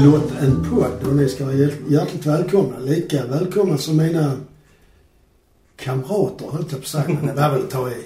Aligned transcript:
blott 0.00 0.30
en 0.40 0.66
podd 0.70 1.08
och 1.08 1.16
ni 1.16 1.28
ska 1.28 1.44
vara 1.44 1.54
hjärt- 1.54 1.88
hjärtligt 1.88 2.26
välkomna. 2.26 2.78
Lika 2.78 3.26
välkomna 3.26 3.78
som 3.78 3.96
mina 3.96 4.32
kamrater 5.76 6.46
höll 6.52 6.60
jag 6.62 6.70
på 6.70 6.76
att 6.76 6.86
säga, 6.86 7.04
men 7.08 7.26
det 7.26 7.32
var 7.42 7.50
väl 7.50 7.62
att 7.62 7.70
ta 7.70 7.90
i. 7.90 8.04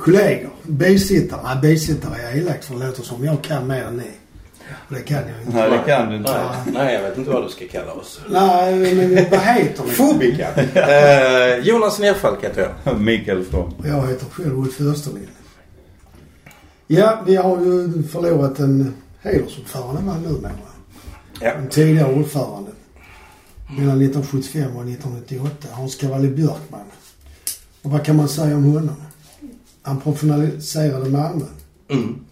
Kollegor, 0.00 0.50
bisittare. 0.62 1.40
Nej, 1.44 1.56
bisittare 1.62 2.22
är 2.22 2.36
elakt 2.38 2.64
för 2.64 2.74
det 2.74 2.86
låter 2.86 3.02
som 3.02 3.24
jag 3.24 3.42
kan 3.42 3.66
mer 3.66 3.82
än 3.84 3.96
ni. 3.96 4.10
Och 4.88 4.94
det 4.94 5.00
kan 5.02 5.16
jag 5.18 5.26
inte. 5.46 5.56
Nej, 5.56 5.70
det 5.70 5.92
kan 5.92 6.08
du 6.10 6.16
inte. 6.16 6.32
Nej, 6.32 6.72
nej, 6.74 6.94
jag 6.94 7.02
vet 7.02 7.18
inte 7.18 7.30
vad 7.30 7.44
du 7.44 7.48
ska 7.48 7.64
kalla 7.68 7.92
oss. 7.92 8.20
Nej, 8.30 8.94
men 8.94 9.14
vad 9.30 9.40
heter 9.40 9.84
ni? 9.84 9.90
Fobika. 9.90 10.48
eh, 10.74 11.58
Jonas 11.58 11.98
Nerfalk 11.98 12.44
heter 12.44 12.74
jag. 12.84 13.00
Mikael 13.00 13.44
From. 13.44 13.74
Och 13.78 13.86
Jag 13.88 14.06
heter 14.08 14.26
själv 14.26 14.58
Ulf 14.58 14.80
Österlind. 14.80 15.28
Ja, 16.86 17.22
vi 17.26 17.36
har 17.36 17.60
ju 17.60 18.02
förlorat 18.02 18.58
en 18.58 18.94
hedersordförande 19.22 20.28
numera. 20.28 20.52
Ja. 21.42 21.52
Tidigare 21.70 22.14
ordförande. 22.14 22.70
Mellan 23.78 24.02
1975 24.02 24.76
och 24.76 24.82
1998. 24.88 25.68
Hans 25.70 25.96
Cavalli 25.96 26.28
Björkman. 26.28 26.80
Och 27.82 27.90
vad 27.90 28.04
kan 28.04 28.16
man 28.16 28.28
säga 28.28 28.56
om 28.56 28.64
honom? 28.64 28.96
Han 29.82 30.00
professionaliserade 30.00 31.10
Malmö. 31.10 31.44
Mm. 31.90 32.24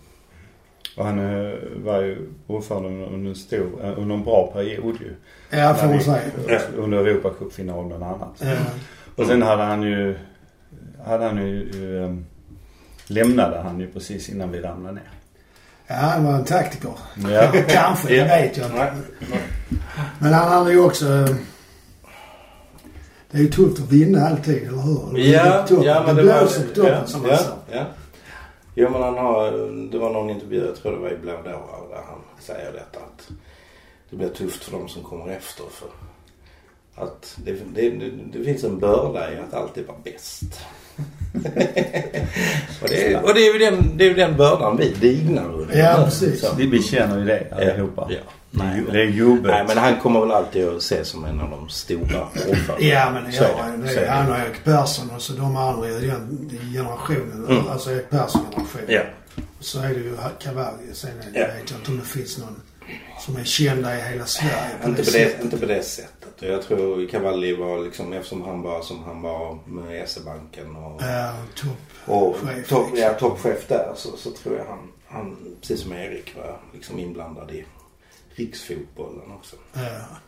Och 0.96 1.04
han 1.06 1.18
eh, 1.18 1.52
var 1.84 2.02
ju 2.02 2.28
ordförande 2.46 3.06
under 3.06 3.30
en 3.30 3.36
stor, 3.36 3.84
eh, 3.84 3.98
under 3.98 4.14
en 4.14 4.24
bra 4.24 4.50
period 4.52 4.96
ju. 5.00 5.14
Ja, 5.58 5.74
får 5.74 5.86
man 5.86 6.00
säga. 6.00 6.20
vi- 6.46 6.76
Under 6.78 6.98
Europacupfinalen 7.06 7.88
bland 7.88 8.02
annat. 8.04 8.36
Ja. 8.42 8.56
Och 9.16 9.26
sen 9.26 9.42
hade 9.42 9.62
han 9.62 9.82
ju, 9.82 10.16
hade 11.06 11.24
han 11.24 11.36
ju, 11.36 11.70
eh, 12.04 12.14
lämnade 13.06 13.58
han 13.60 13.80
ju 13.80 13.86
precis 13.86 14.28
innan 14.28 14.52
vi 14.52 14.60
ramlade 14.60 14.94
ner. 14.94 15.10
Ja, 15.92 15.96
han 15.96 16.24
var 16.24 16.32
en 16.32 16.44
taktiker. 16.44 16.92
Ja. 17.30 17.52
Kanske, 17.68 18.08
det 18.08 18.14
Ja. 18.16 18.24
vet 18.24 18.56
jag 18.56 18.66
inte. 18.70 18.92
Men 20.18 20.32
han 20.32 20.48
hade 20.52 20.72
ju 20.72 20.80
också... 20.84 21.06
eh, 21.12 21.34
Det 23.30 23.38
är 23.38 23.42
ju 23.42 23.48
tufft 23.50 23.80
att 23.80 23.92
vinna 23.92 24.26
alltid, 24.26 24.62
eller 24.68 24.78
hur? 24.82 25.18
Ja, 25.18 25.66
Toppen. 25.68 25.84
ja 25.84 26.02
men 26.06 26.16
det 26.16 26.22
det 26.22 26.28
var... 26.32 26.46
toppen 26.74 26.92
ja, 26.92 27.06
som 27.06 27.26
ja, 27.26 27.38
ja. 27.72 27.84
Jo 28.74 28.90
men 28.90 29.02
han 29.02 29.14
har, 29.18 29.50
det 29.92 29.98
var 29.98 30.10
någon 30.12 30.30
intervju, 30.30 30.66
jag 30.66 30.76
tror 30.76 30.92
det 30.92 30.98
var 30.98 31.10
i 31.10 31.16
Blå 31.16 31.32
där 31.44 31.52
han 32.08 32.20
säger 32.40 32.72
detta 32.72 32.98
att 32.98 33.28
det 34.10 34.16
blir 34.16 34.28
tufft 34.28 34.64
för 34.64 34.72
de 34.72 34.88
som 34.88 35.02
kommer 35.02 35.28
efter 35.28 35.64
för 35.70 35.88
att 37.04 37.38
det, 37.44 37.52
det, 37.74 37.90
det, 37.90 38.10
det 38.32 38.44
finns 38.44 38.64
en 38.64 38.78
börda 38.78 39.32
i 39.32 39.38
att 39.38 39.54
alltid 39.54 39.86
vara 39.86 39.98
bäst. 40.04 40.60
Och, 42.82 42.88
det, 42.88 43.12
är- 43.12 43.24
och 43.24 43.34
det 43.34 43.40
är 43.40 43.52
ju 43.52 43.58
den, 43.58 43.96
det 43.96 44.06
är 44.10 44.14
den 44.14 44.36
bördan 44.36 44.76
vi 44.76 44.90
dignar 45.00 45.54
under. 45.54 45.78
Ja, 45.78 46.02
precis. 46.04 46.40
Så. 46.40 46.54
Vi, 46.54 46.66
vi 46.66 46.82
känner 46.82 47.18
ju 47.18 47.24
det 47.24 47.46
allihopa. 47.52 48.06
Ja. 48.10 48.18
Nej, 48.50 48.82
Det 48.92 49.00
är 49.00 49.04
jobbet. 49.06 49.46
Nej 49.52 49.64
men 49.68 49.78
han 49.78 50.00
kommer 50.00 50.20
väl 50.20 50.30
alltid 50.30 50.68
att 50.68 50.76
ses 50.78 51.08
som 51.08 51.24
en 51.24 51.40
av 51.40 51.50
de 51.50 51.68
stora 51.68 52.22
ordförandena. 52.48 52.76
Ja, 52.78 53.10
men 53.10 53.24
det 53.24 53.32
Så 53.32 53.44
är 53.44 53.76
det. 53.82 53.88
Så 53.88 54.00
är 54.00 54.06
han 54.08 54.30
och 54.30 54.36
Erik 54.36 54.64
Persson 54.64 55.10
och 55.16 55.22
så 55.22 55.32
de 55.32 55.56
andra 55.56 55.88
i 55.88 55.92
den 55.92 56.50
generationen. 56.74 57.46
Mm. 57.48 57.68
Alltså 57.68 57.90
Erik 57.90 58.10
Persson-generationen. 58.10 58.86
Ja. 58.88 59.00
Så 59.60 59.78
är 59.80 59.88
det 59.88 59.94
ju 59.94 60.16
Cavalli. 60.42 60.76
Sen 60.92 61.10
är 61.10 61.32
det, 61.32 61.38
Ja. 61.40 61.46
vet 61.46 61.70
jag 61.70 61.78
inte 61.80 61.90
om 61.90 61.98
det 61.98 62.04
finns 62.06 62.38
någon 62.38 62.60
som 63.20 63.36
är 63.36 63.44
kända 63.44 63.98
i 63.98 64.02
hela 64.12 64.24
Sverige 64.26 64.52
Inte 64.86 65.02
på, 65.02 65.10
sättet. 65.10 65.36
det, 65.38 65.44
inte 65.44 65.56
på 65.58 65.66
det 65.66 65.82
sättet. 65.82 66.19
Jag 66.40 66.62
tror 66.62 67.06
Cavalli 67.08 67.56
var 67.56 67.78
liksom, 67.84 68.12
eftersom 68.12 68.42
han 68.42 68.62
var 68.62 68.82
som 68.82 69.04
han 69.04 69.22
var 69.22 69.58
med 69.66 70.08
SE-banken 70.08 70.76
och, 70.76 71.02
Ja, 71.02 71.32
topp. 71.56 71.76
och 72.06 72.36
chef, 72.36 72.68
topp, 72.68 72.86
liksom. 72.90 73.02
ja, 73.02 73.14
toppchef 73.14 73.68
där 73.68 73.92
så, 73.96 74.16
så 74.16 74.30
tror 74.30 74.56
jag 74.56 74.64
han, 74.64 74.78
han, 75.08 75.36
precis 75.60 75.80
som 75.80 75.92
Erik, 75.92 76.36
var 76.36 76.60
liksom 76.72 76.98
inblandad 76.98 77.50
i 77.50 77.64
riksfotbollen 78.34 79.32
också. 79.38 79.56
Ja, 79.72 79.82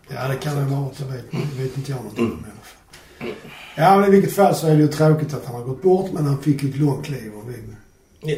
ja 0.09 0.29
det 0.29 0.37
kan 0.37 0.57
det 0.57 0.63
vara. 0.77 0.91
Det 0.99 1.05
vet, 1.05 1.31
det 1.31 1.63
vet 1.63 1.77
inte 1.77 1.91
jag 1.91 1.97
någonting 1.99 2.25
Mm. 2.27 2.39
om 2.39 2.45
i 2.45 2.51
alla 2.51 2.61
fall. 2.61 3.35
Ja, 3.77 3.97
men 3.99 4.09
i 4.09 4.11
vilket 4.11 4.33
fall 4.35 4.55
så 4.55 4.67
är 4.67 4.71
det 4.75 4.83
ju 4.83 4.89
tråkigt 4.89 5.35
att 5.35 5.45
han 5.47 5.55
har 5.55 5.63
gått 5.63 5.83
bort. 5.83 6.11
Men 6.13 6.27
han 6.27 6.43
fick 6.43 6.63
ju 6.63 6.69
ett 6.69 6.77
långt 6.77 7.09
liv. 7.09 7.33
Och 7.35 7.51
vi, 7.51 7.75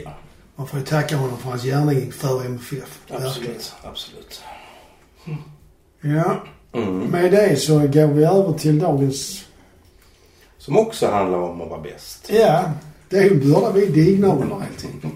Ja, 0.05 0.11
man 0.57 0.67
får 0.67 0.79
ju 0.79 0.85
tacka 0.85 1.17
honom 1.17 1.39
för 1.39 1.49
hans 1.51 1.63
gärning 1.65 2.13
för 2.13 2.45
MFF. 2.47 3.01
Verkligen. 3.09 3.27
absolut. 3.29 3.75
Absolut. 3.83 4.43
Ja, 6.01 6.45
Mm. 6.75 6.99
med 6.99 7.33
det 7.33 7.57
så 7.57 7.79
går 7.79 8.07
vi 8.07 8.25
över 8.25 8.53
till 8.53 8.79
dagens... 8.79 9.45
Som 10.59 10.79
också 10.79 11.07
handlar 11.07 11.39
om 11.39 11.61
att 11.61 11.71
vara 11.71 11.81
bäst. 11.81 12.31
Ja, 12.33 12.73
det 13.09 13.17
är 13.17 13.23
ju 13.23 13.31
en 13.31 13.53
börda 13.53 13.73
vi 13.73 13.87
dignar 13.87 14.43
under 14.43 14.57
helt 14.57 14.85
enkelt. 14.85 15.15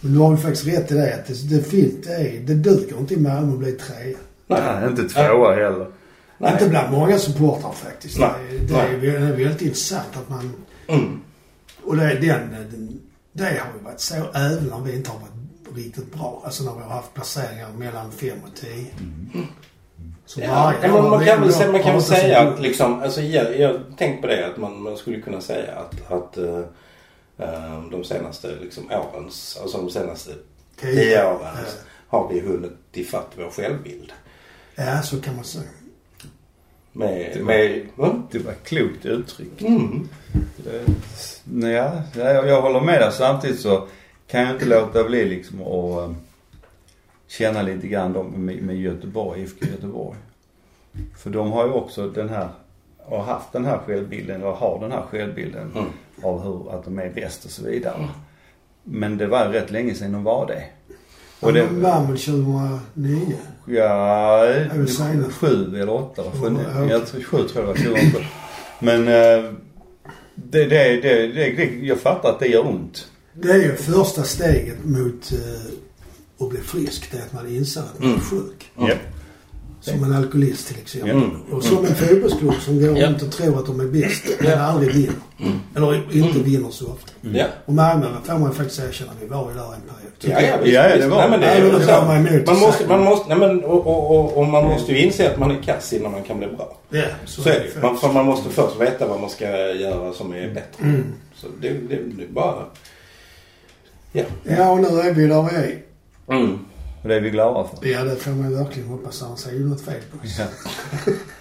Men 0.00 0.12
du 0.12 0.18
har 0.18 0.30
ju 0.30 0.36
faktiskt 0.36 0.66
rätt 0.66 0.92
i 0.92 0.94
det 0.94 1.14
att 1.14 1.26
det, 1.26 1.56
det, 1.56 1.62
finns, 1.62 2.06
det, 2.06 2.14
är, 2.14 2.40
det 2.40 2.54
duger 2.54 2.98
inte 2.98 3.14
i 3.14 3.16
Malmö 3.16 3.52
att 3.52 3.58
bli 3.58 3.72
trea. 3.72 4.16
Nej, 4.46 4.88
inte 4.90 5.08
tvåa 5.08 5.54
heller. 5.54 5.86
Nej. 6.38 6.52
Inte 6.52 6.68
bland 6.68 6.92
många 6.92 7.18
supportrar 7.18 7.72
faktiskt. 7.72 8.18
Nej. 8.18 8.30
Det, 8.50 8.58
det, 8.58 8.80
är, 8.80 9.00
det 9.00 9.08
är 9.08 9.32
väldigt 9.32 9.62
intressant 9.62 10.16
att 10.16 10.28
man... 10.28 10.52
Mm. 10.88 11.20
Och 11.82 11.96
det, 11.96 12.04
är 12.04 12.20
den, 12.20 12.50
den, 12.70 13.00
det 13.32 13.44
har 13.44 13.50
ju 13.50 13.84
varit 13.84 14.00
så 14.00 14.14
även 14.34 14.72
om 14.72 14.84
vi 14.84 14.96
inte 14.96 15.10
har 15.10 15.18
varit 15.18 15.76
riktigt 15.76 16.14
bra. 16.14 16.42
Alltså 16.44 16.64
när 16.64 16.74
vi 16.74 16.82
har 16.82 16.90
haft 16.90 17.14
placeringar 17.14 17.68
mellan 17.78 18.12
5 18.12 18.38
och 18.44 18.60
10. 18.60 18.86
Så 20.26 20.40
Ja, 20.40 20.64
man, 20.64 20.74
kan 20.80 20.92
väl, 20.92 21.72
man 21.72 21.82
kan 21.82 21.92
väl 21.94 22.02
säga 22.02 22.40
att 22.40 22.60
liksom, 22.60 23.02
alltså 23.02 23.20
jag, 23.20 23.58
jag 23.60 23.80
tänkt 23.98 24.20
på 24.20 24.26
det 24.26 24.46
att 24.46 24.56
man, 24.56 24.82
man 24.82 24.96
skulle 24.96 25.20
kunna 25.20 25.40
säga 25.40 25.74
att, 25.74 26.12
att 26.12 26.36
eh, 26.38 26.58
eh, 27.38 27.82
de 27.90 28.04
senaste 28.04 28.48
liksom 28.60 28.90
årens, 28.90 29.58
alltså 29.62 29.78
de 29.78 29.90
senaste 29.90 30.30
tio 30.80 31.26
åren 31.26 31.38
Ja. 31.40 31.70
har 32.08 32.28
vi 32.32 32.40
hunnit 32.40 32.72
ifatt 32.92 33.30
vår 33.36 33.50
självbild. 33.50 34.12
Ja, 34.74 35.02
så 35.02 35.20
kan 35.20 35.36
man 35.36 35.44
säga. 35.44 35.64
Med, 36.92 37.44
med, 37.44 37.86
va? 37.94 38.22
Det 38.30 38.38
var 38.38 38.54
klokt 38.64 39.04
uttryck. 39.06 39.62
Mm. 39.62 40.08
Det, 40.56 41.68
ja, 41.70 42.02
jag, 42.16 42.48
jag 42.48 42.62
håller 42.62 42.80
med 42.80 43.00
dig. 43.00 43.12
Samtidigt 43.12 43.60
så 43.60 43.88
kan 44.26 44.40
jag 44.40 44.50
inte 44.50 44.64
låta 44.64 45.04
bli 45.04 45.24
liksom 45.24 45.62
att 45.62 45.98
eh, 46.10 46.14
känna 47.28 47.62
lite 47.62 47.86
grann 47.86 48.12
då 48.12 48.22
med, 48.22 48.62
med 48.62 48.76
Göteborg, 48.80 49.40
IFK 49.42 49.66
Göteborg. 49.66 50.16
För 51.18 51.30
de 51.30 51.52
har 51.52 51.66
ju 51.66 51.72
också 51.72 52.08
den 52.08 52.28
här, 52.28 52.48
har 53.04 53.22
haft 53.22 53.52
den 53.52 53.64
här 53.64 53.78
självbilden, 53.86 54.42
och 54.44 54.52
har 54.56 54.80
den 54.80 54.92
här 54.92 55.02
självbilden 55.10 55.72
Mm. 55.74 55.86
av 56.22 56.42
hur, 56.44 56.74
att 56.74 56.84
de 56.84 56.98
är 56.98 57.10
bäst 57.10 57.44
och 57.44 57.50
så 57.50 57.64
vidare. 57.64 58.08
Men 58.84 59.18
det 59.18 59.26
var 59.26 59.44
rätt 59.46 59.70
länge 59.70 59.94
sedan 59.94 60.12
de 60.12 60.24
var 60.24 60.46
det. 60.46 60.62
Och 61.40 61.52
det, 61.52 61.60
de 61.60 61.80
vann 61.82 62.06
väl 62.06 62.18
2009? 62.18 63.36
Ja, 63.66 64.46
sju 65.30 65.80
eller 65.80 65.90
åtta. 65.90 66.22
Sju, 66.22 66.56
jag 66.90 67.06
tror 67.06 67.22
sju 67.22 67.48
tror 67.48 67.66
jag 67.66 67.76
det 67.76 67.88
var. 67.88 67.96
2007. 67.96 68.18
Men 68.78 69.00
eh, 69.08 69.52
det, 70.34 70.64
det, 70.64 71.00
det, 71.00 71.26
det, 71.26 71.50
det, 71.56 71.86
jag 71.86 72.00
fattar 72.00 72.28
att 72.28 72.38
det 72.38 72.46
gör 72.46 72.66
ont. 72.66 73.08
Det 73.32 73.50
är 73.50 73.56
ju 73.56 73.72
första 73.74 74.22
steget 74.22 74.84
mot 74.84 75.32
eh, 76.40 76.44
att 76.44 76.50
bli 76.50 76.60
frisk. 76.60 77.08
Det 77.10 77.18
är 77.18 77.22
att 77.22 77.32
man 77.32 77.48
inser 77.56 77.80
att 77.80 77.98
man 78.00 78.08
är 78.08 78.14
Mm. 78.14 78.24
sjuk. 78.24 78.70
Mm. 78.78 78.98
Som 79.80 80.04
en 80.04 80.14
alkoholist 80.14 80.68
till 80.68 80.76
exempel. 80.78 81.10
Mm. 81.10 81.30
Och 81.52 81.62
som 81.64 81.84
en 81.86 81.94
fotbollsklubb 81.94 82.54
som 82.64 82.80
går 82.80 82.88
runt 82.88 83.22
och 83.22 83.32
tror 83.32 83.58
att 83.58 83.66
de 83.66 83.80
är 83.80 83.84
bäst 83.84 84.24
men 84.40 84.58
aldrig 84.60 84.94
vinner. 84.94 85.14
Mm. 85.40 85.58
Eller 85.76 86.16
inte 86.16 86.38
vinner 86.38 86.70
så 86.70 86.84
ofta. 86.86 87.12
Ja. 87.20 87.46
Och 87.66 87.74
Malmö 87.74 88.06
får 88.24 88.38
man 88.38 88.54
faktiskt 88.54 88.80
erkänna, 88.80 89.10
vi 89.20 89.26
var 89.26 89.48
ju 89.50 89.54
där 89.56 89.64
en 89.64 89.68
period. 89.68 90.42
Ja, 90.42 90.48
ja, 90.48 90.56
visst, 90.62 90.74
Ja, 90.74 90.88
ja, 90.88 90.96
det 90.96 91.08
var- 91.08 91.16
Nej, 91.18 91.30
men 91.30 91.40
det 91.40 91.46
är 91.46 91.72
det 91.78 91.80
så. 91.86 91.92
var 91.92 92.06
man 92.06 92.26
emot 92.26 92.46
Man 92.46 92.58
måste, 92.60 92.86
man 92.88 93.04
måste, 93.04 93.28
nej 93.28 93.38
men 93.38 93.64
och, 93.64 93.86
och, 93.86 94.10
och, 94.18 94.38
och 94.38 94.46
man 94.46 94.64
måste 94.64 94.92
ju 94.92 94.98
inse 94.98 95.32
att 95.32 95.38
man 95.38 95.50
är 95.50 95.62
kass 95.62 95.92
innan 95.92 96.12
man 96.12 96.22
kan 96.22 96.38
bli 96.38 96.46
bra. 96.46 96.78
Ja, 96.90 97.02
Så 97.24 97.48
är 97.48 97.52
det. 97.74 97.82
Man, 97.82 97.96
för 97.98 98.12
man 98.12 98.24
måste 98.26 98.50
först 98.50 98.80
veta 98.80 99.06
vad 99.08 99.20
man 99.20 99.30
ska 99.30 99.44
göra 99.72 100.12
som 100.12 100.32
är 100.32 100.48
bättre. 100.54 100.84
Mm. 100.84 101.04
Så 101.34 101.46
det, 101.60 101.68
det, 101.68 101.96
det 102.16 102.22
är 102.22 102.28
bara... 102.28 102.54
Ja. 104.12 104.24
Ja, 104.44 104.70
och 104.70 104.80
nu 104.80 104.86
är 105.00 105.12
vi 105.14 105.26
där 105.26 105.42
vi 105.42 105.56
är. 105.56 105.78
Mm. 106.30 106.58
Och 107.02 107.08
det 107.08 107.14
är 107.14 107.20
vi 107.20 107.30
glada 107.30 107.68
för. 107.68 107.88
Ja, 107.88 108.04
det 108.04 108.16
får 108.16 108.30
man 108.30 108.54
verkligen 108.64 108.88
hoppas. 108.88 109.18
Det 109.20 109.52
ju 109.52 109.68
något 109.68 109.80
fel 109.80 110.00
på 110.12 110.26
oss. 110.26 110.38
Ja. 110.38 110.44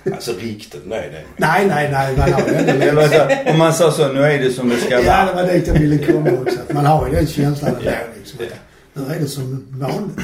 Alltså 0.16 0.32
riktigt 0.40 0.86
nöjd 0.88 1.04
är 1.14 1.14
jag. 1.14 1.24
Nej, 1.38 1.68
nej, 1.68 1.92
nej. 1.92 2.18
Man 2.18 2.34
har 2.34 2.42
Det 2.42 2.92
om 3.52 3.58
man 3.58 3.74
sa 3.74 3.92
så, 3.92 4.14
nu 4.14 4.20
är 4.24 4.40
det 4.44 4.52
som 4.52 4.70
det 4.70 4.78
ska 4.78 4.90
Ja, 4.90 5.00
det 5.26 5.34
vara. 5.34 5.46
var 5.46 5.54
dit 5.54 5.68
jag 5.68 5.74
ville 5.74 5.98
komma 5.98 6.32
också. 6.42 6.60
Att 6.68 6.74
Man 6.74 6.86
har 6.86 7.08
ju 7.08 7.14
den 7.16 7.28
känslan 7.28 7.70
ändå 7.76 7.86
Ja. 7.86 7.92
liksom. 8.18 8.40
att 8.46 8.54
Nu 8.94 9.14
är 9.16 9.20
det 9.20 9.28
som 9.28 9.66
vanligt. 9.70 10.20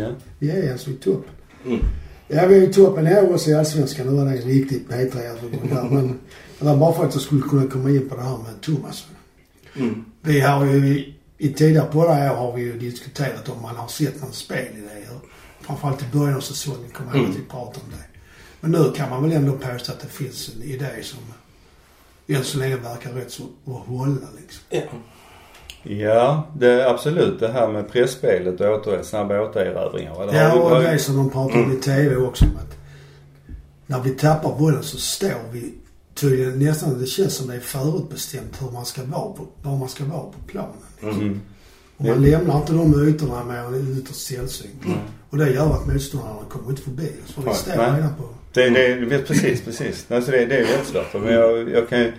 Ja. 0.00 0.08
Vi 0.38 0.50
är 0.50 0.72
alltså 0.72 0.90
i 0.90 0.94
toppen. 0.94 1.30
Mm. 1.66 1.80
Ja, 2.28 2.46
vi 2.46 2.58
är 2.58 2.62
i 2.62 2.72
toppen 2.72 3.06
här 3.06 3.34
också 3.34 3.50
i 3.50 3.54
Allsvenskan. 3.54 4.06
Nu 4.06 4.12
var 4.12 4.24
det 4.24 4.36
riktigt 4.36 4.88
P3 4.88 5.10
förbund 5.10 5.70
där. 5.70 5.82
Men 5.90 6.18
det 6.58 6.64
var 6.64 6.76
bara 6.76 6.92
för 6.92 7.04
att 7.04 7.14
jag 7.14 7.22
skulle 7.22 7.42
kunna 7.42 7.66
komma 7.70 7.90
in 7.90 8.08
på 8.08 8.16
det 8.16 8.22
här 8.22 8.36
med 8.38 8.60
Thomas. 8.60 9.04
Mm. 9.76 10.04
Vi 10.22 10.40
har 10.40 10.64
ju 10.66 11.04
i, 11.38 11.46
i 11.46 11.52
tidigare 11.52 11.86
poddar 11.86 12.30
år 12.30 12.36
har 12.36 12.52
vi 12.52 12.62
ju 12.62 12.78
diskuterat 12.78 13.48
om 13.48 13.62
man 13.62 13.76
har 13.76 13.88
sett 13.88 14.20
någon 14.22 14.32
spelidéer. 14.32 15.18
Framförallt 15.60 16.02
i 16.02 16.18
början 16.18 16.36
av 16.36 16.40
säsongen 16.40 16.90
kommer 16.92 17.16
jag 17.16 17.28
att 17.28 17.36
vi 17.36 17.42
pratade 17.42 17.84
om 17.84 17.90
det. 17.90 18.18
Men 18.60 18.70
nu 18.70 18.92
kan 18.96 19.10
man 19.10 19.22
väl 19.22 19.32
ändå 19.32 19.52
påstå 19.52 19.92
att 19.92 20.00
det 20.00 20.08
finns 20.08 20.50
en 20.56 20.62
idé 20.62 21.02
som 21.02 21.18
än 22.26 22.44
så 22.44 22.58
länge 22.58 22.76
verkar 22.76 23.12
rätt 23.12 23.30
så 23.30 23.42
att 23.42 23.86
hålla 23.86 24.28
liksom. 24.40 24.62
Ja. 24.70 24.82
Ja, 25.82 26.46
det, 26.56 26.90
absolut. 26.90 27.40
Det 27.40 27.48
här 27.48 27.68
med 27.68 27.92
pressspelet 27.92 28.60
och 28.60 28.66
åter, 28.66 29.02
snabba 29.02 29.40
återerövringar. 29.40 30.26
Det 30.26 30.38
har 30.38 30.48
Ja, 30.48 30.54
och 30.54 30.82
det 30.82 30.88
är 30.88 30.98
som 30.98 31.16
de 31.16 31.30
pratar 31.30 31.62
om 31.62 31.72
i 31.72 31.76
TV 31.76 32.16
också. 32.16 32.44
Att 32.44 32.76
när 33.86 34.00
vi 34.00 34.10
tappar 34.10 34.58
bollen 34.58 34.82
så 34.82 34.98
står 34.98 35.52
vi 35.52 35.74
tydligen 36.20 36.58
nästan, 36.58 37.00
det 37.00 37.06
känns 37.06 37.34
som 37.34 37.48
det 37.48 37.54
är 37.54 37.60
förutbestämt 37.60 38.62
hur 38.62 38.70
man 38.70 38.86
ska 38.86 39.02
vara 39.04 39.32
på, 39.32 39.46
var 39.62 39.76
man 39.76 39.88
ska 39.88 40.04
vara 40.04 40.20
på 40.20 40.38
planen. 40.46 40.72
Mm. 41.02 41.40
Och 41.96 42.04
man 42.04 42.22
lämnar 42.22 42.56
inte 42.56 42.72
de 42.72 43.08
ytorna 43.08 43.44
mer 43.44 43.58
än 43.58 43.98
ytterst 43.98 44.26
sällsynt. 44.26 44.82
Och 45.30 45.38
det 45.38 45.50
gör 45.50 45.74
att 45.74 45.86
motståndarna 45.86 46.40
kommer 46.48 46.70
inte 46.70 46.82
förbi 46.82 47.12
oss. 47.24 47.32
För 47.32 47.42
vi 47.42 47.54
står 47.54 47.72
redan 47.72 48.14
på... 48.18 48.24
Det, 48.52 48.70
det, 48.70 48.94
det, 48.94 49.18
precis, 49.18 49.64
precis. 49.64 50.06
Alltså 50.10 50.30
det, 50.30 50.46
det 50.46 50.56
är 50.56 50.60
jättesvårt. 50.60 51.14
Men 51.14 51.32
jag, 51.34 51.70
jag 51.70 51.88
kan. 51.88 52.12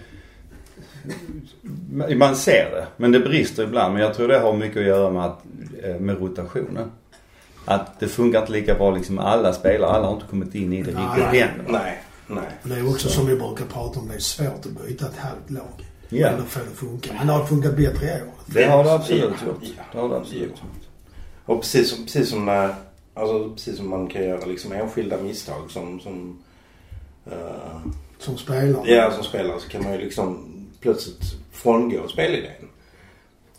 Man 2.18 2.36
ser 2.36 2.72
det, 2.72 2.88
men 2.98 3.12
det 3.12 3.20
brister 3.20 3.64
ibland. 3.64 3.94
Men 3.94 4.02
jag 4.02 4.14
tror 4.14 4.28
det 4.28 4.40
har 4.40 4.54
mycket 4.54 4.78
att 4.78 4.88
göra 4.88 5.12
med, 5.12 5.26
att, 5.26 5.44
eh, 5.84 6.00
med 6.00 6.20
rotationen. 6.20 6.92
Att 7.66 8.00
det 8.00 8.08
funkar 8.08 8.40
inte 8.40 8.52
lika 8.52 8.76
bra 8.76 8.96
liksom 8.96 9.16
med 9.16 9.26
alla 9.26 9.54
spelare. 9.54 9.92
Alla 9.92 10.08
har 10.08 10.14
inte 10.14 10.26
kommit 10.30 10.56
in 10.56 10.74
i 10.74 10.84
det 10.84 10.92
riktigt 10.92 11.42
än. 11.42 11.50
Nej, 11.68 12.04
nej. 12.30 12.46
Och 12.64 12.70
det 12.70 12.76
är 12.76 12.90
också 12.90 13.10
som 13.10 13.26
vi 13.28 13.36
brukar 13.36 13.66
prata 13.66 14.00
om, 14.00 14.08
det 14.08 14.16
är 14.16 14.20
svårt 14.20 14.66
att 14.66 14.86
byta 14.88 15.06
ett 15.08 15.18
halvt 15.18 15.50
lag. 15.50 15.86
Ja. 16.10 16.28
Eller 16.28 16.44
få 16.44 16.60
det 16.60 16.66
att 16.66 16.78
funka. 16.78 17.14
Men 17.18 17.28
det 17.28 17.34
har 17.34 17.46
funkat 17.46 17.76
bättre 17.78 18.06
i 18.06 18.22
år. 18.22 18.34
Det 18.46 18.64
har 18.66 18.84
det 18.84 18.94
absolut 18.94 19.22
Ja, 19.42 19.48
gjort. 19.48 19.58
ja. 19.78 19.84
Det 19.92 19.98
har 20.00 20.10
det 20.10 20.16
absolut 20.18 20.42
gjort. 20.50 20.60
Och 21.46 21.62
precis 21.62 21.90
som, 21.90 22.04
precis 22.04 22.30
som 22.30 22.46
när, 22.46 22.76
alltså 23.14 23.50
precis 23.50 23.78
som 23.78 23.90
man 23.90 24.08
kan 24.08 24.24
göra 24.24 24.46
liksom 24.46 24.72
enskilda 24.72 25.18
misstag 25.18 25.72
som, 25.72 26.00
som, 26.00 26.40
eh, 27.32 27.92
Som 28.20 28.38
spelare. 28.38 28.92
ja, 28.92 29.12
som 29.12 29.24
spelare 29.24 29.60
så 29.60 29.70
kan 29.70 29.84
man 29.84 29.92
ju 29.94 29.98
liksom 30.00 30.46
plötsligt 30.82 31.22
frångå 31.52 32.08
spelidén. 32.08 32.52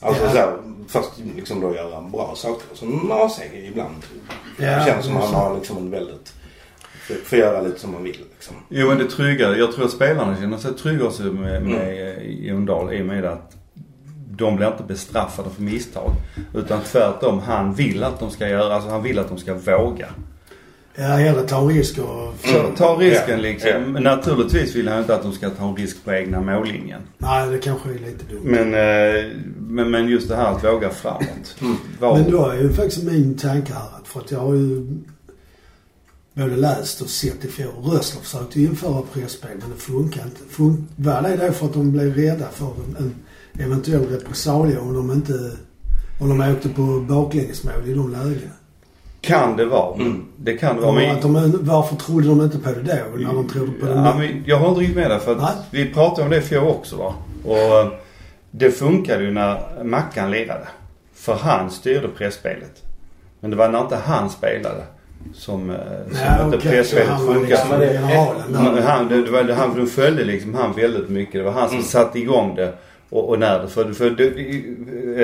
Alltså 0.01 0.25
Ja. 0.25 0.31
så 0.31 0.37
här, 0.37 0.57
först 0.89 1.11
liksom 1.37 1.61
då 1.61 1.75
göra 1.75 2.01
bra 2.01 2.33
saker. 2.37 2.75
Som 2.77 3.11
A-seger 3.13 3.65
ibland. 3.69 3.95
Ja, 4.59 4.67
det 4.79 4.85
känns 4.87 5.05
som 5.07 5.17
är 5.17 5.21
man 5.21 5.29
så. 5.29 5.35
har 5.35 5.55
liksom 5.57 5.77
en 5.77 5.91
väldigt, 5.91 6.33
får, 7.15 7.25
får 7.25 7.39
göra 7.39 7.61
lite 7.63 7.81
som 7.81 7.93
man 7.93 8.03
vill 8.03 8.25
liksom. 8.35 8.57
Jo 8.69 8.89
men 8.89 8.99
det 8.99 9.07
trygga, 9.07 9.57
jag 9.57 9.73
tror 9.73 9.85
att 9.85 9.91
spelarna 9.91 10.37
känner 10.37 10.57
sig 10.57 10.75
trygga 10.75 11.11
med, 11.21 11.63
med 11.63 11.63
mm. 11.63 12.45
Jon 12.45 12.67
Dahl 12.67 12.95
i 12.95 13.03
och 13.03 13.07
med 13.07 13.25
att 13.25 13.57
de 14.41 14.57
blir 14.57 14.67
inte 14.67 14.83
bestraffade 14.83 15.51
för 15.51 15.63
misstag. 15.63 16.11
Utan 16.55 16.81
tvärtom, 16.81 17.39
han 17.39 17.75
vill 17.75 18.03
att 18.03 18.21
de 18.21 18.31
ska 18.31 18.49
göra, 18.49 18.75
alltså 18.75 18.91
han 18.91 19.03
vill 19.03 19.19
att 19.19 19.29
de 19.29 19.39
ska 19.39 19.55
våga. 19.55 20.07
Ja, 20.95 21.05
hellre 21.07 21.43
ta 21.43 21.61
en 21.61 21.69
risk 21.69 21.99
och... 21.99 22.35
Så 22.45 22.63
ta 22.77 22.95
risken 22.95 23.37
Ja, 23.37 23.37
liksom. 23.37 23.71
ja. 23.71 23.79
Men 23.79 24.03
naturligtvis 24.03 24.77
vill 24.77 24.89
han 24.89 24.99
inte 24.99 25.15
att 25.15 25.23
de 25.23 25.33
ska 25.33 25.51
ta 25.51 25.69
en 25.69 25.77
risk 25.77 26.05
på 26.05 26.13
egna 26.13 26.41
mållinjen. 26.41 27.01
Nej, 27.19 27.51
det 27.51 27.59
kanske 27.59 27.89
är 27.89 27.95
lite 27.95 28.25
dumt. 28.31 28.41
Men, 28.45 28.75
eh, 28.75 29.31
men, 29.59 29.91
men 29.91 30.09
just 30.09 30.29
det 30.29 30.37
här 30.37 30.53
att 30.53 30.65
våga 30.65 30.91
framåt. 30.91 31.57
Var, 32.01 32.19
Men 32.19 32.31
då 32.31 32.49
är 32.49 32.55
ju 32.55 32.73
faktiskt 32.73 33.05
min 33.05 33.37
tanke 33.37 33.73
här 33.73 33.99
att 34.01 34.09
för 34.09 34.21
att 34.21 34.31
jag 34.31 34.39
har 34.39 34.55
ju 34.55 34.87
både 36.35 36.57
läst 36.57 37.01
och 37.01 37.09
sett 37.09 37.45
i 37.45 37.49
fjol. 37.49 37.85
Rössler 37.85 38.23
försökte 38.23 38.61
införa 38.61 39.03
presspel 39.13 39.51
men 39.61 39.71
det 39.71 39.77
funkar 39.77 40.25
inte. 40.25 40.41
Fun- 40.51 40.85
var 40.97 41.23
det 41.23 41.47
då 41.47 41.53
för 41.53 41.67
att 41.67 41.73
de 41.73 41.93
blev 41.93 42.15
rädda 42.15 42.49
för 42.49 42.67
en, 42.67 42.97
en 42.99 43.15
eventuell 43.65 44.07
repressalie 44.07 44.79
om 44.79 44.95
de 44.95 45.13
inte... 45.13 45.53
Om 46.21 46.39
de 46.39 46.53
åkte 46.53 46.69
på 46.69 46.83
baklängesmål 47.09 47.87
i 47.87 47.95
de 47.95 48.13
lägena? 48.13 48.53
kan 49.21 49.57
det 49.57 49.65
vara. 49.65 49.95
Mm. 49.95 50.27
Det 50.37 50.57
kan 50.57 50.77
det 50.77 50.83
vara. 50.83 50.93
Men, 50.93 51.17
att 51.17 51.23
de, 51.23 51.59
varför 51.61 51.97
trodde 51.97 52.29
de 52.29 52.41
inte 52.43 52.59
på 52.59 52.71
det 52.71 53.05
då 53.13 53.19
när 53.19 53.35
de 53.35 53.49
trodde 53.49 53.73
på 53.73 53.87
det 53.87 53.93
ja, 53.93 54.15
men 54.19 54.45
jag 54.47 54.57
har 54.57 54.69
inte 54.69 54.81
riktigt 54.81 54.97
med 54.97 55.11
det 55.11 55.21
för 55.21 55.33
att 55.33 55.43
Nej. 55.43 55.53
vi 55.71 55.95
pratade 55.95 56.23
om 56.23 56.31
det 56.31 56.43
fjol 56.43 56.67
också 56.67 56.97
va. 56.97 57.15
Och 57.45 57.57
eh, 57.57 57.93
det 58.51 58.71
funkade 58.71 59.25
ju 59.25 59.31
när 59.31 59.85
Mackan 59.85 60.31
lirade. 60.31 60.69
För 61.15 61.35
han 61.35 61.71
styrde 61.71 62.09
pressspelet. 62.09 62.83
Men 63.41 63.51
det 63.51 63.57
var 63.57 63.69
när 63.69 63.81
inte 63.81 63.97
han 63.97 64.31
spelade 64.31 64.83
som, 65.35 65.71
eh, 65.71 65.77
som 66.13 66.53
inte 66.53 66.69
var 67.09 67.35
funkade. 67.35 67.47
liksom 67.47 67.71
Han, 68.57 68.83
han, 68.83 69.09
det, 69.09 69.31
var, 69.31 69.53
han, 69.53 69.77
de 69.77 69.87
följde 69.87 70.25
liksom 70.25 70.55
han 70.55 70.73
väldigt 70.73 71.09
mycket. 71.09 71.33
Det 71.33 71.43
var 71.43 71.53
han 71.53 71.69
som 71.69 71.77
Mm. 71.79 71.89
satte 71.89 72.19
igång 72.19 72.55
det. 72.55 72.73
Och, 73.11 73.29
och 73.29 73.39
när 73.39 73.59
det, 73.63 73.69
för, 73.69 73.93
för 73.93 74.11
det, 74.11 74.27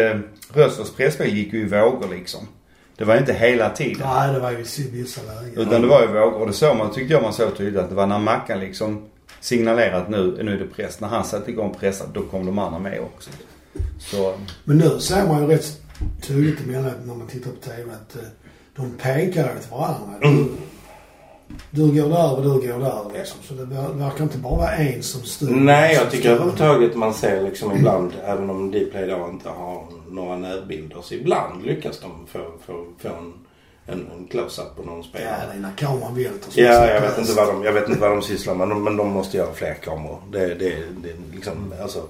eh, 0.01 0.19
Röslers 0.53 0.91
presspel 0.91 1.29
gick 1.35 1.53
ju 1.53 1.61
i 1.61 1.65
vågor 1.65 2.09
liksom. 2.11 2.41
Det 2.97 3.05
var 3.05 3.17
inte 3.17 3.33
hela 3.33 3.71
tiden. 3.71 4.03
Nej, 4.09 4.33
det 4.33 4.39
var 4.41 4.51
ju 4.51 4.57
vissa 4.93 5.21
lägen. 5.23 5.59
Utan 5.69 5.83
det 5.83 5.89
var 5.89 6.01
ju 6.01 6.07
vågor. 6.07 6.33
Och 6.33 6.47
det 6.47 6.53
såg 6.53 6.77
man, 6.77 6.91
tyckte 6.93 7.13
jag 7.15 7.23
man 7.23 7.33
såg 7.33 7.57
tydligt 7.57 7.81
att 7.81 7.89
det 7.89 7.95
var 7.95 8.07
när 8.07 8.19
Mackan 8.19 8.61
liksom 8.61 9.03
signalerade 9.41 9.97
att 9.97 10.09
nu, 10.11 10.39
nu 10.43 10.53
är 10.55 10.59
det 10.59 10.67
press. 10.67 11.01
När 11.01 11.09
han 11.09 11.25
satte 11.25 11.51
igång 11.51 11.75
pressen, 11.81 12.07
då 12.15 12.23
kom 12.23 12.47
de 12.47 12.59
andra 12.59 12.79
med 12.79 13.01
också. 13.01 13.31
Så, 13.99 14.35
Men 14.65 14.79
nu 14.79 15.01
ser 15.01 15.27
man 15.27 15.43
ju 15.43 15.49
rätt 15.49 15.81
tydligt 16.27 16.61
emellanåt 16.65 16.95
när 17.05 17.15
man 17.15 17.27
tittar 17.27 17.51
på 17.51 17.57
TV 17.57 17.83
att 17.93 18.17
eh, 18.17 18.23
de 18.77 18.91
pekar 19.03 19.45
åt 19.59 19.71
varandra. 19.71 20.19
Du, 20.21 20.49
du 21.71 22.03
går 22.03 22.09
där 22.09 22.37
och 22.37 22.43
du 22.43 22.49
går 22.69 22.79
där 22.81 23.19
liksom. 23.19 23.39
Så 23.43 23.55
det 23.55 23.65
ver- 23.65 23.93
verkar 23.99 24.25
inte 24.25 24.39
bara 24.39 24.57
vara 24.57 24.71
en 24.73 25.03
som 25.03 25.23
styr. 25.23 25.51
Nej, 25.51 25.95
jag 25.95 26.11
tycker 26.11 26.31
överhuvudtaget 26.31 26.95
man 26.97 27.15
ser 27.15 27.43
liksom 27.43 27.73
ibland, 27.77 28.13
även 28.25 28.51
om 28.51 28.71
Dplay 28.71 29.07
då 29.07 29.29
inte 29.33 29.49
har 29.49 29.85
några 30.11 30.37
närbilder, 30.37 30.97
så 31.03 31.15
ibland 31.15 31.65
lyckas 31.67 32.01
de 32.01 32.27
få, 32.27 32.39
få, 32.67 32.85
få 32.99 33.09
en, 33.09 33.33
en, 33.87 34.07
en 34.19 34.27
close-up 34.31 34.77
på 34.77 34.83
någon 34.83 34.97
Ja, 34.99 35.05
spelare. 35.05 35.43
det 35.53 35.57
är 35.59 35.61
när 35.61 35.73
kameran 35.77 36.15
välter. 36.15 36.63
Ja, 36.63 36.87
jag 36.87 37.01
vet, 37.01 37.19
inte 37.19 37.33
vad 37.33 37.49
de, 37.49 37.65
jag 37.65 37.73
vet 37.73 37.89
inte 37.89 38.01
vad 38.01 38.11
de 38.11 38.23
sysslar 38.23 38.55
med 38.55 38.69
men, 38.69 38.83
men 38.83 38.97
de 38.97 39.09
måste 39.11 39.37
göra 39.37 39.53
fler 39.53 39.75
kameror. 39.75 40.19
Det, 40.33 40.47
det, 40.55 40.75
det 41.03 41.13
liksom, 41.35 41.75
alltså. 41.83 42.03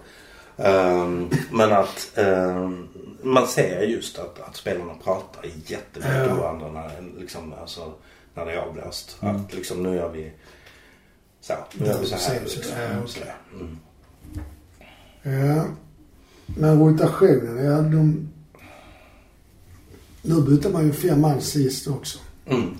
ehm, 0.56 1.30
men 1.50 1.72
att 1.72 2.10
ehm, 2.14 2.88
man 3.26 3.46
ser 3.48 3.82
just 3.82 4.18
att, 4.18 4.40
att 4.40 4.56
spelarna 4.56 4.94
pratar 5.04 5.44
jättemycket 5.66 6.14
Ja. 6.16 6.26
med 6.26 6.36
varandra 6.36 6.72
när, 6.72 7.18
liksom, 7.20 7.52
alltså, 7.52 7.92
när 8.34 8.46
det 8.46 8.52
är 8.52 8.56
avblåst. 8.56 9.16
Mm. 9.22 9.36
Att 9.36 9.54
liksom 9.54 9.82
nu 9.82 9.94
gör 9.94 10.08
vi 10.12 10.32
så. 11.40 11.54
Nu 11.74 11.86
gör 11.86 12.00
vi 12.00 12.06
så 12.06 12.16
här. 12.16 12.38
Så, 12.46 12.56
Liksom. 12.56 12.78
ja, 12.80 13.06
Så, 13.06 13.20
mm. 13.54 13.78
Ja. 15.22 15.64
Men 16.46 16.78
rotationen, 16.80 17.64
ja 17.64 17.80
de... 17.80 18.28
Nu 20.22 20.42
bytte 20.42 20.68
man 20.68 20.86
ju 20.86 20.92
fem 20.92 21.20
man 21.20 21.40
sist 21.40 21.88
också. 21.88 22.18
Mm. 22.46 22.74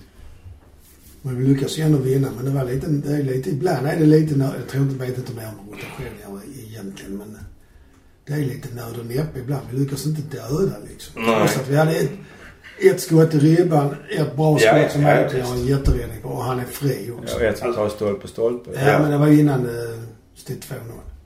Men 1.22 1.36
vi 1.38 1.46
lyckas 1.46 1.78
ju 1.78 1.82
ändå 1.82 1.98
vinna. 1.98 2.28
Men 2.36 2.44
det 2.44 2.50
var 2.50 2.64
lite, 2.64 2.86
det 2.86 3.16
är 3.16 3.22
lite, 3.22 3.50
ibland 3.50 3.86
är 3.86 3.96
det 3.96 4.06
lite, 4.06 4.34
jag 4.58 4.68
tror 4.68 4.82
inte, 4.82 5.04
vet 5.06 5.18
inte 5.18 5.32
mer 5.34 5.48
om 5.58 5.70
rotation 5.70 6.40
egentligen 6.66 7.16
men 7.16 7.38
det 8.26 8.32
är 8.32 8.38
lite 8.38 8.74
nöd 8.74 8.98
och 9.00 9.06
näppe 9.06 9.38
ibland. 9.38 9.62
Vi 9.70 9.78
lyckas 9.78 10.06
inte 10.06 10.36
döda 10.36 10.76
liksom. 10.92 11.22
Nej. 11.22 11.36
Trots 11.38 11.56
att 11.56 11.68
vi 11.68 11.76
hade 11.76 11.92
ett, 11.96 12.10
ett 12.92 13.00
skott 13.00 13.34
i 13.34 13.38
ribban, 13.38 13.96
ett 14.18 14.36
bra 14.36 14.58
skott 14.58 14.72
Ja, 14.74 14.88
som 14.88 15.02
ja, 15.02 15.26
Åke 15.26 15.38
gör 15.38 15.52
en 15.52 15.66
jätteräddning 15.66 16.20
på 16.22 16.28
och 16.28 16.42
han 16.44 16.60
är 16.60 16.64
fri 16.64 17.12
också. 17.22 17.40
ja, 17.42 17.46
ett 17.50 17.58
som 17.58 17.74
tar 17.74 17.88
stolpe 17.88 18.28
stolpe. 18.28 18.70
Ja, 18.74 18.90
Ja. 18.90 18.98
men 18.98 19.10
det 19.10 19.18
var 19.18 19.26
innan 19.28 19.62
det 19.62 19.98
stod 20.34 20.56
2-0. 20.56 20.74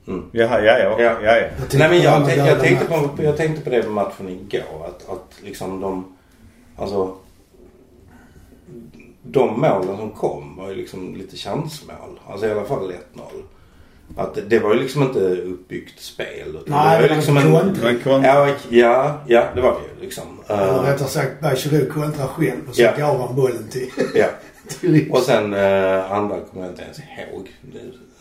Mm. 0.07 0.25
Jaha, 0.31 0.61
ja, 0.61 0.79
ja, 0.79 1.01
ja, 1.01 1.21
ja. 1.21 1.47
Nej 1.73 1.89
men 1.89 2.01
jag, 2.01 2.25
tänkte, 2.25 2.45
jag, 2.47 2.59
tänkte 2.59 2.85
på, 2.85 3.23
jag 3.23 3.37
tänkte 3.37 3.63
på 3.63 3.69
det 3.69 3.83
med 3.83 3.91
matchen 3.91 4.29
igår. 4.29 4.85
Att, 4.87 5.09
att 5.09 5.33
liksom 5.43 5.81
de... 5.81 6.15
Alltså... 6.75 7.15
De 9.23 9.59
målen 9.61 9.97
som 9.97 10.11
kom 10.11 10.55
var 10.57 10.69
ju 10.69 10.75
liksom 10.75 11.15
lite 11.15 11.37
chansmål. 11.37 12.19
Alltså 12.27 12.47
i 12.47 12.51
alla 12.51 12.63
fall 12.65 12.91
1-0. 12.91 12.93
Att 14.17 14.37
det, 14.49 14.59
var 14.59 14.73
ju 14.73 14.79
liksom 14.79 15.03
inte 15.03 15.19
uppbyggt 15.19 15.99
spel. 15.99 16.27
utan 16.49 16.63
Nej, 16.65 16.95
det 16.95 17.01
var 17.01 17.09
ju 17.09 17.15
liksom 17.15 17.37
en... 17.37 17.51
kontring. 17.51 17.99
Ja, 18.23 18.49
ja, 18.69 19.21
ja, 19.27 19.43
det 19.55 19.61
var 19.61 19.71
det 19.71 19.79
ju 19.95 20.05
liksom. 20.05 20.23
Eller 20.47 20.79
Uh, 20.79 20.83
rättare 20.85 21.07
sagt, 21.07 21.41
Bachirou 21.41 21.85
kontrar 21.85 22.27
själv 22.27 22.69
och 22.69 22.75
så 22.75 22.81
Ja. 22.81 22.93
gav 22.97 23.19
han 23.27 23.35
bollen 23.35 23.67
till, 23.71 23.89
ja. 24.15 24.27
till. 24.67 25.11
Och 25.11 25.19
sen 25.21 25.53
uh, 25.53 26.11
andra 26.11 26.39
kommer 26.39 26.65
jag 26.65 26.71
inte 26.71 26.81
ens 26.81 26.99
ihåg. 26.99 27.49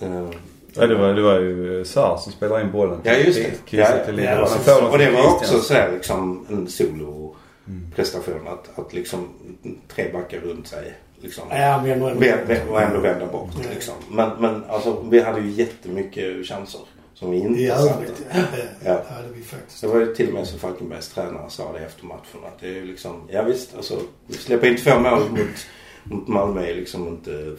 Uh, 0.02 0.30
Ja, 0.74 0.86
det 0.86 0.94
var, 0.94 1.14
det 1.14 1.22
var 1.22 1.38
ju 1.40 1.84
Sar 1.84 2.16
som 2.16 2.32
spelade 2.32 2.62
in 2.62 2.70
bollen 2.72 3.00
Ja 3.02 3.12
just 3.12 3.38
det. 3.38 3.76
Ja, 3.76 3.86
till 4.06 4.18
ja, 4.18 4.46
Linda. 4.46 4.82
och, 4.82 4.90
och 4.90 4.98
det 4.98 5.10
var 5.10 5.34
också 5.34 5.60
sådär 5.60 5.92
liksom 5.92 6.46
en 6.50 6.68
solo-prestation. 6.68 8.48
Att, 8.48 8.78
att 8.78 8.92
liksom 8.92 9.28
tre 9.94 10.12
backar 10.12 10.38
runt 10.38 10.68
sig. 10.68 10.94
Liksom, 11.20 11.44
Ja, 11.50 11.82
vä- 11.84 12.68
och 12.68 12.82
ändå 12.82 13.00
vända 13.00 13.26
bort 13.26 13.50
Ja. 13.64 13.70
liksom. 13.74 13.94
Men, 14.10 14.30
men 14.40 14.64
alltså 14.64 15.04
vi 15.10 15.20
hade 15.20 15.40
ju 15.40 15.50
jättemycket 15.50 16.46
chanser 16.46 16.80
som 17.14 17.30
vi 17.30 17.36
I 17.36 17.40
inte 17.40 17.72
övrigt, 17.74 18.16
satte. 18.16 18.22
ja. 18.32 18.42
Ja. 18.84 18.92
Det 19.08 19.14
hade 19.14 19.28
vi 19.34 19.42
faktiskt. 19.42 19.80
Det 19.80 19.86
var 19.86 20.00
ju 20.00 20.14
till 20.14 20.28
och 20.28 20.34
med 20.34 20.46
så 20.46 20.58
Falkenbergs 20.58 21.08
tränare 21.08 21.50
sa 21.50 21.72
det 21.72 21.78
efter 21.78 22.04
matchen 22.04 22.40
att 22.46 22.60
det 22.60 22.66
är 22.66 22.72
ju 22.72 22.84
liksom, 22.84 23.28
ja 23.32 23.42
visst 23.42 23.74
alltså 23.76 24.00
vi 24.26 24.34
släpper 24.34 24.66
in 24.70 24.76
två 24.76 24.98
mål 24.98 25.20
mot, 25.30 25.66
mot 26.04 26.28
Malmö 26.28 26.66
är 26.66 26.74
liksom 26.74 27.08
inte, 27.08 27.56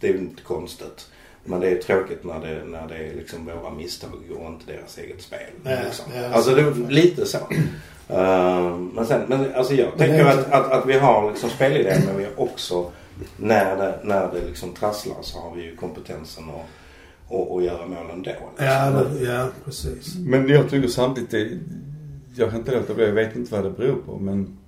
det 0.00 0.08
är 0.08 0.14
inte 0.16 0.42
konstigt. 0.42 1.08
Men 1.44 1.60
det 1.60 1.68
är 1.70 1.76
tråkigt 1.76 2.24
när 2.24 2.40
det, 2.40 2.64
när 2.64 2.88
det 2.88 2.96
är 2.96 3.14
liksom 3.14 3.44
våra 3.46 3.70
misstag 3.70 4.10
och 4.40 4.46
inte 4.46 4.72
deras 4.72 4.98
eget 4.98 5.22
spel. 5.22 5.38
Ja, 5.64 5.70
liksom. 5.84 6.04
ja, 6.16 6.28
alltså 6.28 6.54
det 6.54 6.74
så. 6.74 6.80
lite 6.88 7.26
så. 7.26 7.38
Uh, 8.10 8.76
men 8.94 9.06
sen, 9.06 9.22
men 9.28 9.54
alltså 9.54 9.74
jag 9.74 9.98
tänker 9.98 10.26
att, 10.26 10.52
att, 10.52 10.72
att 10.72 10.86
vi 10.86 10.98
har 10.98 11.30
liksom 11.30 11.50
spelidén 11.50 12.02
men 12.06 12.16
vi 12.16 12.24
har 12.24 12.40
också 12.40 12.90
när 13.36 13.76
det, 13.76 13.98
när 14.02 14.32
det 14.32 14.46
liksom 14.46 14.72
trasslar 14.72 15.16
så 15.22 15.38
har 15.38 15.56
vi 15.56 15.62
ju 15.62 15.76
kompetensen 15.76 16.44
att 16.50 16.66
och, 17.28 17.54
och 17.54 17.62
göra 17.62 17.86
mål 17.86 18.10
ändå. 18.12 18.30
Liksom. 18.30 18.66
Ja, 18.66 18.90
det, 18.90 19.24
ja, 19.24 19.48
precis. 19.64 20.16
Men 20.18 20.48
jag 20.48 20.70
tycker 20.70 20.88
samtidigt 20.88 21.30
det, 21.30 21.58
jag 22.36 22.50
kan 22.50 22.58
inte 22.58 22.74
låta 22.74 22.94
bli, 22.94 23.06
jag 23.06 23.12
vet 23.12 23.36
inte 23.36 23.54
vad 23.54 23.64
det 23.64 23.70
beror 23.70 23.96
på 24.06 24.18
men 24.18 24.58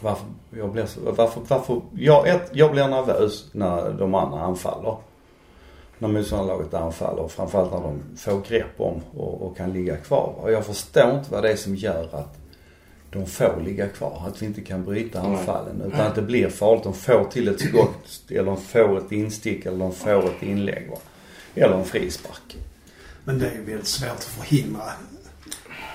varför 0.00 0.26
jag 0.50 0.72
blir 0.72 0.86
så, 0.86 1.00
varför, 1.16 1.40
varför, 1.48 1.80
jag, 1.96 2.28
ett, 2.28 2.50
jag 2.52 2.72
blir 2.72 2.88
nervös 2.88 3.48
när 3.52 3.92
de 3.92 4.14
andra 4.14 4.40
anfaller. 4.40 4.96
När 5.98 6.08
motståndarlaget 6.08 6.74
anfaller, 6.74 7.28
framförallt 7.28 7.72
när 7.72 7.80
de 7.80 8.02
får 8.16 8.40
grepp 8.48 8.80
om 8.80 9.00
och, 9.16 9.42
och 9.42 9.56
kan 9.56 9.72
ligga 9.72 9.96
kvar. 9.96 10.34
Och 10.36 10.52
jag 10.52 10.66
förstår 10.66 11.10
inte 11.10 11.32
vad 11.32 11.42
det 11.42 11.52
är 11.52 11.56
som 11.56 11.74
gör 11.74 12.08
att 12.12 12.38
de 13.12 13.26
får 13.26 13.62
ligga 13.64 13.88
kvar. 13.88 14.22
Att 14.26 14.42
vi 14.42 14.46
inte 14.46 14.60
kan 14.60 14.84
bryta 14.84 15.20
anfallen. 15.20 15.82
Utan 15.86 16.00
att 16.00 16.14
det 16.14 16.22
blir 16.22 16.48
farligt. 16.48 16.84
De 16.84 16.94
får 16.94 17.24
till 17.24 17.48
ett 17.48 17.60
skott, 17.60 18.22
eller 18.28 18.44
de 18.44 18.60
får 18.60 18.98
ett 18.98 19.12
instick, 19.12 19.66
eller 19.66 19.78
de 19.78 19.92
får 19.92 20.26
ett 20.26 20.42
inlägg. 20.42 20.88
Va? 20.90 20.96
Eller 21.54 21.76
en 21.76 21.84
frispark. 21.84 22.56
Men 23.24 23.38
det 23.38 23.46
är 23.46 23.60
väldigt 23.66 23.86
svårt 23.86 24.10
att 24.10 24.24
förhindra 24.24 24.82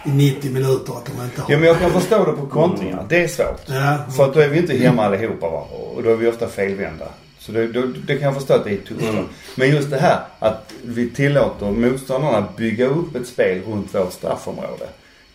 i 0.06 0.10
90 0.10 0.52
minuter 0.52 0.94
att 0.98 1.06
de 1.06 1.24
inte 1.24 1.42
har... 1.42 1.52
Ja 1.52 1.58
men 1.58 1.68
jag 1.68 1.80
kan 1.80 1.92
förstå 1.92 2.26
det 2.26 2.32
på 2.32 2.48
kontringar. 2.48 3.06
Det 3.10 3.24
är 3.24 3.28
svårt. 3.28 3.62
Ja, 3.66 3.98
För 4.16 4.26
att 4.26 4.34
då 4.34 4.40
är 4.40 4.48
vi 4.48 4.58
inte 4.58 4.78
hemma 4.78 5.06
allihopa 5.06 5.50
va? 5.50 5.68
Och 5.96 6.04
då 6.04 6.10
är 6.10 6.16
vi 6.16 6.28
ofta 6.28 6.48
felvända. 6.48 7.08
Så 7.40 7.52
det, 7.52 7.68
då, 7.68 7.82
det 7.82 8.18
kan 8.18 8.26
jag 8.26 8.36
förstå 8.36 8.54
att 8.54 8.64
det 8.64 8.72
är 8.72 8.78
tufft. 8.78 9.10
Mm. 9.10 9.26
Men 9.56 9.70
just 9.70 9.90
det 9.90 9.98
här 9.98 10.20
att 10.40 10.74
vi 10.84 11.10
tillåter 11.10 11.72
motståndarna 11.72 12.48
bygga 12.58 12.86
upp 12.86 13.16
ett 13.16 13.28
spel 13.28 13.62
runt 13.62 13.96
vårt 13.96 14.14
straffområde. 14.14 14.88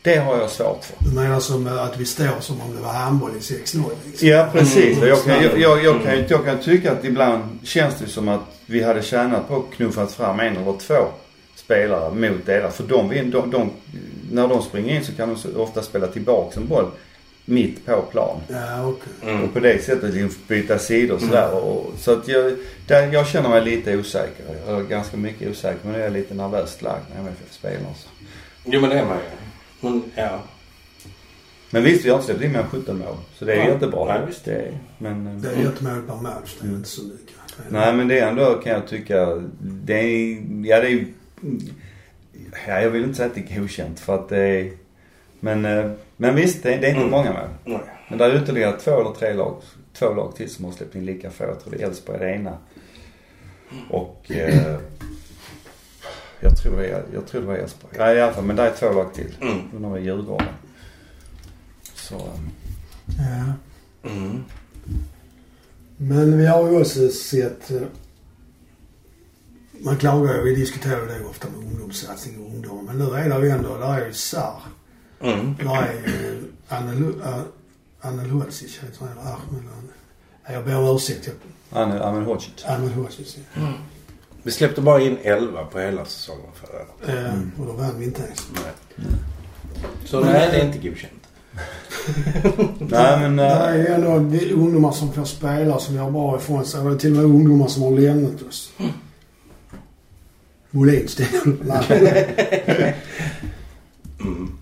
Det 0.03 0.17
har 0.17 0.39
jag 0.39 0.51
svårt 0.51 0.85
för. 0.85 0.97
Du 1.11 1.15
menar 1.21 1.41
som 1.41 1.67
att 1.67 1.97
vi 1.99 2.05
står 2.05 2.41
som 2.41 2.61
om 2.61 2.75
det 2.77 2.83
var 2.83 2.93
handboll 2.93 3.31
i 3.37 3.39
6-0 3.39 3.91
liksom? 4.07 4.29
Ja 4.29 4.49
precis. 4.53 4.97
Mm. 4.97 5.09
Jag, 5.09 5.25
kan, 5.25 5.43
jag, 5.43 5.59
jag, 5.59 5.85
jag, 5.85 6.03
kan, 6.03 6.25
jag 6.29 6.45
kan 6.45 6.59
tycka 6.59 6.93
att 6.93 7.05
ibland 7.05 7.43
känns 7.65 7.95
det 7.99 8.07
som 8.09 8.29
att 8.29 8.41
vi 8.67 8.83
hade 8.83 9.03
tjänat 9.03 9.49
på 9.49 9.57
att 9.57 9.77
knuffat 9.77 10.13
fram 10.13 10.41
en 10.41 10.57
eller 10.57 10.79
två 10.79 11.05
spelare 11.55 12.15
mot 12.15 12.47
deras. 12.47 12.77
För 12.77 12.85
de, 12.85 13.09
vin- 13.09 13.31
de, 13.31 13.51
de, 13.51 13.71
när 14.31 14.49
de 14.49 14.63
springer 14.63 14.95
in 14.97 15.05
så 15.05 15.13
kan 15.13 15.29
de 15.45 15.57
ofta 15.61 15.83
spela 15.83 16.07
tillbaks 16.07 16.57
en 16.57 16.67
boll 16.69 16.87
mitt 17.45 17.87
på 17.87 18.03
plan. 18.03 18.41
Ja, 18.49 18.87
okej. 18.87 19.31
Mm. 19.31 19.45
Och 19.45 19.53
på 19.53 19.61
det 19.61 19.85
sättet 19.85 20.15
liksom 20.15 20.41
byta 20.49 20.79
sidor 20.79 21.15
och 21.15 21.21
sådär. 21.21 21.55
Och, 21.65 21.93
så 21.99 22.13
att 22.13 22.29
jag, 22.29 22.53
där, 22.87 23.13
jag 23.13 23.27
känner 23.29 23.49
mig 23.49 23.65
lite 23.65 23.97
osäker. 23.97 24.45
Jag 24.67 24.81
är 24.81 24.85
ganska 24.85 25.17
mycket 25.17 25.51
osäker 25.51 25.81
men 25.85 25.95
jag 25.95 26.03
är 26.07 26.11
lite 26.11 26.35
nervöst 26.35 26.83
lagd 26.83 27.03
när 27.15 27.21
MFF 27.21 27.53
spelar. 27.53 27.79
Så. 27.79 28.09
Jo 28.65 28.81
men 28.81 28.91
det 28.91 28.99
är 28.99 29.05
man 29.05 29.17
ju. 29.17 29.23
Men 29.83 30.03
ja. 30.15 30.43
Men 31.71 31.83
visst, 31.85 32.05
vi 32.05 32.09
har 32.11 32.17
inte 32.17 32.27
släppt 32.27 32.43
in 32.45 32.53
mer 32.53 32.59
än 32.59 32.69
17 32.69 32.99
mål. 32.99 33.17
Så 33.35 33.45
det 33.45 33.53
är 33.53 33.57
Ja. 33.57 33.69
jättebra. 33.69 34.05
Nej, 34.05 34.27
visst. 34.27 34.45
Det 34.45 34.53
är, 34.55 34.79
men, 34.99 35.27
eh, 35.27 35.33
Det 35.43 35.49
är 35.49 35.67
ett 35.69 35.81
mål 35.81 36.03
per 36.03 36.17
match. 36.17 36.57
Det 36.61 36.67
är 36.69 36.71
inte 36.73 36.89
så 36.89 37.03
mycket. 37.05 37.35
Nej 37.71 37.95
men 37.95 38.09
det 38.09 38.19
är 38.19 38.29
ändå 38.29 38.55
kan 38.55 38.73
jag 38.73 38.89
tycka, 38.89 39.27
det 39.61 39.95
är, 39.95 40.35
ja 40.67 40.81
det 40.81 40.89
är, 40.93 41.07
ja 42.67 42.81
jag 42.81 42.91
vill 42.91 43.03
inte 43.03 43.15
säga 43.17 43.29
att 43.29 43.35
det 43.35 43.41
är 43.55 43.61
godkänt 43.61 44.01
för 44.01 44.15
att 44.15 44.29
det 44.29 44.39
är, 44.39 44.73
men, 45.41 45.65
eh, 45.65 45.91
men 46.17 46.35
visst 46.35 46.63
det 46.63 46.75
är, 46.75 46.81
det 46.81 46.87
är 46.87 46.91
inte 46.91 47.01
Mm. 47.01 47.11
många 47.11 47.33
mål. 47.33 47.49
Nej. 47.65 47.81
Men 48.09 48.19
det 48.19 48.25
är 48.25 48.43
ytterligare 48.43 48.79
två 48.81 49.01
eller 49.01 49.11
tre 49.11 49.35
lag, 49.35 49.57
två 49.93 50.15
lag 50.15 50.37
till 50.37 50.51
som 50.51 50.65
har 50.65 50.73
släppt 50.73 50.95
in 50.95 51.05
lika 51.05 51.31
få. 51.31 51.45
Jag 51.45 51.61
tror 51.61 51.73
det 51.75 51.83
är 51.83 51.87
Elfsborg 51.87 52.19
det 52.19 52.31
ena. 52.35 52.59
Och 53.91 54.31
eh, 54.31 54.77
jag 56.43 56.57
tror 56.57 56.77
det 56.77 56.87
är, 56.87 57.05
jag 57.15 57.27
tror 57.27 57.41
det 57.41 57.47
var 57.47 57.55
Elfsborg. 57.55 57.95
Ja 57.99 58.13
i 58.15 58.21
alla 58.21 58.33
fall, 58.33 58.45
men 58.45 58.57
det 58.57 58.63
är 58.63 58.75
två 58.75 58.93
lag 58.93 59.15
till. 59.15 59.37
Mm. 59.41 59.59
Undrar 59.75 59.91
vad 59.91 60.01
Djurgården. 60.01 60.47
Så, 61.95 62.15
eh, 62.17 63.49
Ja. 64.03 64.11
Mm. 64.11 64.45
Men 65.97 66.39
vi 66.39 66.47
har 66.47 66.71
ju 66.71 66.81
också 66.81 67.09
sett... 67.09 67.71
eh, 67.71 67.81
Man 69.85 69.97
klagar 69.97 70.35
ju, 70.35 70.43
vi 70.43 70.55
diskuterar 70.55 71.07
det 71.07 71.25
ofta 71.25 71.49
med 71.51 71.59
ungdomssatsning 71.59 72.41
och 72.41 72.47
ungdomar. 72.55 72.83
Men 72.83 72.99
nu 72.99 73.15
är 73.15 73.29
det 73.41 73.47
ju 73.47 73.51
ändå, 73.53 73.77
där 73.79 74.01
är 74.01 74.07
ju 74.07 74.13
SAR. 74.13 74.61
Mm. 75.21 75.55
Där 75.57 75.83
är 75.83 75.93
ju 76.09 76.43
eh, 77.25 77.41
Anel 78.01 78.31
Hodzic, 78.31 78.79
heter 78.79 78.97
han, 79.01 79.09
eller 79.09 79.21
Ahmed. 79.23 79.63
Jag 80.47 80.65
ber 80.65 80.77
om 80.77 80.97
ursäkt. 80.97 81.31
Amen 81.73 82.25
Hodzic. 82.25 82.65
Ahmed 82.67 82.91
Hodzic. 82.93 83.37
ja. 83.55 83.73
Vi 84.43 84.51
släppte 84.51 84.81
bara 84.81 85.01
in 85.01 85.19
11 85.23 85.65
på 85.65 85.79
hela 85.79 86.05
säsongen 86.05 86.47
förra 86.55 86.77
året. 86.77 87.27
Eh, 87.27 87.61
Och 87.61 87.67
då 87.67 87.73
vann 87.73 87.99
vi 87.99 88.05
inte 88.05 88.23
ens. 88.23 88.47
Nej. 88.55 89.07
Så 90.05 90.21
nej, 90.21 90.49
det 90.53 90.57
är 90.61 90.67
inte 90.67 90.79
godkänt. 90.89 91.13
Nej 92.79 93.21
men, 93.21 93.37
Det 93.37 93.45
eh, 93.47 93.53
är 93.63 93.75
ju 93.77 93.87
ändå 93.87 94.09
ungdomar 94.55 94.93
som 94.93 95.13
får 95.13 95.25
spela 95.25 95.79
som 95.79 95.95
gör 95.95 96.11
bra 96.11 96.37
ifrån 96.37 96.65
sig. 96.65 96.81
Och 96.81 96.91
det 96.91 96.97
är 96.97 96.99
till 96.99 97.11
och 97.11 97.17
med 97.17 97.25
ungdomar 97.25 97.67
som 97.67 97.83
har 97.83 97.91
lämnat 97.91 98.43
oss. 98.49 98.73
Molin 100.71 101.09
ställer 101.09 101.57
Nej. 101.65 102.97
Mm. 104.21 104.53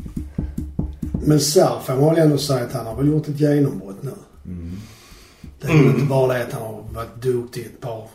Men 1.27 1.41
Sarr 1.41 1.81
får 1.81 1.95
man 1.97 2.15
väl 2.15 2.19
ändå 2.25 2.39
säga 2.39 2.65
att 2.65 2.73
han 2.73 2.87
har 2.87 2.95
väl 2.97 3.07
gjort 3.09 3.29
ett 3.29 3.41
genombrott 3.41 4.03
nu. 4.03 4.13
mm. 4.47 4.77
Det 5.61 5.69
är 5.69 5.77
väl 5.77 5.87
inte 5.87 6.05
bara 6.07 6.33
det 6.35 6.43
att 6.45 6.53
han 6.53 6.63
har 6.63 6.83
varit 6.93 7.23
duktig 7.23 7.65
ett 7.67 7.81
par 7.81 8.07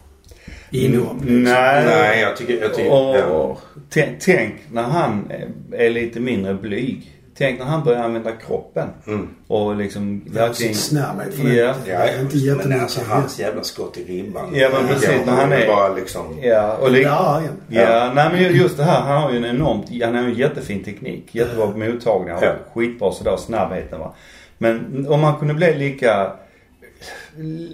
inhopp. 0.72 1.14
liksom. 1.22 1.44
Nej. 1.44 1.86
Nej, 1.86 2.22
jag 2.22 2.38
tycker... 2.38 2.62
Jag 2.62 2.74
tycker 2.74 2.92
Och, 2.92 3.16
ja. 3.16 3.58
tänk, 3.90 4.20
tänk 4.20 4.54
när 4.72 4.84
han 4.84 5.32
är- 5.72 5.90
lite 5.90 6.20
mindre 6.20 6.54
blyg. 6.54 7.12
Tänk 7.38 7.60
när 7.60 7.66
han 7.66 7.84
börjar 7.84 8.04
använda 8.04 8.32
kroppen 8.32 8.88
Mm. 9.08 9.28
och 9.48 9.76
liksom 9.76 10.22
Verkligen 10.28 10.76
snabbhet 10.76 11.34
för 11.34 11.48
Ja. 11.50 11.68
det. 11.68 11.74
Det 11.86 11.92
Ja, 11.92 11.98
är 12.00 12.22
inte 12.22 12.36
men 12.36 12.46
jättemycket. 12.46 12.82
alltså 12.82 13.02
hans 13.08 13.40
jävla 13.40 13.64
skott 13.64 13.98
i 13.98 14.04
ribban. 14.04 14.50
Ja, 14.56 14.70
men 14.74 14.88
precis, 14.88 15.10
Ja, 15.20 15.26
när 15.26 15.34
han 15.42 15.52
är- 15.54 15.68
Bara 15.68 15.94
liksom... 15.96 16.40
Ja, 16.42 16.78
och 16.78 16.92
li- 16.92 17.02
Ja, 17.04 17.42
ja. 17.70 17.82
Ja, 17.82 18.12
nej 18.16 18.30
men 18.32 18.44
ju- 18.44 18.62
just 18.62 18.78
det 18.78 18.84
här. 18.84 19.02
Han 19.02 19.22
har 19.22 19.32
ju 19.32 19.38
en 19.38 19.46
enormt, 19.46 20.04
han 20.04 20.16
har 20.16 20.22
ju 20.24 20.30
en 20.30 20.36
jättefin 20.38 20.84
teknik. 20.84 21.30
Jättebra 21.32 21.68
på 21.68 21.78
mottagningar 21.78 22.40
Ja. 22.42 22.54
skitbra 22.74 23.12
sådär 23.12 23.38
snabbheten 23.38 24.00
va. 24.00 24.14
Men 24.58 25.06
om 25.10 25.24
han 25.24 25.36
kunde 25.40 25.54
bli 25.54 25.74
lika, 25.76 26.32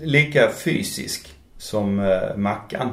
lika 0.01 0.49
fysisk 0.49 1.33
som 1.61 1.99
uh, 1.99 2.37
Mackan. 2.37 2.89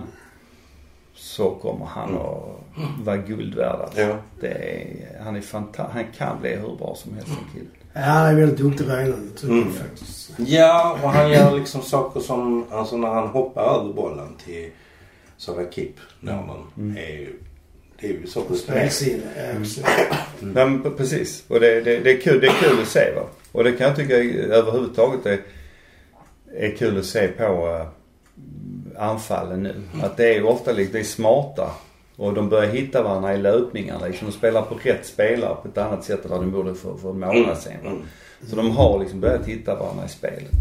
Så 1.15 1.51
kommer 1.51 1.87
han 1.87 2.09
Mm. 2.09 2.21
att 3.01 3.07
vara 3.07 3.17
guld 3.17 3.55
värd 3.55 3.81
alltså. 3.81 4.01
Ja. 4.01 4.17
Det 4.41 4.49
är, 4.49 4.87
han 5.25 5.37
är 5.37 5.41
fantastisk. 5.41 5.95
Han 5.95 6.05
kan 6.19 6.41
bli 6.41 6.51
hur 6.57 6.77
bra 6.77 6.95
som 6.97 7.15
helst 7.15 7.29
en 7.29 7.53
kille. 7.53 7.71
Ja, 7.93 8.01
han 8.01 8.27
är 8.27 8.35
väldigt 8.35 8.59
duktig 8.59 8.85
redan 8.89 9.31
tycker 9.37 9.53
Mm. 9.53 9.73
faktiskt. 9.73 10.31
Ja, 10.47 10.99
och 11.03 11.11
han 11.11 11.31
gör 11.31 11.59
liksom 11.59 11.83
saker 11.83 12.21
som... 12.21 12.65
Alltså 12.71 12.97
när 12.97 13.09
han 13.09 13.29
hoppar 13.29 13.63
över 13.63 13.93
bollen 13.93 14.35
till 14.45 14.71
Sara 15.37 15.71
Kip, 15.71 15.95
Norman, 16.21 16.67
Mm. 16.79 16.97
är 16.97 17.11
ju... 17.11 17.39
Det 18.01 18.07
är 18.07 18.11
ju 18.13 18.27
så. 18.27 18.55
Spelsinne, 18.55 19.23
ja, 19.37 19.59
precis. 19.59 19.85
Nej, 20.41 20.67
men 20.67 20.83
p- 20.83 20.91
precis. 20.97 21.45
Och 21.49 21.61
det, 21.61 21.81
det, 21.81 21.99
det, 21.99 22.11
är 22.13 22.21
kul, 22.21 22.41
det 22.41 22.47
är 22.47 22.53
kul 22.69 22.81
att 22.83 22.89
se 22.89 23.15
va. 23.15 23.23
Och 23.53 23.65
det 23.65 23.73
kan 23.73 23.87
jag 23.87 23.97
tycka 23.97 24.15
överhuvudtaget 24.55 25.27
är, 25.27 25.41
är 26.57 26.77
kul 26.77 26.99
att 26.99 27.05
se 27.05 27.29
på 27.29 27.45
uh, 27.69 27.87
anfallen 28.99 29.63
nu. 29.63 29.75
Att 30.03 30.17
det 30.17 30.29
är 30.29 30.35
ju 30.35 30.43
ofta 30.43 30.73
lite, 30.73 30.93
det 30.93 31.01
är 31.01 31.05
smarta. 31.05 31.71
Och 32.17 32.35
de 32.35 32.49
börjar 32.49 32.71
hitta 32.71 33.03
varandra 33.03 33.35
i 33.35 33.39
löpningarna 33.39 34.07
liksom. 34.07 34.29
De 34.29 34.33
spelar 34.33 34.63
på 34.63 34.75
rätt 34.83 35.07
spelare 35.07 35.55
på 35.63 35.69
ett 35.69 35.79
annat 35.79 36.05
sätt 36.05 36.25
än 36.25 36.31
vad 36.31 36.41
de 36.41 36.53
gjorde 36.53 36.75
för, 36.75 36.97
för 36.97 37.11
en 37.11 37.21
månad 37.21 37.59
sedan. 37.59 37.73
va. 37.85 37.91
Mm. 37.91 38.03
Så 38.47 38.57
de 38.57 38.71
har 38.71 38.99
liksom 38.99 39.21
börjat 39.21 39.47
hitta 39.47 39.75
varandra 39.75 40.05
i 40.05 40.09
spelet. 40.09 40.55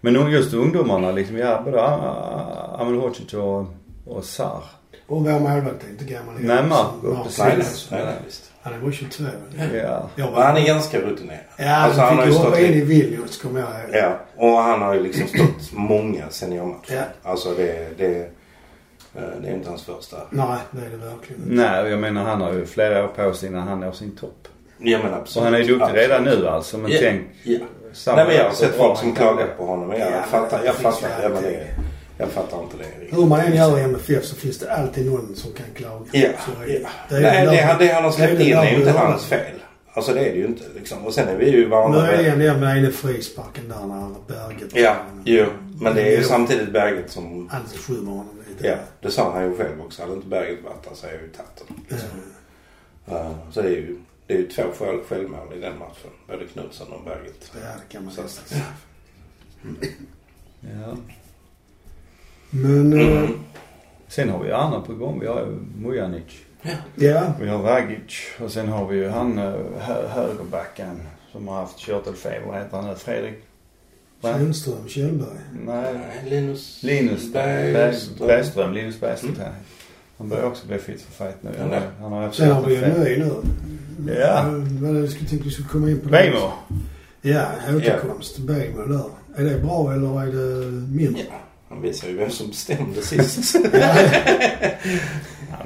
Men 0.00 0.12
nu 0.12 0.30
just 0.30 0.54
ungdomarna 0.54 1.12
liksom, 1.12 1.36
ja 1.36 1.62
både 1.64 1.82
Amin 1.82 3.00
Hodzic 3.00 3.34
och, 3.34 3.66
och 4.04 4.24
Sar. 4.24 4.62
Och 5.06 5.24
vår 5.24 5.40
målvakt 5.40 5.84
är 5.86 5.90
inte 5.90 6.04
gammal 6.04 6.34
Nej. 6.38 6.66
Marco, 6.68 7.24
precis. 7.24 7.88
Nej, 7.90 8.04
nej, 8.04 8.14
visst. 8.26 8.49
Han 8.62 8.74
är 8.74 8.78
bara 8.78 8.92
22. 8.92 9.24
Ja. 9.74 10.08
Jag 10.16 10.32
Men 10.32 10.42
han 10.42 10.56
är 10.56 10.66
ganska 10.66 10.98
rutinerad. 11.00 11.38
Ja, 11.56 11.76
Alltså, 11.76 12.00
han 12.00 12.16
fick 12.16 12.26
ju 12.26 12.38
hoppa 12.38 12.60
in 12.60 12.72
i- 12.74 12.80
Vilnius 12.80 13.42
kommer 13.42 13.60
jag 13.60 13.68
ihåg. 13.68 13.90
Ja, 14.04 14.18
och 14.36 14.48
han 14.62 14.82
har 14.82 14.94
ju 14.94 15.02
liksom 15.02 15.26
stått 15.28 15.72
många 15.72 16.28
seniormatcher. 16.30 16.94
Ja. 16.94 17.30
Alltså 17.30 17.54
det, 17.54 17.98
det, 17.98 18.18
eh, 19.14 19.22
det 19.42 19.48
är 19.48 19.54
inte 19.54 19.68
hans 19.68 19.82
första. 19.84 20.16
Nej, 20.30 20.46
det 20.70 20.86
är 20.86 20.90
det 20.90 20.96
verkligen 20.96 21.42
inte. 21.42 21.54
Nej, 21.54 21.90
jag 21.90 22.00
menar 22.00 22.24
han 22.24 22.40
har 22.40 22.52
ju 22.52 22.66
flera 22.66 23.04
år 23.04 23.08
på 23.08 23.32
sig 23.34 23.48
innan 23.48 23.68
han 23.68 23.80
når 23.80 23.92
sin 23.92 24.16
topp. 24.16 24.48
Ja 24.78 24.98
men 25.02 25.06
absolut. 25.14 25.28
Så 25.28 25.40
han 25.44 25.54
är 25.54 25.58
ju 25.58 25.64
duktig 25.64 25.82
Absolut. 25.82 26.02
redan 26.08 26.24
nu 26.24 26.48
alltså. 26.48 26.78
Men 26.78 26.90
Ja, 26.90 26.98
tänk. 27.00 27.22
Ja. 27.42 27.58
Nej 28.06 28.26
men 28.26 28.36
jag 28.36 28.44
har 28.44 28.50
sett 28.52 28.74
folk 28.76 28.98
som 28.98 29.14
klagar 29.14 29.34
bli. 29.44 29.54
på 29.56 29.66
honom. 29.66 29.90
Jag 29.90 30.00
Ja, 30.00 30.22
fattar, 30.30 30.64
jag 30.64 30.74
det 30.74 30.78
finns 30.78 30.98
fattar, 30.98 31.22
ja, 32.20 32.24
alltid. 32.24 32.36
jag 32.38 32.44
fattar 32.44 32.62
inte 32.64 32.76
det 32.76 33.00
riktigt. 33.00 33.18
Hur 33.18 33.26
man 33.26 33.40
än 33.40 33.56
gör 33.56 33.78
i 33.78 33.82
MFF 33.82 34.24
så 34.24 34.36
finns 34.36 34.58
det 34.58 34.72
alltid 34.72 35.06
någon 35.06 35.36
som 35.36 35.52
kan 35.52 35.66
klaga. 35.74 36.04
Ja, 36.12 36.28
det. 36.66 36.72
ja. 36.78 36.88
Det 37.08 37.16
är 37.16 37.20
Nej, 37.20 37.46
det, 37.46 37.62
han- 37.62 37.78
det 37.78 37.92
han 37.92 38.04
har 38.04 38.10
släppt 38.12 38.38
det 38.38 38.44
in 38.44 38.56
är 38.56 38.70
ju 38.70 38.76
inte 38.76 38.90
hans 38.90 39.24
fel. 39.26 39.54
Alltså 39.92 40.14
det 40.14 40.20
är 40.20 40.32
det 40.32 40.38
ju 40.38 40.46
inte 40.46 40.64
liksom. 40.74 41.06
Och 41.06 41.14
sen 41.14 41.28
är 41.28 41.36
vi 41.36 41.50
ju 41.50 41.68
vana 41.68 42.02
Nu 42.02 42.08
är 42.10 42.36
det 42.36 42.56
med... 42.56 42.76
ene 42.78 42.90
frisparken 42.90 43.68
där 43.68 43.76
när 43.86 43.94
han 43.94 44.14
har 44.14 44.20
berget. 44.48 44.76
Ja, 44.76 44.96
jo. 45.24 45.46
Men 45.80 45.94
det 45.94 46.02
är 46.02 46.10
ju 46.10 46.16
Jo. 46.16 46.28
samtidigt 46.28 46.72
Berget 46.72 47.10
som... 47.10 47.48
Han 47.48 47.60
skymmer 47.76 48.10
honom 48.10 48.38
lite. 48.48 48.66
Ja, 48.68 48.74
det 49.00 49.10
sa 49.10 49.32
han 49.32 49.44
ju 49.50 49.56
själv 49.56 49.80
också. 49.80 50.02
Hade 50.02 50.14
inte 50.14 50.26
Berget 50.26 50.64
varit 50.64 50.82
där 50.84 50.94
så 50.94 51.06
är 51.06 51.12
jag 51.12 51.22
ju 51.22 51.28
tagit 51.28 51.62
den. 51.88 51.98
Ja. 53.04 53.14
Uh, 53.18 53.30
så 53.52 53.62
det 53.62 53.68
är 53.68 53.72
ju, 53.72 53.96
det 54.26 54.34
är 54.34 54.38
ju 54.38 54.46
två 54.48 54.62
själv, 54.78 54.98
självmål 55.08 55.54
i 55.56 55.60
den 55.60 55.78
matchen. 55.78 56.10
Både 56.28 56.44
Knutsson 56.46 56.92
och 56.92 57.04
Berget. 57.04 57.50
Ja, 57.54 57.60
det 57.60 57.92
kan 57.92 58.04
man 58.04 58.14
Så- 58.14 58.22
nästan 58.22 58.44
säga. 58.46 58.62
Ja. 60.60 60.96
Men... 62.50 62.92
eh, 63.00 63.06
Mm. 63.22 63.32
Sen 64.08 64.28
har 64.28 64.42
vi 64.44 64.52
andra 64.52 64.80
på 64.80 64.94
gång. 64.94 65.20
Vi 65.20 65.26
har 65.26 65.40
ju 65.40 65.46
Mujanic. 65.86 66.22
Ja. 66.94 67.22
Vi 67.40 67.48
har 67.48 67.58
Vagic 67.58 68.26
och 68.40 68.50
sen 68.52 68.68
har 68.68 68.86
vi 68.88 68.96
ju 68.96 69.08
han 69.08 69.38
eh, 69.38 69.52
hö- 69.78 70.08
högerbacken 70.08 71.00
som 71.32 71.48
har 71.48 71.56
haft 71.56 71.78
körtelfeber. 71.78 72.46
Vad 72.46 72.56
heter 72.58 72.76
han 72.76 72.86
nu? 72.88 72.94
Fredrik? 72.94 73.34
Va? 74.20 74.32
Källström, 74.38 74.88
Kjellberg. 74.88 75.28
Nej. 75.66 75.94
Linus 76.28 76.82
Linus 76.82 77.32
Bergström. 77.32 78.26
Bergström. 78.28 78.72
Linus 78.72 79.00
Bergström 79.00 79.34
här. 79.38 79.52
Han 80.18 80.28
börjar 80.28 80.44
också 80.44 80.66
bli 80.66 80.78
fit 80.78 81.00
för 81.02 81.24
fight 81.24 81.42
nu. 81.42 81.50
Han, 81.58 81.70
Ja. 81.72 81.80
han 82.00 82.12
har 82.12 82.22
haft 82.22 82.36
Sen 82.36 82.50
har 82.50 82.62
vi 82.66 82.74
ju 82.76 82.84
en 82.84 83.00
ny 83.00 83.16
nu. 83.16 83.32
Ja. 84.14 84.44
Vad 84.80 84.90
är 84.90 84.94
det 84.94 85.00
jag 85.00 85.10
skulle 85.10 85.28
tänkte 85.28 85.44
vi 85.48 85.54
skulle 85.54 85.68
komma 85.68 85.90
in 85.90 86.00
på? 86.00 86.08
Bejmo. 86.08 86.50
Ja, 87.22 87.44
återkomst. 87.76 88.38
Bejmo 88.38 88.82
där. 88.86 89.04
Är 89.36 89.44
det 89.44 89.58
bra 89.60 89.92
eller 89.92 90.22
är 90.22 90.26
det 90.26 90.66
mindre? 90.70 91.22
Ja, 91.28 91.34
han 91.70 91.82
visar 91.82 92.08
ju 92.08 92.16
vem 92.16 92.30
som 92.30 92.48
bestämde 92.48 93.02
sist. 93.02 93.56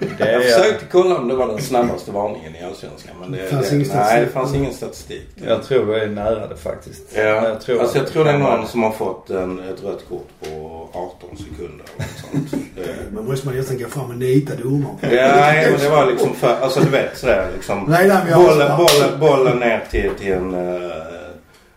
Ja, 0.00 0.06
det 0.18 0.32
Jag 0.32 0.42
försökte 0.42 0.84
kolla 0.92 1.16
om 1.18 1.28
det 1.28 1.34
var 1.34 1.48
den 1.48 1.62
snabbaste 1.62 2.10
varningen 2.12 2.56
i 2.56 2.64
Allsvenskan. 2.64 3.14
Men 3.20 3.32
det, 3.32 3.48
Fanns 3.48 3.68
det, 3.70 3.76
ingen 3.76 3.88
nej, 3.88 3.96
statistik. 3.96 4.26
det 4.26 4.32
fanns 4.32 4.54
ingen 4.54 4.72
statistik. 4.74 5.28
jag 5.46 5.62
tror 5.62 5.86
det 5.94 6.02
är 6.02 6.06
nära 6.06 6.46
det 6.46 6.56
faktiskt. 6.56 7.02
Ja, 7.16 7.22
Jag 7.22 7.60
tror 7.60 7.80
alltså 7.80 7.98
jag 7.98 8.06
tror 8.06 8.24
det 8.24 8.30
är 8.30 8.38
någon 8.38 8.68
som 8.68 8.82
har 8.82 8.90
fått 8.92 9.30
en, 9.30 9.58
ett 9.58 9.84
rött 9.84 10.04
kort 10.08 10.28
på 10.40 10.88
18 10.92 11.36
sekunder 11.36 11.86
sånt. 12.32 12.50
Det- 12.76 12.96
Men 13.12 13.24
måste 13.24 13.46
man 13.46 13.56
nästan 13.56 13.78
gå 13.78 13.88
fram 13.88 14.04
och 14.10 14.16
nita 14.18 14.54
domaren. 14.56 14.96
Ja, 15.00 15.08
nej, 15.36 15.70
men 15.70 15.80
det 15.80 15.88
var 15.88 16.06
liksom 16.10 16.34
för, 16.34 16.56
alltså 16.60 16.80
du 16.80 16.88
vet 16.90 17.18
sådär 17.18 17.48
liksom. 17.54 17.84
Nej, 17.88 18.08
nej, 18.08 18.16
vi 18.26 18.32
har 18.32 18.42
Bollen, 18.44 18.76
bollen, 18.76 19.20
bollen 19.20 19.58
ner 19.58 19.84
till, 19.90 20.10
till 20.18 20.32
en, 20.32 20.54
eh, 20.54 20.90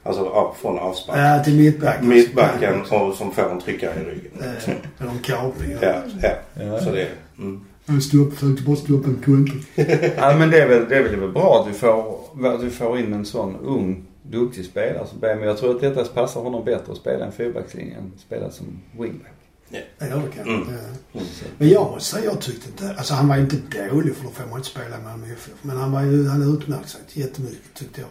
alltså 0.08 0.26
av, 0.26 0.54
från 0.62 0.80
avspark. 0.80 1.18
Ja, 1.20 1.44
till 1.44 1.56
mittbacken. 1.58 2.10
Mittbacken 2.10 2.82
och, 2.82 3.14
som 3.16 3.32
får 3.32 3.52
en 3.52 3.62
tryckare 3.62 4.02
i 4.02 4.04
ryggen. 4.04 4.32
Eh, 4.40 4.70
Eller 5.00 5.12
en 5.12 5.20
kapning. 5.20 5.72
Ja, 5.82 6.02
ja. 6.22 6.30
Ja. 6.64 6.80
Så 6.80 6.92
det, 6.92 7.08
mm. 7.38 7.66
En 7.86 8.02
stopp, 8.02 8.34
försökte 8.34 8.64
bara 8.64 8.76
stoppa 8.76 9.08
en 9.10 9.22
konto. 9.26 9.54
Ja, 10.18 10.36
men 10.38 10.50
det 10.50 10.62
är 10.62 10.68
väl, 10.68 10.90
det 10.90 10.96
är 10.98 11.04
väl 11.04 11.32
bra 11.32 11.62
att 11.62 11.74
vi 11.76 11.80
får, 11.80 12.20
att 12.56 12.64
vi 12.64 12.70
får 12.70 13.00
in 13.00 13.14
en 13.14 13.26
sån 13.26 13.56
ung, 13.56 14.06
duktig 14.24 14.66
spelare 14.66 15.08
som 15.08 15.20
Bejmo. 15.20 15.46
Jag 15.46 15.58
tror 15.58 15.76
att 15.76 15.82
detta 15.82 16.06
passar 16.06 16.42
honom 16.42 16.66
bättre 16.66 16.92
att 16.92 16.98
spela 16.98 17.26
en 17.26 17.32
fyrbackslinje 17.32 17.98
än 17.98 18.12
spela 18.26 18.52
som 18.52 18.66
wingback. 19.00 19.32
Ja, 19.70 19.80
det 20.00 20.08
kan 20.38 20.48
Mm. 20.56 20.68
ja. 21.14 21.22
Men 21.58 21.70
jag 21.70 21.92
måste 21.92 22.16
säga, 22.16 22.26
jag 22.26 22.42
tyckte 22.42 22.70
inte... 22.70 22.96
Alltså 22.98 23.14
han 23.14 23.28
var 23.28 23.36
ju 23.36 23.42
inte 23.42 23.56
dålig 23.92 24.16
för 24.16 24.24
då 24.24 24.30
får 24.30 24.48
man 24.50 24.58
inte 24.58 24.70
spela 24.70 24.90
med 24.90 25.04
Malmö 25.04 25.26
FF. 25.34 25.54
Men 25.62 25.78
han 25.78 25.92
var 25.92 26.02
ju, 26.02 26.28
han 26.28 26.54
utmärkte 26.54 26.90
sig 26.90 27.02
jättemycket 27.14 27.74
tyckte 27.74 28.02
jag. 28.02 28.10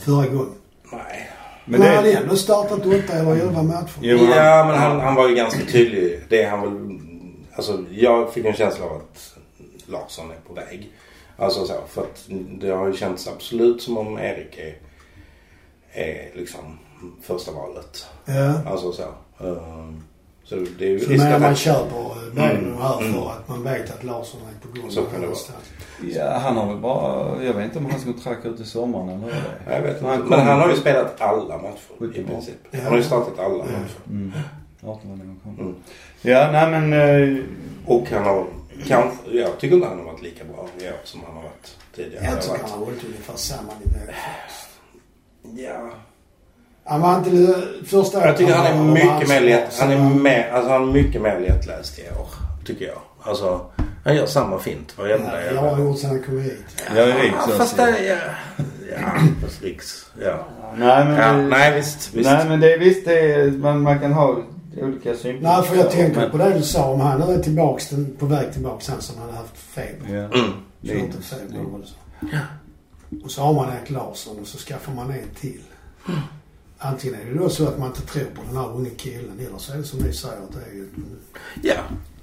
Förra 0.00 0.26
gången. 0.26 0.52
Nej. 0.92 1.28
Men 1.64 1.72
Men 1.72 1.80
det 1.80 1.86
han 1.86 1.96
hade 1.96 2.12
ändå 2.12 2.36
startat 2.36 2.86
åtta 2.86 3.12
eller 3.12 3.32
elva 3.36 3.62
matcher. 3.62 3.90
Jo, 4.00 4.16
men 4.18 4.26
han- 4.26 4.36
Ja, 4.46 4.64
men 4.64 4.78
han, 4.78 5.00
han 5.00 5.14
var 5.14 5.28
ju 5.28 5.34
ganska 5.34 5.64
tydlig. 5.64 6.20
Det 6.28 6.42
är 6.42 6.50
han 6.50 6.60
väl... 6.60 6.98
Alltså 7.56 7.84
jag 7.90 8.32
fick 8.32 8.44
en 8.44 8.54
känsla 8.54 8.84
av 8.84 8.92
att 8.96 9.34
Larsson 9.86 10.30
är 10.30 10.48
på 10.48 10.54
väg. 10.54 10.92
Alltså 11.36 11.66
så, 11.66 11.74
för 11.88 12.02
att 12.02 12.24
det 12.60 12.70
har 12.70 12.86
ju 12.86 12.92
känts 12.94 13.28
absolut 13.28 13.82
som 13.82 13.98
om 13.98 14.18
Erik 14.18 14.58
är, 14.58 14.76
är 15.92 16.30
liksom 16.34 16.78
första 17.22 17.52
valet. 17.52 18.06
Ja. 18.24 18.70
Alltså 18.70 18.92
så. 18.92 19.02
ehm, 19.40 20.02
så 20.44 20.54
det 20.78 20.84
är 20.84 20.88
ju 20.90 20.98
risk 20.98 21.24
att 21.24 21.30
man 21.32 21.42
han, 21.42 21.56
köper 21.56 22.12
Mm. 22.36 22.76
här 22.78 22.98
Mm. 23.00 23.12
för 23.14 23.30
att 23.30 23.48
man 23.48 23.62
vet 23.62 23.90
att 23.90 24.04
Larsson 24.04 24.40
är 24.40 24.66
på 24.68 24.80
gång. 24.80 24.90
Så 24.90 25.00
kan 25.02 25.10
det 25.12 25.16
vara. 25.16 25.20
någonstans. 25.20 25.58
ja, 26.14 26.38
han 26.38 26.56
har 26.56 26.66
väl 26.66 26.76
bara, 26.76 27.42
jag 27.44 27.52
vet 27.54 27.64
inte 27.64 27.78
om 27.78 27.86
hans 27.90 28.04
kontrakt 28.04 28.46
ut 28.46 28.60
i 28.60 28.64
sommaren 28.64 29.08
eller 29.08 29.18
hur 29.24 29.30
det 29.66 29.70
är. 29.72 29.76
jag 29.76 29.82
vet 29.82 30.00
Men 30.00 30.10
han 30.10 30.18
inte. 30.20 30.30
Men 30.36 30.46
han 30.46 30.60
har 30.60 30.68
ju 30.70 30.76
spelat 30.76 31.20
alla 31.20 31.58
matcher 31.58 32.16
i 32.20 32.24
princip. 32.24 32.54
Ja. 32.70 32.78
Han 32.82 32.90
har 32.90 32.96
ju 32.96 33.02
startat 33.02 33.38
alla 33.38 33.48
Ja. 33.58 33.64
matcher. 33.64 34.00
Mm. 34.10 34.32
18 34.86 35.10
var 35.10 35.16
det 35.16 35.22
han 35.24 35.40
kom. 35.56 35.58
Mm. 35.66 35.74
Ja, 36.22 36.48
nej 36.52 36.70
men... 36.80 36.92
eh, 37.38 37.44
Och 37.86 38.10
han 38.10 38.24
har 38.24 38.46
kanske, 38.86 39.30
jag 39.32 39.58
tycker 39.58 39.76
inte 39.76 39.88
han 39.88 39.98
har 39.98 40.04
varit 40.04 40.22
lika 40.22 40.44
bra 40.44 40.66
i 40.80 40.84
år 40.88 40.92
som 41.04 41.20
han 41.26 41.36
har 41.36 41.42
varit 41.42 41.76
tidigare. 41.96 42.24
Jag 42.24 42.42
tycker 42.42 42.48
varit- 42.48 42.62
han 42.62 42.70
har 42.78 42.86
hållit 42.86 43.04
ungefär 43.04 43.36
samma 43.36 43.72
nivå. 43.84 44.12
Ja. 45.62 45.90
Han 46.84 47.00
var 47.00 47.18
inte 47.18 47.30
det 47.30 47.54
första 47.86 48.26
Jag 48.26 48.36
tycker 48.36 48.54
han 48.54 48.66
är 48.66 48.92
mycket 48.92 49.28
mer 49.28 49.40
lätt, 49.40 49.78
han 49.78 49.90
är 49.92 50.14
mer, 50.14 50.50
alltså 50.52 50.70
han 50.72 50.88
är 50.88 50.92
mycket 50.92 51.22
mer 51.22 51.40
lättläst 51.40 51.98
i 51.98 52.02
år. 52.02 52.28
Tycker 52.64 52.84
jag. 52.86 52.98
Alltså, 53.22 53.66
han 54.04 54.16
gör 54.16 54.26
samma 54.26 54.58
fint 54.58 54.98
varenda 54.98 55.30
Ja, 55.40 55.44
jävla- 55.44 55.62
jag 55.62 55.70
har 55.74 55.82
gjort 55.84 55.98
sen 55.98 56.10
han 56.10 56.22
kom 56.22 56.40
hit. 56.40 56.64
Jag 56.96 57.08
är 57.08 57.18
rik 57.18 57.32
Ja, 57.48 57.52
fast 57.58 57.76
det, 57.76 58.04
ja. 58.06 58.16
Ja, 58.92 59.08
fast 59.42 59.62
Riks. 59.62 60.06
Ja. 60.22 60.44
Nej 60.76 61.04
men... 61.04 61.14
ja. 61.16 61.32
det- 61.32 61.42
Nej 61.42 61.74
visst, 61.76 62.14
visst. 62.14 62.30
Nej 62.30 62.48
men 62.48 62.60
det 62.60 62.72
är 62.72 62.78
visst 62.78 63.04
det 63.04 63.32
är, 63.34 63.50
man, 63.50 63.80
man 63.82 63.98
kan 64.00 64.12
ha 64.12 64.36
olika 64.82 65.14
synpunkter. 65.14 65.48
Nej, 65.48 65.62
för 65.62 65.76
jag 65.76 65.90
tänker 65.90 66.20
Men- 66.20 66.30
på 66.30 66.36
det 66.38 66.50
du 66.54 66.62
sa. 66.62 66.84
Om 66.84 67.00
han 67.00 67.20
nu 67.20 67.34
är 67.34 67.38
tillbaks, 67.38 67.88
den, 67.88 68.16
på 68.18 68.26
väg 68.26 68.52
tillbaks, 68.52 68.88
han 68.88 69.00
som 69.02 69.20
hade 69.20 69.32
haft 69.32 69.56
feber. 69.58 70.14
Ja. 70.16 70.38
Mm. 70.40 70.52
Vad 70.80 71.80
det 71.80 71.86
så. 71.86 71.94
Och 73.24 73.30
så 73.30 73.42
har 73.42 73.52
man 73.52 73.68
Erik 73.68 73.90
Larsson 73.90 74.38
och 74.40 74.46
så 74.46 74.58
skaffar 74.58 74.92
man 74.92 75.10
en 75.10 75.18
till. 75.40 75.60
Antingen 76.84 77.20
är 77.20 77.32
det 77.32 77.38
då 77.38 77.48
så 77.48 77.68
att 77.68 77.78
man 77.78 77.88
inte 77.88 78.02
tror 78.02 78.24
på 78.24 78.42
den 78.48 78.56
här 78.56 78.70
unga 78.74 78.90
killen 78.96 79.40
eller 79.48 79.58
så 79.58 79.72
är 79.72 79.76
det 79.76 79.84
som 79.84 79.98
ni 79.98 80.12
säger 80.12 80.34
att 80.34 80.52
det 80.52 80.70
är 80.70 80.74
ju... 80.74 80.88
Ja, 81.62 81.74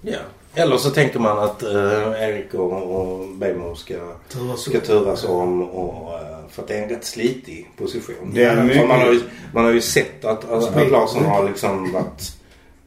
ja. 0.01 0.19
Eller 0.55 0.77
så 0.77 0.89
tänker 0.89 1.19
man 1.19 1.39
att 1.39 1.63
eh, 1.63 2.23
Erik 2.29 2.53
och, 2.53 2.71
och 3.01 3.27
Bejmo 3.35 3.75
ska, 3.75 3.93
Turas 4.29 4.61
ska 4.61 4.79
turas 4.79 5.25
om 5.25 5.61
och, 5.69 6.13
eh, 6.13 6.37
för 6.49 6.61
att 6.61 6.67
det 6.67 6.77
är 6.77 6.83
en 6.83 6.89
rätt 6.89 7.05
slitig 7.05 7.71
position. 7.77 8.31
Det 8.33 8.43
är 8.43 8.63
mycket- 8.63 8.87
man, 8.87 8.99
har 8.99 9.13
ju, 9.13 9.21
man 9.53 9.63
har 9.65 9.71
ju 9.71 9.81
sett 9.81 10.25
att, 10.25 10.51
att, 10.51 10.75
att. 10.77 10.91
Larsson 10.91 11.25
har 11.25 11.47
liksom 11.49 11.91
varit 11.91 12.31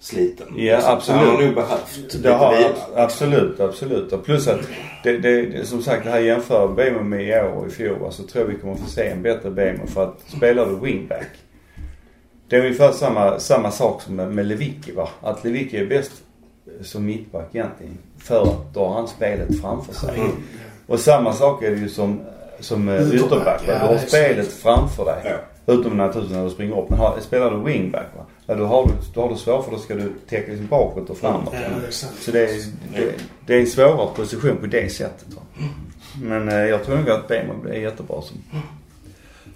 sliten. 0.00 0.46
Ja, 0.56 0.80
Så 0.80 0.86
absolut. 0.86 1.20
Han 1.20 1.28
har 1.36 1.42
nog 1.42 1.54
behövt 1.54 2.22
Det 2.22 2.30
har, 2.32 2.56
vila. 2.56 2.68
absolut, 2.96 3.60
absolut. 3.60 4.12
Och 4.12 4.24
plus 4.24 4.48
att 4.48 4.60
det, 5.04 5.18
det, 5.18 5.42
det, 5.42 5.66
som 5.66 5.82
sagt 5.82 6.04
det 6.04 6.10
här 6.10 6.20
jämför 6.20 6.68
Bejmo 6.68 7.02
med 7.02 7.28
i 7.28 7.32
år 7.32 7.52
och 7.52 7.66
i 7.66 7.70
fjol. 7.70 8.12
Så 8.12 8.22
tror 8.22 8.44
jag 8.44 8.54
vi 8.54 8.60
kommer 8.60 8.74
få 8.74 8.86
se 8.90 9.06
en 9.08 9.22
bättre 9.22 9.50
Bejmo. 9.50 9.86
För 9.86 10.04
att 10.04 10.20
spelar 10.36 10.66
du 10.66 10.76
wingback. 10.76 11.26
Det 12.52 12.58
är 12.58 12.60
ungefär 12.60 12.92
samma, 12.92 13.38
samma 13.38 13.70
sak 13.70 14.02
som 14.02 14.16
med, 14.16 14.32
med 14.32 14.46
Lewicki 14.46 14.92
va. 14.92 15.08
Att 15.20 15.44
Lewicki 15.44 15.76
är 15.76 15.86
bäst 15.86 16.12
som 16.82 17.06
mittback 17.06 17.48
egentligen. 17.52 17.98
För 18.18 18.42
att 18.42 18.74
dra 18.74 18.94
han 18.94 19.08
spelet 19.08 19.60
framför 19.60 19.94
sig. 19.94 20.20
Mm. 20.20 20.30
Och 20.86 21.00
samma 21.00 21.32
sak 21.32 21.62
är 21.62 21.70
det 21.70 21.76
ju 21.76 21.88
som, 21.88 22.20
som 22.60 22.88
eh, 22.88 23.14
Ytterback, 23.14 23.62
ja, 23.66 23.78
Du 23.78 23.86
har 23.86 23.98
spelet 23.98 24.52
framför 24.52 25.04
dig. 25.04 25.22
Ja. 25.24 25.72
Utom 25.74 25.96
naturligtvis 25.96 26.36
när 26.36 26.44
du 26.44 26.50
springer 26.50 26.78
upp. 26.78 26.90
Men 26.90 26.98
har, 26.98 27.20
spelar 27.20 27.50
du 27.50 27.64
wingback 27.64 28.06
va. 28.16 28.24
Ja, 28.46 28.54
då 28.54 28.64
har 28.64 28.86
du, 28.86 28.92
då 29.14 29.20
har 29.20 29.28
du 29.28 29.36
svårt 29.36 29.64
för 29.64 29.72
då 29.72 29.78
ska 29.78 29.94
du 29.94 30.12
täcka 30.28 30.50
liksom 30.50 30.66
bakåt 30.66 31.10
och 31.10 31.16
framåt. 31.16 31.54
Ja, 31.54 31.60
det. 31.86 31.92
Så 31.92 32.30
det 32.30 32.44
är, 32.44 32.64
det, 32.94 33.12
det 33.46 33.54
är 33.54 33.60
en 33.60 33.66
svårare 33.66 34.08
position 34.16 34.56
på 34.56 34.66
det 34.66 34.92
sättet. 34.92 35.34
Va? 35.34 35.42
Men 36.22 36.48
eh, 36.48 36.54
jag 36.54 36.84
tror 36.84 36.96
nog 36.96 37.10
att 37.10 37.28
Bejmo 37.28 37.54
blir 37.54 37.74
jättebra 37.74 38.22
som. 38.22 38.36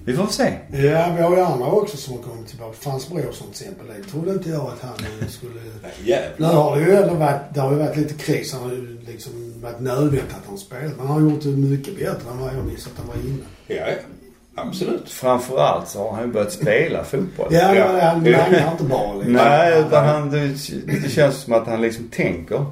Vi 0.07 0.13
får 0.17 0.27
se. 0.27 0.53
Ja, 0.73 1.13
vi 1.17 1.23
har 1.23 1.37
ju 1.37 1.43
andra 1.43 1.67
också 1.67 1.97
som 1.97 2.17
har 2.17 2.23
kommit 2.23 2.49
tillbaka. 2.49 2.77
Frans 2.81 3.09
Brorsson 3.09 3.49
till 3.53 3.67
exempel. 3.67 3.87
Det 3.97 4.11
trodde 4.11 4.31
inte 4.33 4.49
jag 4.51 4.61
att 4.61 4.81
han 4.83 5.29
skulle... 5.29 5.53
Nej, 6.07 6.31
Nu 6.37 6.45
har 6.47 6.77
det 6.77 6.83
ju 6.83 6.97
ändå 6.97 7.15
varit, 7.15 7.41
det 7.55 7.61
har 7.61 7.71
ju 7.73 7.79
varit 7.79 7.97
lite 7.97 8.15
kris. 8.15 8.53
Han 8.53 8.63
har 8.63 8.71
ju 8.71 8.99
liksom 9.07 9.33
varit 9.63 9.81
nödvändigt 9.81 10.23
att 10.43 10.47
han 10.49 10.59
spelat. 10.59 10.97
Men 10.99 11.07
han 11.07 11.23
har 11.23 11.31
gjort 11.31 11.43
det 11.43 11.49
mycket 11.49 11.95
bättre 11.99 12.31
än 12.31 12.39
vad 12.41 12.55
jag 12.57 12.65
minns 12.65 12.87
att 12.87 12.93
han 12.99 13.07
var 13.07 13.15
innan. 13.15 13.47
Ja. 13.67 13.87
Absolut. 14.59 15.09
Framförallt 15.11 15.89
så 15.89 15.99
har 16.03 16.13
han 16.13 16.23
ju 16.27 16.33
börjat 16.33 16.53
spela 16.53 17.05
fotboll. 17.05 17.49
Ja, 17.51 17.75
Ja. 17.75 18.01
han 18.01 18.25
langar 18.25 18.71
inte 18.73 18.85
bara 18.85 19.15
liksom. 19.15 19.33
Nej, 19.33 19.81
utan 19.81 20.05
han, 20.05 20.31
det, 20.31 20.49
det 21.03 21.11
känns 21.11 21.37
som 21.37 21.53
att 21.53 21.67
han 21.67 21.81
liksom 21.81 22.09
tänker. 22.09 22.65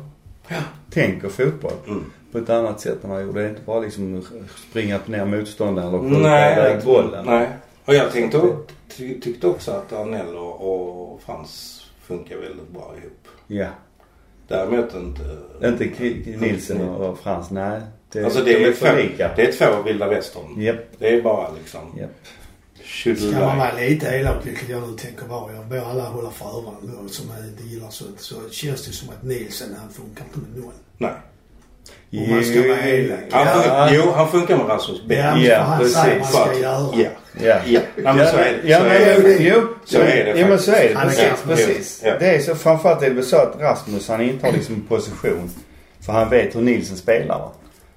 Ja. 0.49 0.57
Tänker 0.91 1.29
fotboll. 1.29 1.73
Mm. 1.87 2.05
På 2.35 2.39
ett 2.41 2.51
annat 2.51 2.81
sätt 2.81 3.05
än 3.05 3.11
han 3.11 3.23
gjorde. 3.23 3.41
Det 3.41 3.47
är 3.47 3.51
inte 3.51 3.63
bara 3.63 3.81
liksom 3.81 4.23
springa 4.71 5.01
ner 5.07 5.25
motståndaren 5.25 5.89
eller 5.89 5.99
skjuta 5.99 6.53
iväg 6.53 6.85
bollen. 6.85 7.27
nej. 7.27 7.49
Och 7.85 7.95
jag 7.95 8.13
tänkte, 8.13 8.57
ty, 8.97 9.21
tyckte 9.21 9.47
också 9.47 9.71
att 9.73 9.93
Arnell 9.93 10.37
och, 10.37 11.13
och 11.13 11.23
Frans 11.23 11.83
funkar 12.03 12.37
väldigt 12.37 12.69
bra 12.71 12.95
ihop. 13.03 13.29
Ja. 13.47 13.67
Däremot 14.49 14.95
inte... 14.95 15.23
Inte 15.65 15.89
K- 15.89 16.31
Nilsen 16.41 16.81
och 16.89 17.11
och 17.11 17.19
Frans, 17.19 17.51
nej. 17.51 17.81
Det, 18.13 18.25
Alltså 18.25 18.45
de 18.45 18.53
det 18.53 18.65
är, 18.65 18.73
för 18.73 18.91
två, 19.17 19.25
det 19.37 19.43
är 19.43 19.53
två 19.53 19.83
vilda 19.83 20.09
västern. 20.09 20.61
Japp, 20.63 20.77
Det 20.99 21.15
är 21.15 21.23
bara 21.23 21.49
liksom... 21.53 21.81
japp. 22.01 22.11
Ska 23.19 23.31
man 23.47 23.59
vara 23.59 23.73
lite 23.75 24.07
elak, 24.07 24.47
vilket 24.47 24.69
jag 24.69 24.89
nu 24.91 24.97
tänker 24.97 25.27
vara. 25.27 25.53
Jag 25.53 25.67
ber 25.67 25.81
alla 25.91 26.03
hålla 26.09 26.31
för 26.31 26.45
öronen 26.47 27.09
som 27.09 27.27
inte 27.49 27.63
gillar 27.63 27.91
sånt. 27.91 28.21
Så 28.21 28.35
känns 28.51 28.87
det 28.87 28.93
som 28.93 29.09
att 29.09 29.23
Nielsen, 29.23 29.69
han 29.81 29.89
funkar 29.89 30.25
inte 30.25 30.39
med 30.39 30.63
någon. 30.63 30.73
Nej. 30.99 31.13
Om 32.13 32.31
man 32.35 32.45
ska 32.45 32.61
vara 32.61 32.81
elak. 32.89 33.19
Han 33.31 33.47
Ja. 33.47 33.53
funkar, 33.53 33.91
jo, 33.95 34.11
han 34.17 34.29
funkar 34.31 34.57
med 34.57 34.69
Rasmus 34.69 35.01
Ja, 35.03 35.09
Beck. 35.09 35.19
Ja, 35.47 35.59
vad 35.59 35.67
han 35.67 35.79
precis. 35.79 35.97
säger 35.97 36.19
man 36.19 36.29
För 36.29 36.47
ska 36.47 36.59
göra. 36.63 36.89
Ja. 36.95 37.09
Ja. 37.43 37.57
Ja. 37.67 37.81
Men 38.15 38.27
så 38.29 38.37
är 38.37 38.59
det. 38.63 38.69
Ja, 38.69 38.81
men, 38.83 39.37
jo, 39.41 39.63
Så 39.85 39.99
är 40.01 40.25
det 40.25 40.35
Jo, 40.37 40.47
men 40.49 40.59
så 40.59 40.71
är 40.73 40.89
det. 40.89 40.95
Han 40.95 41.09
Precis. 41.09 41.43
precis. 41.47 42.03
Ja. 42.05 42.13
Det 42.19 42.27
är 42.27 42.39
så, 42.41 42.55
framförallt 42.55 43.03
är 43.03 43.09
det 43.09 43.15
väl 43.15 43.25
så 43.25 43.37
att 43.37 43.57
Rasmus 43.61 44.09
han 44.09 44.21
intar 44.21 44.53
liksom 44.53 44.81
position. 44.89 45.51
För 46.07 46.13
han 46.13 46.31
vet 46.31 46.57
hur 46.57 46.61
Nilsen 46.61 46.97
spelar 46.97 47.39
va. 47.39 47.53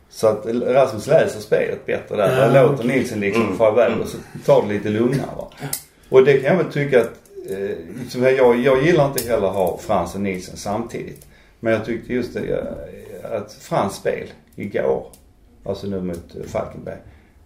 Så 0.10 0.28
att 0.28 0.46
Rasmus 0.46 1.08
läser 1.08 1.40
spelet 1.40 1.86
bättre 1.86 2.16
där. 2.16 2.38
Ja, 2.38 2.44
Han 2.60 2.68
låter. 2.68 2.84
Nilsen 2.84 3.20
liksom 3.20 3.44
Mm. 3.44 3.58
fara 3.58 3.72
iväg 3.74 4.02
och 4.02 4.08
så 4.08 4.18
tar 4.46 4.68
det 4.68 4.74
lite 4.74 4.90
lugnare 4.90 5.30
va. 5.38 5.48
Och 6.10 6.26
det 6.26 6.34
kan 6.38 6.58
jag 6.58 6.64
väl 6.64 6.72
tycka 6.74 7.02
att, 7.02 7.12
eh, 8.16 8.32
jag, 8.38 8.58
jag 8.58 8.84
gillar 8.84 9.06
inte 9.08 9.30
heller 9.30 9.48
att 9.48 9.54
ha 9.56 9.80
Frans 9.88 10.16
och 10.16 10.22
Nilsen 10.22 10.58
samtidigt. 10.58 11.26
Men 11.60 11.74
jag 11.74 11.86
tyckte 11.86 12.14
just 12.14 12.34
det, 12.34 12.40
eh, 12.40 12.58
att 13.32 13.54
Frans 13.54 13.96
spel 13.96 14.28
igår, 14.56 15.08
alltså 15.66 15.88
nu 15.88 16.02
mot 16.02 16.36
eh, 16.36 16.44
Falkenberg, 16.44 16.98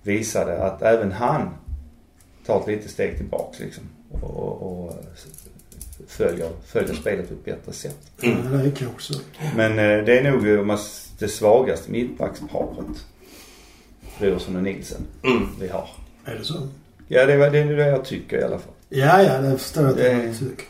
visade 0.04 0.64
att 0.64 0.82
även 0.82 1.12
han 1.12 1.50
tar 2.46 2.60
ett 2.62 2.68
litet 2.68 2.92
steg 2.92 3.18
tillbaks 3.18 3.60
liksom. 3.60 3.84
Och, 4.12 4.24
och, 4.30 4.62
och 4.88 4.94
följer, 6.08 6.50
följer 6.66 6.94
spelet 6.96 7.28
på 7.28 7.34
ett 7.34 7.46
bättre 7.46 7.74
sätt. 7.74 7.98
Ja, 8.22 8.30
det 8.52 8.68
är 8.68 8.72
kanske 8.72 9.14
så. 9.14 9.20
Men 9.56 9.72
eh, 9.72 10.06
det 10.06 10.20
är 10.20 10.32
nog 10.32 10.48
eh, 10.48 10.62
man 10.64 10.78
det 11.20 11.28
svagaste 11.28 11.92
mittbacksparet. 11.92 13.06
Brorsson 14.20 14.56
och 14.56 14.64
Nilsen 14.64 15.02
Mm. 15.24 15.48
vi 15.60 15.68
har. 15.68 15.90
Är 16.26 16.36
det 16.36 16.44
så? 16.44 16.68
Ja 17.08 17.26
det, 17.26 17.38
var- 17.38 17.50
det 17.50 17.60
är 17.60 17.66
det 17.66 17.88
jag 17.88 18.06
tycker 18.06 18.38
i 18.40 18.44
alla 18.44 18.60
fall. 18.60 18.74
Ja, 18.90 19.22
ja, 19.24 19.38
det 19.42 19.58
förstår 19.58 19.84
jag 19.84 19.92
att 19.92 19.98
Det- 19.98 20.14
du 20.14 20.34
tycker. 20.34 20.66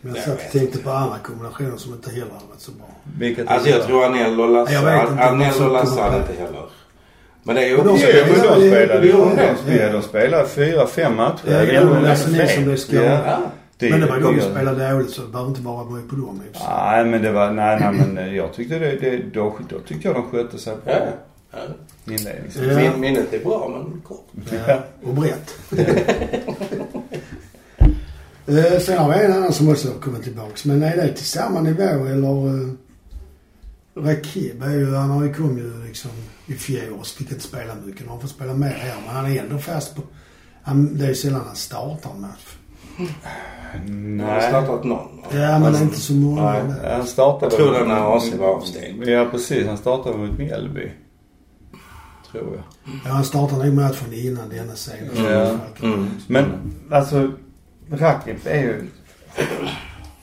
Men 0.00 0.14
jag 0.14 0.18
Jag 0.18 0.24
satt 0.24 0.46
och 0.46 0.52
tänkte 0.52 0.78
på 0.78 0.90
andra 0.90 1.18
kombinationer 1.18 1.76
som 1.76 1.92
inte 1.92 2.10
heller 2.10 2.30
har 2.32 2.46
varit 2.48 2.60
så 2.60 2.72
bra. 2.72 2.91
Vilket 3.18 3.48
Alltså 3.48 3.68
jag 3.68 3.82
tror 3.86 4.04
Anel 4.04 4.40
och 4.40 4.50
Lasse, 4.50 4.72
Jag 4.72 4.82
vet 4.82 5.10
inte. 5.10 5.24
Anel 5.24 5.62
och 5.62 5.72
Lasse 5.72 6.00
hade 6.00 6.16
inte 6.16 6.32
heller. 6.32 6.62
Men 7.42 7.54
det 7.56 7.62
är 7.64 7.68
ju 7.68 7.76
också... 7.76 7.92
De 7.92 7.98
spelade 7.98 9.06
ju. 9.06 9.12
Ja, 9.12 9.30
De 9.36 9.56
spelade, 9.62 9.92
de 9.92 10.02
spelade 10.02 10.48
fyra, 10.48 10.86
fem 10.86 11.16
matcher. 11.16 11.40
Ja, 11.46 11.62
jo, 11.62 11.88
nästan 11.88 12.02
Lasse 12.02 12.30
Nilsson 12.30 12.64
blev 12.64 12.76
skadad. 12.76 13.42
Men 13.90 14.00
det 14.00 14.06
var 14.06 14.20
de 14.20 14.40
som 14.40 14.50
spelade 14.50 14.90
dåligt 14.92 15.10
så 15.10 15.22
det 15.22 15.28
behöver 15.28 15.48
inte 15.50 15.60
bara 15.62 15.84
bero 15.84 16.02
på 16.08 16.16
dem. 16.16 16.40
Nej 16.68 17.04
men 17.04 17.22
det 17.22 17.32
var, 17.32 17.50
nej 17.50 17.80
nej 17.80 17.92
men 17.92 18.18
eh, 18.18 18.36
jag 18.36 18.52
tyckte 18.52 18.78
det, 18.78 18.96
det 19.00 19.22
då, 19.34 19.56
då 19.68 19.78
tyckte 19.78 20.08
jag 20.08 20.16
de 20.16 20.30
skötte 20.30 20.58
sig 20.58 20.74
bra. 20.84 20.94
Ja. 20.94 21.06
ja. 22.06 22.12
Inledningsvis. 22.12 22.66
Ja. 22.68 22.76
Min, 22.76 23.00
minnet 23.00 23.32
är 23.34 23.38
bra 23.38 23.68
men 23.68 24.00
kort. 24.00 24.28
Ja, 24.66 24.78
och 25.02 25.14
brett. 25.14 25.54
Eh, 28.46 28.78
Sen 28.80 28.98
har 28.98 29.12
vi 29.18 29.24
en 29.24 29.32
annan 29.32 29.52
som 29.52 29.68
också 29.68 29.88
har 29.88 29.94
kommit 30.00 30.22
tillbaks. 30.22 30.64
Men 30.64 30.82
är 30.82 30.96
det 30.96 31.08
till 31.08 31.24
samma 31.24 31.60
nivå 31.60 31.82
eller? 31.82 32.74
Rakib 33.94 34.62
är 34.62 34.70
ju, 34.70 34.94
han 34.94 35.10
har 35.10 35.24
ju 35.24 35.34
kom 35.34 35.58
ju 35.58 35.84
liksom 35.86 36.10
i 36.46 36.54
fjol 36.54 37.04
fick 37.04 37.30
inte 37.30 37.42
spela 37.42 37.74
mycket. 37.86 38.08
Han 38.08 38.20
får 38.20 38.28
spela 38.28 38.54
mer 38.54 38.68
här 38.68 38.96
men 39.06 39.16
han 39.16 39.32
är 39.32 39.42
ändå 39.42 39.58
fast 39.58 39.96
på... 39.96 40.02
Han, 40.62 40.98
det 40.98 41.04
är 41.04 41.08
ju 41.08 41.14
sällan 41.14 41.42
han 41.46 41.56
startar 41.56 42.10
en 42.10 42.20
match. 42.20 42.56
Jag 42.98 44.26
har 44.26 44.40
Nej. 44.40 44.48
startat 44.48 44.84
någon. 44.84 45.16
va? 45.16 45.22
Ja 45.32 45.58
men 45.58 45.82
inte 45.82 46.00
så 46.00 46.12
många. 46.12 46.52
Nej. 46.52 46.92
Han 46.96 47.06
startade... 47.06 47.56
Jag 47.56 47.64
tror 47.64 47.72
den 47.72 47.90
här 47.90 48.16
AC 48.16 48.34
var 48.34 48.48
avstängd. 48.48 49.04
Ja 49.04 49.28
precis, 49.30 49.66
han 49.66 49.78
startade 49.78 50.18
mot 50.18 50.38
Mjällby. 50.38 50.90
Tror 52.30 52.54
jag. 52.54 52.92
Ja, 53.04 53.10
han 53.10 53.24
startade 53.24 53.64
nog 53.64 53.74
matchen 53.74 54.12
innan 54.12 54.48
denna 54.48 54.74
serien. 54.74 55.10
Ja. 55.16 55.58
Mm. 55.82 56.10
Men 56.26 56.72
alltså, 56.90 57.32
Rakip 57.90 58.46
är 58.46 58.62
ju... 58.62 58.88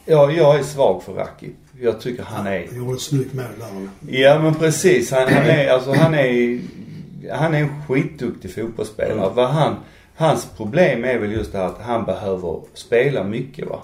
Ja, 0.06 0.32
jag 0.32 0.60
är 0.60 0.64
svag 0.64 1.04
för 1.04 1.14
Rakip. 1.14 1.56
Jag 1.82 2.02
tycker 2.02 2.24
han 2.24 2.48
är... 2.48 2.68
Han 2.68 2.78
gjorde 2.78 2.94
ett 2.94 3.02
snyggt 3.02 3.34
mål 3.34 3.46
där. 3.58 3.90
Ja 4.20 4.40
men 4.40 4.56
precis. 4.56 5.12
Han, 5.12 5.34
han 5.34 5.46
är, 5.46 5.70
alltså 5.70 5.92
han 5.92 6.14
är... 6.14 6.60
Han 7.32 7.54
är 7.54 7.60
en 7.60 7.84
skitduktig 7.88 8.54
fotbollsspelare. 8.56 9.14
Mm. 9.14 9.36
Vad 9.36 9.50
han, 9.50 9.76
hans 10.16 10.48
problem 10.58 11.04
är 11.04 11.18
väl 11.18 11.32
just 11.32 11.52
det 11.52 11.58
här 11.58 11.66
att 11.66 11.82
han 11.82 12.06
behöver 12.06 12.62
spela 12.74 13.24
mycket 13.24 13.68
va. 13.68 13.84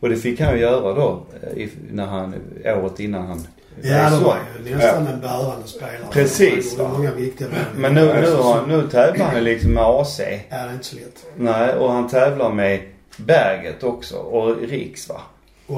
Och 0.00 0.08
det 0.08 0.16
fick 0.16 0.40
han 0.40 0.54
ju 0.54 0.60
göra 0.60 0.94
då 0.94 1.26
eh, 1.56 1.68
när 1.90 2.06
han, 2.06 2.34
året 2.64 3.00
innan 3.00 3.26
han 3.26 3.46
Ja, 3.82 4.10
det 4.10 4.24
var 4.24 4.36
ju 4.66 4.74
nästan 4.76 5.06
en 5.06 5.20
bärande 5.20 5.66
spelare. 5.66 5.98
Precis, 6.10 6.78
Han 6.78 6.92
många 6.92 7.14
viktiga. 7.14 7.48
Men 7.76 7.94
nu, 7.94 8.00
nu, 8.00 8.34
har, 8.34 8.66
nu 8.66 8.88
tävlar 8.88 9.26
han 9.26 9.44
liksom 9.44 9.72
med 9.72 9.82
AC. 9.82 10.20
Ja, 10.20 10.26
det 10.48 10.56
är 10.56 10.72
inte 10.72 10.84
så 10.84 10.96
lätt. 10.96 11.26
Nej, 11.36 11.74
och 11.74 11.92
han 11.92 12.08
tävlar 12.08 12.52
med 12.52 12.80
Berget 13.16 13.82
också 13.82 14.16
och 14.16 14.56
Riks 14.56 15.08
va. 15.08 15.20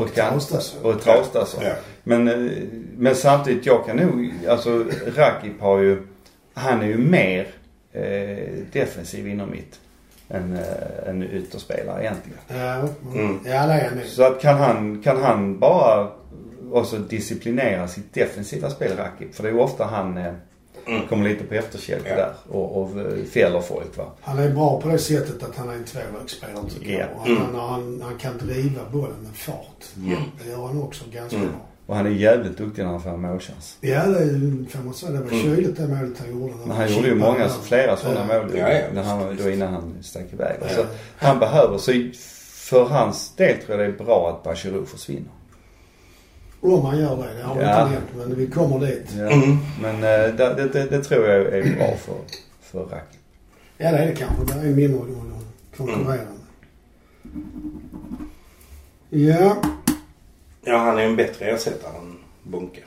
Och 0.01 0.15
Traustason. 0.15 0.83
Och 0.85 1.03
Traustason. 1.03 1.65
Ja. 1.65 1.73
Men, 2.05 2.29
eh, 2.29 2.63
men 2.97 3.15
samtidigt, 3.17 3.67
jag 3.67 3.87
kan 3.87 3.97
nog, 3.97 4.33
alltså 4.49 4.85
Rakip 5.17 5.61
har 5.61 5.79
ju, 5.79 6.03
han 6.55 6.83
är 6.83 6.87
ju 6.87 6.99
mer 6.99 7.47
eh, 7.93 8.49
defensiv 8.73 9.29
inom 9.29 9.51
mitt 9.51 9.81
än 10.29 10.53
eh, 10.57 11.09
en 11.09 11.23
ytterspelare 11.23 12.03
egentligen. 12.03 12.39
Ja, 12.49 12.89
Mm. 13.15 13.39
ja 13.45 13.67
det 13.67 13.73
är 13.73 13.89
han. 13.89 14.01
Så 14.07 14.23
att 14.23 14.41
kan 14.41 14.59
han, 14.59 15.03
kan 15.03 15.23
han 15.23 15.59
bara 15.59 16.09
också 16.73 16.99
disciplinera 16.99 17.89
sitt 17.89 18.15
defensiva 18.15 18.71
spel, 18.71 18.97
Rakip. 18.97 19.35
För 19.35 19.43
det 19.43 19.49
är 19.49 19.53
ju 19.53 19.59
ofta 19.59 19.85
han 19.85 20.17
eh, 20.17 20.33
Mm. 20.87 21.09
kommer 21.09 21.29
lite 21.29 21.45
på 21.45 21.55
efterkälke 21.55 22.09
Ja. 22.09 22.17
där 22.17 22.33
och, 22.49 22.83
och 22.83 23.01
eh, 23.01 23.25
fäller 23.25 23.61
folk 23.61 23.97
va. 23.97 24.05
Han 24.21 24.39
är 24.39 24.51
bra 24.51 24.81
på 24.81 24.89
det 24.89 24.99
sättet 24.99 25.43
att 25.43 25.57
han 25.57 25.69
är 25.69 25.73
en 25.75 25.85
tvåvägsspelare 25.85 26.65
tycker 26.71 26.93
Ja. 26.93 26.99
jag. 26.99 27.09
Och 27.21 27.27
Mm. 27.29 27.43
han, 27.43 27.55
han, 27.71 28.01
han 28.05 28.19
kan 28.19 28.39
driva 28.39 28.81
bollen 28.93 29.17
med 29.23 29.35
fart. 29.37 29.85
Ja. 29.95 30.17
Det 30.45 30.51
gör 30.51 30.67
han 30.67 30.83
också 30.83 31.05
ganska 31.13 31.37
Mm. 31.37 31.49
bra. 31.49 31.59
Och 31.87 31.97
han 31.97 32.07
är 32.07 32.11
jävligt 32.11 32.59
duktig 32.59 32.83
när 32.85 32.91
han 32.91 33.03
får 33.03 33.11
en 33.11 33.21
målchans. 33.21 33.77
Ja, 33.81 34.07
det 34.07 34.19
är- 34.19 34.71
får 34.71 34.85
man 34.85 34.95
säga. 34.95 35.13
Det 35.13 35.19
var 35.19 35.29
Mm. 35.31 35.43
kyligt 35.43 35.77
det 35.77 35.89
målet 35.89 36.19
han 36.19 36.41
gjorde. 36.41 36.53
Men 36.67 36.77
han 36.77 36.93
gjorde 36.95 37.09
ju 37.09 37.15
många, 37.15 37.49
flera 37.49 37.97
sådana 37.97 38.21
Ja. 38.35 38.41
mål 38.43 38.51
Ja, 38.57 38.73
ja. 38.73 38.81
när 38.95 39.03
han, 39.03 39.37
då 39.43 39.51
innan 39.51 39.73
han 39.73 39.95
stack 40.03 40.33
iväg. 40.33 40.57
Ja. 40.61 40.69
Så 40.69 40.83
han 41.17 41.39
behöver, 41.39 41.79
så 41.79 41.93
för 42.55 42.85
hans 42.85 43.33
del 43.37 43.57
tror 43.57 43.79
jag 43.81 43.89
det 43.89 43.95
är 43.95 44.05
bra 44.05 44.31
att 44.31 44.43
Bachirou 44.43 44.87
försvinner. 44.87 45.31
Om 46.73 46.85
han 46.85 46.99
gör 46.99 47.17
det. 47.17 47.35
Det 47.39 47.43
har 47.43 47.63
Ja. 47.63 47.83
inte 47.83 47.95
hänt 47.95 48.07
men 48.17 48.35
vi 48.35 48.47
kommer 48.47 48.79
dit. 48.87 49.07
Ja. 49.19 49.31
Mm. 49.31 49.59
Men 49.83 49.95
eh, 49.95 50.35
det, 50.37 50.55
det, 50.55 50.69
det, 50.73 50.85
det 50.85 51.05
tror 51.05 51.27
jag 51.27 51.37
är 51.41 51.77
bra 51.77 51.97
för, 51.97 52.15
för 52.63 52.85
Rack. 52.85 53.09
Ja, 53.79 53.91
det 53.91 53.99
är 53.99 54.07
det 54.07 54.15
kanske. 54.15 54.55
Det 54.55 54.61
är 54.69 54.75
mindre 54.75 55.01
konkurrerande. 55.77 56.25
Ja, 59.11 59.57
Ja, 60.67 60.77
han 60.79 60.99
är 60.99 61.03
en 61.03 61.17
bättre 61.17 61.45
ersättare 61.51 61.97
än 61.97 62.17
Bunke. 62.43 62.81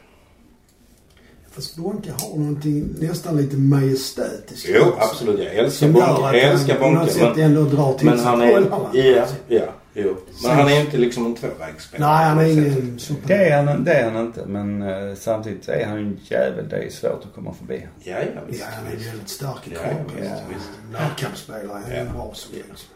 fast 1.52 1.76
Bonke 1.78 2.12
har 2.22 2.38
någonting 2.38 2.86
nästan 3.00 3.38
lite 3.38 3.58
majestätiskt. 3.58 4.66
Jo, 4.70 4.82
också. 4.82 5.00
absolut. 5.00 5.40
Jag 5.40 5.56
älskar 5.56 5.88
att 5.90 6.36
Jag 6.36 6.44
älskar 6.44 6.80
sätt 7.08 7.36
Men, 7.36 7.44
ändå 7.46 7.64
drar 7.64 7.94
till 7.94 8.06
men 8.06 8.20
han 8.20 8.42
är... 8.42 8.62
Ja, 8.94 9.26
ja. 9.48 9.62
Jo. 10.00 10.18
Men 10.44 10.52
han 10.58 10.68
är 10.68 10.74
ju 10.76 10.82
inte 10.82 10.98
liksom 10.98 11.26
en 11.26 11.36
tvåvägsspelare. 11.36 12.12
Nej, 12.16 12.26
han 12.26 12.40
är 12.40 12.46
ingen 12.52 13.00
super... 13.00 13.28
Det 13.28 13.50
är 13.50 13.64
han, 13.64 13.84
det 13.84 13.94
är 13.94 14.12
han 14.12 14.26
inte. 14.26 14.46
Men 14.46 14.82
eh, 14.82 15.16
samtidigt 15.16 15.68
är 15.70 15.86
han 15.86 15.98
ju 15.98 16.04
en 16.06 16.20
jävel. 16.24 16.70
Det 16.70 16.78
är 16.78 16.90
svårt 16.90 17.22
att 17.26 17.34
komma 17.36 17.54
förbi 17.54 17.78
han. 17.80 17.90
Ja, 18.14 18.16
ja, 18.36 18.42
visst. 18.48 18.60
Ja, 18.62 18.66
han 18.76 18.88
är 18.94 18.96
visst. 18.98 19.10
väldigt 19.12 19.30
stark 19.30 19.68
i 19.68 19.70
kroppen. 19.70 20.06
visst, 20.16 20.30
Ja, 20.30 20.36
visst. 20.56 20.70
Närkampsspelare. 20.92 21.68
Han 21.84 21.92
är 21.92 21.98
Ja. 22.06 22.12
bra 22.14 22.32
som 22.34 22.54
helst. 22.68 22.88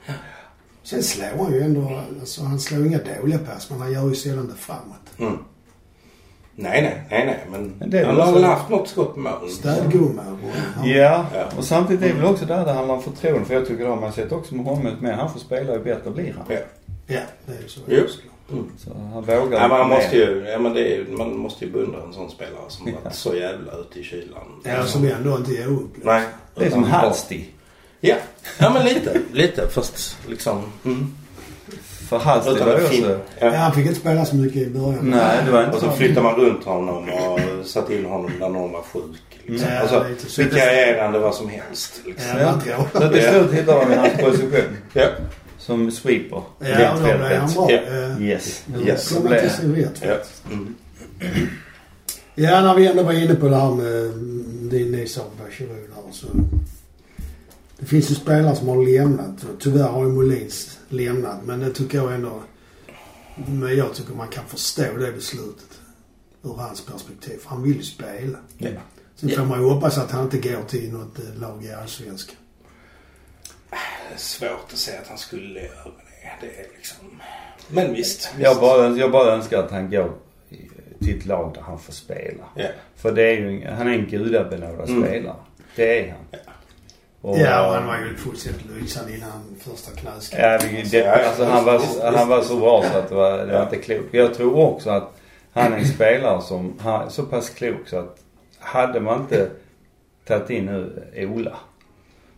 Sen 0.83 1.03
slår 1.03 1.43
han 1.43 1.53
ju 1.53 1.61
ändå... 1.61 2.01
Alltså, 2.19 2.43
han 2.43 2.59
slår 2.59 2.85
inga 2.85 2.99
dåliga 3.19 3.39
pass, 3.39 3.69
men 3.69 3.79
han 3.79 3.91
gör 3.93 4.09
ju 4.09 4.15
sällan 4.15 4.47
det 4.47 4.55
framåt. 4.55 5.09
Mm. 5.19 5.37
Nej, 6.55 6.81
nej, 6.81 7.07
nej, 7.09 7.25
nej. 7.25 7.39
Men, 7.79 7.89
det 7.89 8.05
han 8.05 8.15
har 8.19 8.33
väl 8.33 8.43
haft 8.43 8.69
något 8.69 8.87
skott 8.89 9.13
på 9.13 9.19
mål. 9.19 9.49
Städgumma. 9.49 10.21
Ja, 10.85 11.25
Ja. 11.33 11.43
och 11.57 11.63
samtidigt 11.63 12.03
är 12.03 12.07
det 12.07 12.13
väl 12.13 12.25
också 12.25 12.45
där 12.45 12.65
det 12.65 12.71
handlar 12.71 12.95
om 12.95 13.01
förtroende. 13.01 13.45
För 13.45 13.53
jag 13.53 13.67
tycker 13.67 13.85
då, 13.87 13.95
man 13.95 14.13
sett 14.13 14.31
också 14.31 14.55
med 14.55 14.65
honom, 14.65 14.95
men 15.01 15.13
han 15.19 15.31
får 15.33 15.39
spela 15.39 15.73
ju 15.73 15.83
bättre 15.83 16.11
blir 16.11 16.33
han. 16.37 16.45
Ja. 16.49 16.57
Ja, 17.13 17.19
det 17.45 17.53
är 17.57 17.61
ju 17.61 17.67
så. 17.67 17.79
Jo. 17.87 18.03
Mm. 18.51 18.65
Så 18.77 18.89
han 19.13 19.23
vågar 19.23 19.61
Ja, 19.61 19.67
man 19.67 19.89
måste 19.89 20.15
ju, 20.17 20.45
ja, 20.51 20.59
men 20.59 20.73
det 20.73 20.95
är, 20.95 21.05
man 21.17 21.37
måste 21.37 21.65
ju 21.65 21.71
beundra 21.71 22.03
en 22.03 22.13
sån 22.13 22.29
spelare 22.31 22.63
som 22.69 22.85
varit 23.03 23.15
så 23.15 23.35
jävla 23.35 23.71
ute 23.77 23.99
i 23.99 24.03
kylan. 24.03 24.43
Ja, 24.63 24.85
som 24.85 25.05
ändå 25.07 25.37
inte 25.37 25.51
ger 25.51 25.67
upp. 25.67 25.93
liksom. 25.95 26.13
Nej. 26.13 26.23
Det 26.55 26.65
är 26.65 26.69
som 26.69 26.79
Utan- 26.83 26.91
Halsti. 26.91 27.45
Ja. 27.99 28.15
ja, 28.59 28.69
men 28.73 28.85
lite. 28.85 29.21
Lite. 29.33 29.67
Fast 29.69 30.17
liksom... 30.27 30.61
Mm. 30.85 31.15
För 32.09 32.19
Halsti 32.19 32.59
var 32.59 32.77
ju 32.79 32.85
också... 32.85 33.09
Ja, 33.39 33.45
ja. 33.47 33.55
han 33.55 33.71
fick 33.73 33.85
inte 33.85 33.99
spela 33.99 34.25
så 34.25 34.35
mycket 34.35 34.61
i 34.61 34.69
början. 34.69 34.97
Nej, 35.01 35.37
det 35.45 35.51
var 35.51 35.63
inte 35.63 35.75
Och 35.75 35.83
så 35.83 35.89
så. 35.89 35.95
flyttar 35.95 36.21
man 36.21 36.35
runt 36.35 36.63
honom 36.65 37.09
och 37.09 37.39
satt 37.65 37.89
in 37.89 38.05
honom 38.05 38.31
när 38.39 38.49
någon 38.49 38.71
var 38.71 38.81
sjuk. 38.81 39.03
Liksom. 39.45 39.69
Ja, 39.71 39.79
alltså, 39.79 40.05
vikarierande 40.37 41.19
vad 41.19 41.35
som 41.35 41.49
helst. 41.49 42.01
Liksom. 42.05 42.39
Ja, 42.39 42.53
Ja. 42.69 42.99
Så 42.99 43.09
till 43.09 43.23
slut 43.23 43.51
hittade 43.53 43.85
de 43.85 43.97
hans 43.97 44.13
position. 44.13 44.77
Ja. 44.93 45.07
Som 45.65 45.91
sweeper. 45.91 46.43
Ja, 46.59 46.91
och 46.93 46.97
då 46.99 47.03
blev 47.03 47.21
han 47.39 47.53
bra. 47.53 47.71
Ja. 47.71 47.77
Eh, 47.81 48.21
Yes. 48.21 48.63
Nu 48.65 48.87
Yes. 48.87 49.09
kom 49.09 49.27
till 49.27 49.49
sin 49.49 49.75
rätt. 49.75 50.01
ja. 50.05 50.17
Mm. 50.51 50.75
Ja, 52.35 52.61
när 52.61 52.75
vi 52.75 52.87
ändå 52.87 53.03
var 53.03 53.13
inne 53.13 53.35
på 53.35 53.47
det 53.49 53.55
här 53.55 53.71
med 53.75 54.05
mm, 54.05 54.69
det 54.71 54.85
ni 54.85 55.07
sa 55.07 55.21
om 55.21 55.27
Bachirou 55.45 55.87
så. 56.11 56.27
Det 57.79 57.85
finns 57.85 58.11
ju 58.11 58.15
spelare 58.15 58.55
som 58.55 58.67
har 58.67 58.85
lämnat. 58.85 59.45
Tyvärr 59.59 59.87
har 59.87 60.03
ju 60.05 60.11
Molins 60.11 60.79
lämnat. 60.89 61.37
Men 61.45 61.59
det 61.59 61.73
tycker 61.73 61.97
jag 61.97 62.13
ändå. 62.13 62.41
Men 63.47 63.77
jag 63.77 63.93
tycker 63.93 64.13
man 64.13 64.27
kan 64.27 64.43
förstå 64.47 64.83
det 64.99 65.11
beslutet. 65.11 65.65
Ur 66.43 66.53
hans 66.57 66.81
perspektiv. 66.85 67.37
För 67.41 67.49
han 67.49 67.63
vill 67.63 67.75
ju 67.77 67.83
spela. 67.83 68.37
Ja. 68.57 68.69
Sen 69.15 69.29
Ja. 69.29 69.37
får 69.37 69.45
man 69.45 69.59
ju 69.61 69.69
hoppas 69.69 69.97
att 69.97 70.11
han 70.11 70.23
inte 70.23 70.37
går 70.49 70.63
till 70.67 70.91
något 70.93 71.19
eh, 71.19 71.39
lag 71.41 71.65
i 71.65 71.71
Allsvenskan. 71.71 72.35
Svårt 74.17 74.65
att 74.73 74.77
säga 74.77 74.99
att 75.01 75.07
han 75.07 75.17
skulle 75.17 75.59
göra 75.59 75.83
det. 75.83 76.47
Det 76.47 76.59
är 76.59 76.65
liksom... 76.77 77.21
Men 77.67 77.93
visst. 77.93 78.33
Jag 78.39 78.57
bara, 78.59 78.87
jag 78.89 79.11
bara 79.11 79.31
önskar 79.33 79.63
att 79.63 79.71
han 79.71 79.89
går 79.89 80.11
till 80.99 81.17
ett 81.17 81.25
lag 81.25 81.53
där 81.53 81.61
han 81.61 81.79
får 81.79 81.93
spela. 81.93 82.43
Ja. 82.55 82.65
För 82.95 83.11
det 83.11 83.23
är 83.23 83.33
ju, 83.33 83.67
han 83.67 83.87
är 83.87 83.91
en 83.91 84.05
gudabenådad 84.05 84.89
Mm. 84.89 85.03
spelare. 85.03 85.35
Det 85.75 85.99
är 85.99 86.11
han. 86.11 86.25
Ja. 87.21 87.37
ja, 87.37 87.67
och 87.67 87.73
han 87.73 87.87
var 87.87 87.97
ju 87.97 88.15
fullständigt 88.15 88.65
lysande 88.65 89.15
innan 89.15 89.55
första 89.59 89.91
knäskadan. 89.91 90.59
Ja, 90.73 90.83
det, 90.91 91.07
alltså 91.27 91.43
han 91.45 91.65
var, 91.65 92.11
han 92.17 92.27
var 92.29 92.41
så 92.41 92.55
bra 92.59 92.83
så 92.91 92.97
att 92.97 93.09
det 93.09 93.15
var, 93.15 93.37
det 93.37 93.53
var 93.53 93.63
inte 93.63 93.77
klokt. 93.77 94.07
Jag 94.13 94.33
tror 94.33 94.55
också 94.57 94.89
att 94.89 95.17
Han 95.53 95.73
är 95.73 95.77
en 95.77 95.87
spelare 95.87 96.41
som 96.41 96.79
han 96.79 97.05
är 97.05 97.09
så 97.09 97.23
pass 97.23 97.49
klok 97.49 97.87
så 97.87 97.97
att 97.99 98.17
hade 98.59 98.99
man 98.99 99.21
inte 99.21 99.49
tagit 100.27 100.49
in 100.49 100.65
nu 100.65 101.03
Ola 101.35 101.57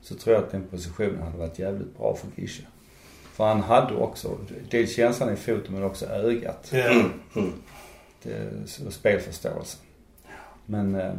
så 0.04 0.16
tror 0.16 0.36
jag 0.36 0.44
att 0.44 0.52
den 0.52 0.64
positionen 0.72 1.22
hade 1.24 1.38
varit 1.38 1.60
jävligt 1.60 1.98
bra 1.98 2.16
för 2.16 2.42
Gische. 2.42 2.64
För 3.36 3.44
han 3.46 3.62
hade 3.62 3.96
också, 3.96 4.38
dels 4.72 4.96
känslan 4.96 5.34
i 5.34 5.36
foten 5.36 5.74
men 5.74 5.84
också 5.84 6.06
ögat. 6.06 6.72
Mm. 6.74 7.12
Mm. 7.36 7.52
Det, 8.24 8.32
och 8.88 8.94
spelförståelsen. 8.94 9.80
Men, 10.66 10.96
äh, 10.96 11.12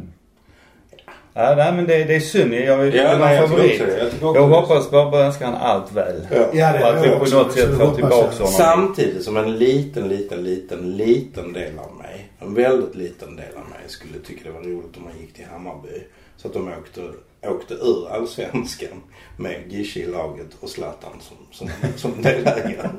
ja, 1.33 1.55
nej 1.55 1.73
men 1.73 1.85
det, 1.87 2.03
det 2.03 2.15
är 2.15 2.19
synd. 2.19 2.53
Jag 2.53 2.77
vill 2.77 2.93
Ja, 2.95 3.17
nej, 3.17 3.35
jag 3.35 3.49
favorit. 3.49 3.79
Jag 3.79 4.07
också 4.07 4.17
Jag 4.21 4.35
det. 4.35 4.39
hoppas 4.55 4.91
bara, 4.91 5.11
bara 5.11 5.25
önskar 5.25 5.45
han 5.45 5.55
allt 5.55 5.91
väl. 5.91 6.27
Ja. 6.31 6.47
Ja, 6.53 6.71
det 6.73 6.83
Och 6.83 6.89
att 6.95 7.03
vi 7.03 7.07
jag 7.07 7.17
på 7.17 7.21
också. 7.21 7.37
något 7.43 7.53
sätt 7.53 7.77
får 7.77 7.93
tillbaka 7.93 8.15
jag. 8.15 8.31
honom. 8.31 8.47
Samtidigt 8.47 9.23
som 9.23 9.37
en 9.37 9.57
liten, 9.57 10.07
liten, 10.07 10.43
liten, 10.43 10.97
liten 10.97 11.53
del 11.53 11.79
av 11.79 11.95
mig, 11.95 12.29
en 12.39 12.53
väldigt 12.53 12.95
liten 12.95 13.35
del 13.35 13.55
av 13.55 13.69
mig 13.69 13.79
skulle 13.87 14.19
tycka 14.19 14.43
det 14.43 14.51
var 14.51 14.61
roligt 14.61 14.97
om 14.97 15.03
man 15.03 15.13
gick 15.21 15.33
till 15.33 15.45
Hammarby. 15.45 16.03
Så 16.37 16.47
att 16.47 16.53
de 16.53 16.67
åkte, 16.67 17.01
åkte 17.47 17.73
ur 17.73 18.11
allsvenskan 18.11 19.01
med 19.37 19.55
Gische 19.67 19.99
i 19.99 20.05
laget 20.05 20.47
och 20.59 20.69
Zlatan 20.69 21.11
som, 21.21 21.37
som, 21.51 21.69
som 21.95 22.21
delägare. 22.21 22.89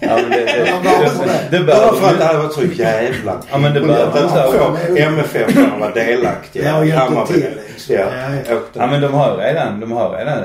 Ja, 0.00 0.16
men 0.16 0.30
det, 0.30 1.48
det, 1.50 1.64
Bara 1.64 1.94
för 1.94 2.08
att 2.08 2.18
det 2.18 2.24
hade 2.24 2.38
varit 2.38 2.52
så 2.52 2.64
jävla 2.64 3.42
Ja, 3.50 3.58
men 3.58 3.74
det 3.74 3.80
att 4.02 4.14
Ja, 4.34 4.52
få 4.52 4.96
MFF 4.96 5.56
var 5.80 5.94
delaktiga. 5.94 6.64
Ja, 6.68 6.78
och 6.78 6.86
hjälpte 6.86 7.04
Hammarby. 7.04 7.32
till, 7.32 7.50
liksom. 7.72 7.94
Ja, 7.94 8.06
Ja, 8.74 8.86
men 8.86 9.00
de 9.00 9.14
har 9.14 9.36
redan, 9.36 9.80
de 9.80 9.92
har 9.92 10.16
redan 10.16 10.38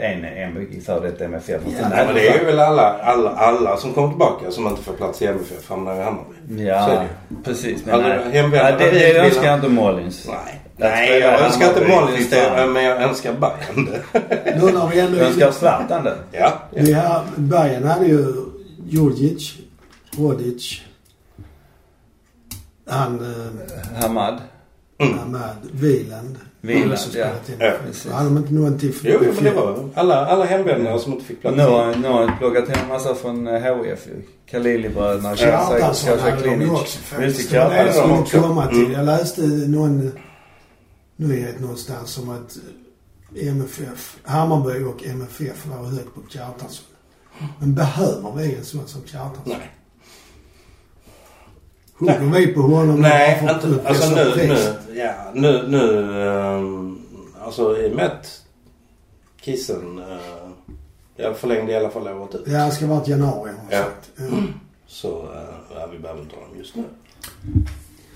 en, 0.00 0.24
en 0.24 0.82
före 0.86 1.00
detta 1.00 1.24
MFF. 1.24 1.60
Ja, 1.80 1.88
men 1.90 2.14
det 2.14 2.28
är 2.28 2.38
ju 2.38 2.44
väl 2.44 2.58
alla, 2.58 2.96
alla, 3.02 3.30
alla 3.30 3.76
som 3.76 3.92
kommer 3.94 4.08
tillbaka 4.08 4.50
som 4.50 4.66
inte 4.66 4.82
får 4.82 4.92
plats 4.92 5.22
i 5.22 5.26
MFF 5.26 5.68
hamnar 5.68 5.94
i 6.00 6.02
Hammarby. 6.02 6.64
Ja, 6.64 7.04
precis. 7.44 7.84
Men 7.86 8.00
nej. 8.00 8.48
det, 8.78 8.90
det 8.90 9.18
önskar 9.18 9.44
jag 9.44 9.54
inte 9.54 9.68
Mollins. 9.68 10.26
Nej. 10.28 10.57
Nej, 10.80 11.18
jag 11.20 11.40
i 11.40 11.44
önskar 11.44 11.68
inte 11.68 11.80
fan. 11.86 12.56
det, 12.56 12.66
men 12.66 12.84
jag 12.84 13.02
önskar 13.02 13.32
Bayern 13.32 13.84
det. 13.86 14.60
Nu 14.60 14.72
när 14.72 14.88
vi 14.88 15.00
ändå 15.00 15.18
Jag 15.18 15.26
önskar 15.26 15.50
Zlatan 15.50 16.04
det. 16.04 16.16
Ja. 16.32 16.52
Vi 16.70 16.92
har, 16.92 17.22
Bayern 17.36 17.84
hade 17.84 18.06
ju 18.06 18.34
Djurdjic, 18.88 19.54
Rodic, 20.18 20.80
han 22.86 23.20
eh, 23.20 24.02
Hamad. 24.02 24.38
Ahmad, 25.00 25.56
Wieland. 25.72 26.36
Wieland, 26.60 26.84
Alla 26.86 26.96
som 26.96 27.20
ja. 27.20 27.26
Ja, 27.58 27.72
Så 27.92 28.10
hade 28.12 28.28
de 28.28 28.36
inte 28.36 28.52
någon 28.54 28.78
till 28.78 28.94
för 28.94 29.08
Jo, 29.08 29.18
jo, 29.22 29.32
men 29.34 29.44
det 29.44 29.50
var 29.50 29.88
alla, 29.94 30.26
alla 30.26 30.44
hemvändare 30.44 30.98
som 30.98 31.12
inte 31.12 31.24
fick 31.24 31.40
plats. 31.40 31.56
Nu 31.56 31.62
har 31.62 31.94
nu 31.94 32.08
har 32.08 32.20
jag 32.22 32.38
plockat 32.38 32.68
hem 32.68 32.88
massa 32.88 33.14
från 33.14 33.46
eh, 33.46 33.52
HIF 33.54 34.06
ju. 34.06 34.22
Kalili-bröderna, 34.50 35.36
Kjartansson 35.36 36.18
hade 36.18 36.36
de 36.36 36.48
ju 36.50 36.56
Klinic. 36.56 36.70
också 36.70 36.98
faktiskt. 36.98 37.38
Just 37.38 37.50
Det 37.50 37.58
var 37.58 37.70
det 37.70 37.76
jag 37.76 37.86
Kjartansson 37.94 38.26
skulle 38.26 38.42
också. 38.42 38.48
komma 38.54 38.66
till. 38.66 38.78
Mm. 38.84 38.92
Jag 38.92 39.06
läste 39.06 39.40
någon 39.46 40.12
nyhet 41.18 41.60
någonstans 41.60 42.18
om 42.18 42.28
att 42.30 42.56
MFF, 43.36 44.18
Hammarby 44.24 44.84
och 44.84 45.04
MFF 45.06 45.66
var 45.66 45.84
högt 45.84 46.14
på 46.14 46.20
Kjartansson. 46.28 46.84
Men 47.58 47.74
behöver 47.74 48.32
vi 48.36 48.54
en 48.54 48.64
sån 48.64 48.88
som 48.88 49.02
Kjartansson? 49.06 49.42
Nej. 49.58 49.70
Hugger 51.98 52.38
vi 52.38 52.46
på 52.46 52.60
honom 52.60 53.00
Nej, 53.00 53.38
inte, 53.42 53.88
alltså 53.88 54.14
nu, 54.14 54.34
nu, 54.36 54.74
ja, 54.98 55.14
nu, 55.34 55.68
nu, 55.68 55.88
um, 56.22 57.02
alltså 57.40 57.78
i 57.78 57.90
och 57.92 57.96
med 57.96 58.06
att 58.06 58.42
Kissen 59.40 59.98
uh, 59.98 60.50
jag 61.16 61.36
förlängde 61.36 61.72
i 61.72 61.76
alla 61.76 61.90
fall 61.90 62.08
året 62.08 62.34
ut. 62.34 62.42
Ja, 62.46 62.64
det 62.66 62.70
ska 62.70 62.86
vara 62.86 63.02
ett 63.02 63.08
januari 63.08 63.50
har 63.50 63.78
Ja. 63.78 63.84
sagt. 63.84 64.10
Ja. 64.16 64.24
Så, 64.86 65.22
uh, 65.22 65.28
ja, 65.74 65.86
vi 65.92 65.98
behöver 65.98 66.22
inte 66.22 66.36
ha 66.36 66.42
dem 66.42 66.58
just 66.58 66.74
nu. 66.76 66.84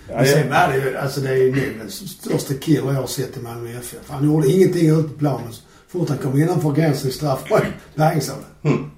Men 0.08 0.26
sen 0.26 0.48
var 0.50 0.68
det 0.72 0.76
ju, 0.90 0.96
alltså 0.96 1.20
det 1.20 1.28
är 1.30 1.34
ju 1.36 1.74
den 1.78 1.90
största 1.90 2.54
killer 2.54 2.92
jag 2.92 3.00
har 3.00 3.06
sett 3.06 3.36
i 3.36 3.40
Malmö 3.40 3.70
FF. 3.78 3.98
Han 4.10 4.24
gjorde 4.24 4.48
ingenting 4.48 4.90
ute 4.98 5.08
på 5.08 5.18
planen. 5.18 5.52
Så 5.52 5.62
fort 5.98 6.08
han 6.08 6.18
kom 6.18 6.38
innanför 6.42 6.70
gränsen 6.72 7.08
i 7.10 7.12
straffområdet, 7.12 7.66
det. 7.94 8.22
Mm. 8.68 8.90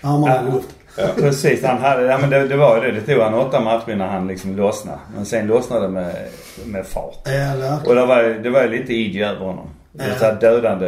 Armarna 0.00 0.34
i 0.34 0.46
Ja. 0.46 0.52
luften. 0.54 0.74
Precis, 1.16 1.62
han 1.64 1.78
hade, 1.78 2.02
ja, 2.02 2.18
men 2.18 2.30
det, 2.30 2.48
det 2.48 2.56
var 2.56 2.76
ju 2.84 2.92
det. 2.92 3.00
Det 3.00 3.14
tog 3.14 3.22
han 3.22 3.34
åtta 3.34 3.60
matcher 3.60 3.90
innan 3.92 4.08
han 4.08 4.26
liksom 4.26 4.56
lossnade. 4.56 4.98
Men 5.14 5.26
sen 5.26 5.46
lossnade 5.46 5.82
det 5.82 5.88
med, 5.88 6.14
med 6.66 6.86
fart. 6.86 7.18
Ja, 7.24 7.30
verkligen. 7.32 7.86
Och 7.86 7.94
det 7.94 8.06
var, 8.06 8.22
ju- 8.22 8.42
det 8.42 8.50
var 8.50 8.62
ju 8.62 8.68
lite 8.68 8.92
IG 8.94 9.20
över 9.22 9.40
honom. 9.46 9.68
Ja. 9.92 10.04
Ja. 10.08 10.18
Så 10.18 10.24
här 10.24 10.40
dödande 10.40 10.86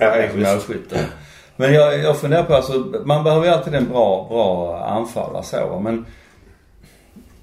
Ja, 0.00 0.16
ja, 0.16 0.26
visst. 0.34 0.50
målskytte. 0.52 0.98
Men 1.56 1.72
jag, 1.74 1.98
jag 1.98 2.16
funderar 2.18 2.42
på 2.44 2.54
alltså, 2.54 2.72
man 3.04 3.24
behöver 3.24 3.46
ju 3.46 3.52
alltid 3.52 3.74
en 3.74 3.88
bra, 3.88 4.26
bra 4.28 4.78
anfallare 4.84 5.42
så. 5.42 5.80
Men 5.84 6.06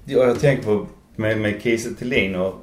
jag, 0.04 0.28
jag 0.28 0.40
tänker 0.40 0.64
på 0.64 0.86
med, 1.20 1.38
med 1.40 1.62
Kiese 1.62 1.94
Thelin 1.98 2.34
och 2.36 2.54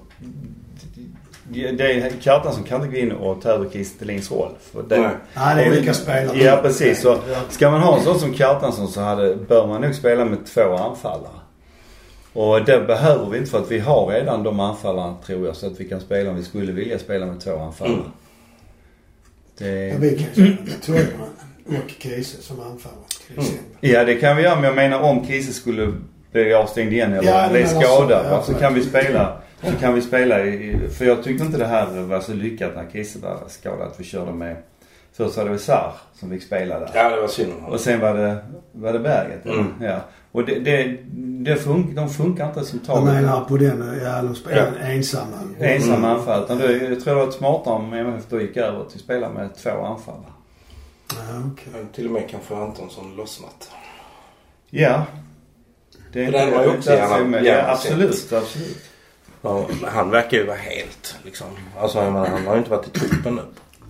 det 1.50 1.82
är 1.82 2.12
Kjartan 2.20 2.54
som 2.54 2.64
kan 2.64 2.84
inte 2.84 2.96
gå 2.96 3.02
in 3.06 3.12
och 3.12 3.42
ta 3.42 3.50
över 3.50 3.70
Kiese 3.70 4.00
Thelins 4.00 4.32
roll. 4.32 4.52
För 4.72 4.84
det, 4.84 5.02
Nej. 5.02 5.10
Ja, 5.34 5.54
det 5.56 5.62
är 5.64 5.72
olika 5.72 5.94
spelare. 5.94 6.38
Ja 6.44 6.60
precis. 6.62 7.02
Så 7.02 7.20
ska 7.50 7.72
man 7.72 7.82
ha 7.82 7.98
en 7.98 8.04
sån 8.04 8.20
som 8.20 8.34
Kjartansson 8.34 8.88
så 8.88 9.02
hade, 9.02 9.36
bör 9.36 9.68
man 9.68 9.82
nog 9.82 9.96
spela 9.96 10.26
med 10.26 10.46
två 10.46 10.76
anfallare. 10.76 11.32
Och 12.34 12.66
det 12.66 12.80
behöver 12.88 13.30
vi 13.30 13.38
inte 13.38 13.52
för 13.52 13.60
att 13.60 13.72
vi 13.72 13.80
har 13.80 14.08
redan 14.08 14.44
de 14.44 14.60
anfallarna 14.60 15.16
tror 15.26 15.46
jag. 15.46 15.56
Så 15.56 15.68
att 15.68 15.80
vi 15.80 15.90
kan 15.90 16.02
spela 16.02 16.30
om 16.30 16.36
vi 16.36 16.44
skulle 16.44 16.72
vilja 16.72 17.00
spela 17.00 17.26
med 17.26 17.40
två 17.42 17.58
anfallare. 17.58 17.94
Mm. 17.98 18.12
Det, 19.58 19.88
Ja, 19.88 19.96
vi 20.00 20.10
kan 20.18 20.36
köra 20.36 20.46
med 20.66 20.82
Torgman 20.86 21.30
och 21.66 21.92
Kiese 22.00 22.42
som 22.42 22.60
anfallare 22.60 23.00
till 23.28 23.34
Mm. 23.38 23.46
exempel. 23.46 23.90
ja 23.92 24.04
det 24.04 24.16
kan 24.16 24.38
vi 24.38 24.44
göra 24.44 24.56
men 24.56 24.64
jag 24.64 24.76
menar 24.76 25.00
om 25.02 25.26
Kiese 25.28 25.54
skulle 25.54 25.94
bli 26.32 26.54
avstängd 26.54 26.94
igen 26.94 27.14
eller 27.14 27.58
Ja, 27.60 27.68
så. 27.68 27.82
skadad. 27.82 28.26
Ja, 28.32 28.42
så 28.44 28.54
kan 28.54 28.74
vi 28.74 28.82
spela 28.84 29.38
så 29.64 29.72
kan 29.80 29.94
vi 29.94 30.02
spela 30.02 30.46
i, 30.46 30.80
för 30.98 31.06
jag 31.06 31.24
tyckte 31.24 31.46
inte 31.46 31.58
det 31.58 31.66
här 31.68 31.86
var 32.02 32.20
så 32.20 32.34
lyckat 32.34 32.72
när 32.76 32.86
Kiese 32.92 33.20
var 33.20 33.38
skadad. 33.48 33.88
Att 33.88 34.00
vi 34.00 34.04
körde 34.04 34.32
med, 34.34 34.56
först 35.14 35.38
var 35.38 35.46
det 35.46 35.60
Sarr 35.60 35.92
som 36.14 36.30
fick 36.30 36.44
spela 36.44 36.80
där. 36.80 36.90
Ja, 36.94 37.10
det 37.10 37.22
var 37.22 37.28
synd. 37.28 37.54
Och 37.68 37.80
sen 37.80 38.00
var 38.00 38.14
det, 38.14 38.38
var 38.72 38.94
det 38.94 39.00
berget? 39.00 39.46
Mm. 39.46 39.74
Ja. 39.82 40.00
Och 40.32 40.46
det, 40.46 40.60
det, 40.60 40.98
det 41.44 41.56
fun, 41.56 41.96
de 41.96 42.10
funkar 42.10 42.48
inte 42.48 42.66
som 42.66 42.80
tag. 42.80 43.06
menar 43.06 43.42
på 43.42 43.58
den, 43.58 44.00
ja 44.04 44.22
de 44.22 44.36
spelar 44.36 44.72
ensamma. 44.82 45.38
Ensam 45.60 45.94
Mm. 45.94 46.06
anfall. 46.06 46.44
Utan 46.44 46.60
jag 46.60 47.04
tror 47.04 47.16
det 47.20 47.26
var 47.26 47.32
smartare 47.32 47.74
om 47.74 47.94
MFF 47.94 48.24
då 48.30 48.42
gick 48.42 48.58
över 48.58 48.84
till 48.86 48.96
att 48.98 49.02
spela 49.02 49.30
med 49.30 49.56
två 49.56 49.70
anfallare. 49.70 50.24
Ja, 51.10 51.16
okej. 51.54 51.86
Till 51.96 52.06
och 52.06 52.12
med 52.12 52.30
kanske 52.30 52.56
Antonsson 52.56 53.16
lossnat. 53.16 53.72
Ja. 54.70 55.04
Det 56.14 56.26
För 56.26 56.32
den 56.32 56.52
var 56.54 56.64
ju 56.64 56.70
också 56.78 56.90
gärna- 56.92 57.42
gärna 57.42 57.42
Ja, 57.48 57.72
absolut, 57.72 58.34
absolut. 58.34 58.78
Ja, 59.42 59.68
han 59.86 60.10
verkar 60.10 60.38
ju 60.38 60.46
vara 60.46 60.58
helt 60.58 61.16
liksom. 61.24 61.48
Alltså 61.80 61.98
jag 61.98 62.14
menar, 62.14 62.28
han 62.28 62.46
har 62.48 62.54
ju 62.54 62.60
inte 62.60 62.72
varit 62.72 62.88
i 62.88 63.00
truppen 63.00 63.36
nu. 63.36 63.42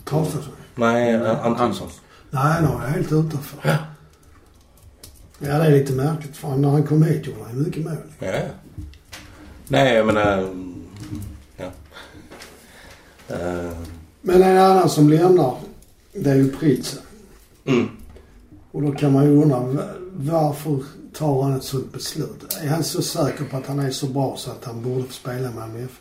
Karlsson. 0.04 0.42
Nej, 0.76 1.14
eh, 1.14 1.46
Antonsson. 1.46 1.90
Nej, 2.30 2.62
nu 2.62 2.68
är 2.68 2.72
jag 2.72 2.80
helt 2.80 3.12
utanför. 3.12 3.60
Ja, 3.64 3.78
det 5.40 5.66
är 5.66 5.72
lite 5.72 5.94
märkligt. 5.94 6.38
För 6.38 6.48
när 6.56 6.70
han 6.70 6.84
kom 6.84 7.04
hit 7.04 7.26
gjorde 7.28 7.44
han 7.44 7.58
ju 7.58 7.66
mycket 7.66 7.84
mål. 7.84 7.94
Ja, 8.20 8.28
ja. 8.28 8.40
Nej, 9.68 9.94
jag 9.96 10.06
menar... 10.06 10.50
Ja. 11.58 11.66
Eh, 13.28 13.72
Men 14.22 14.42
en 14.44 14.58
annan 14.58 14.90
som 14.90 15.10
lämnar, 15.10 15.58
det 16.14 16.30
är 16.32 16.36
ju 16.36 16.52
Pritsen. 16.52 17.02
mm. 17.66 17.88
Och 18.72 18.82
då 18.82 18.92
kan 18.92 19.14
man 19.14 19.24
ju 19.26 19.42
undra, 19.42 19.60
va- 19.60 19.84
varför 20.14 20.80
tar 21.18 21.42
han 21.44 21.54
ett 21.56 21.64
sådant 21.64 21.94
beslut? 21.94 22.58
Är 22.64 22.68
han 22.68 22.84
så 22.84 23.02
säker 23.02 23.44
på 23.44 23.58
att 23.58 23.66
han 23.68 23.80
är 23.80 23.90
så 23.90 24.06
bra 24.08 24.36
så 24.38 24.52
att 24.52 24.66
han 24.66 24.82
borde 24.84 25.04
få 25.04 25.14
spela 25.14 25.42
med 25.42 25.56
Malmö 25.56 25.80
FF? 25.84 26.00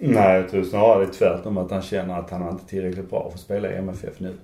Nej, 0.00 0.36
jag 0.40 0.50
tror 0.50 0.64
snarare 0.64 1.04
är 1.04 1.10
tvärtom 1.10 1.58
att 1.58 1.70
han 1.70 1.82
känner 1.82 2.18
att 2.18 2.30
han 2.30 2.48
inte 2.48 2.64
är 2.64 2.68
tillräckligt 2.68 3.10
bra 3.10 3.28
för 3.30 3.34
att 3.34 3.40
spela 3.40 3.72
i 3.72 3.76
MFF 3.76 4.20
nu. 4.20 4.34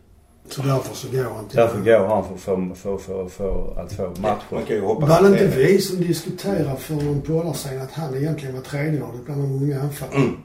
Så 0.49 0.63
därför 0.63 0.95
så 0.95 1.09
går 1.17 1.23
han 1.37 1.45
till... 1.49 1.57
Därför 1.57 1.81
går 1.81 2.07
han 2.07 2.25
för, 2.29 2.37
för, 2.37 2.75
för, 2.75 2.99
för, 2.99 3.29
för 3.29 3.75
att 3.81 3.93
få 3.93 4.03
Man 4.03 4.13
matcher. 4.21 4.67
kan 4.67 4.77
ju 4.77 4.83
hoppas 4.85 5.09
Var 5.09 5.23
det 5.23 5.29
inte 5.29 5.45
är- 5.45 5.57
vi 5.67 5.79
som 5.81 5.97
diskuterade 6.01 6.77
för 6.77 6.95
någon 6.95 7.21
polare 7.21 7.55
sedan 7.55 7.81
att 7.83 7.93
han 7.93 8.15
egentligen 8.17 8.55
var 8.55 8.63
tredjevalet 8.63 9.25
bland 9.25 9.43
de 9.43 9.53
unga 9.65 9.81
anfallarna? 9.83 10.21
Mm. 10.21 10.37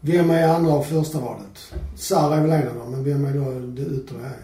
Vem 0.00 0.30
är 0.30 0.48
andra 0.48 0.74
och 0.74 0.86
första 0.86 1.20
valet? 1.20 1.74
Sarr 1.96 2.36
är 2.36 2.40
väl 2.40 2.50
en 2.50 2.68
av 2.68 2.74
dem, 2.76 2.90
men 2.90 3.04
vem 3.04 3.24
är 3.24 3.32
då 3.34 3.50
det 3.82 3.82
yttre 3.96 4.16
här? 4.22 4.36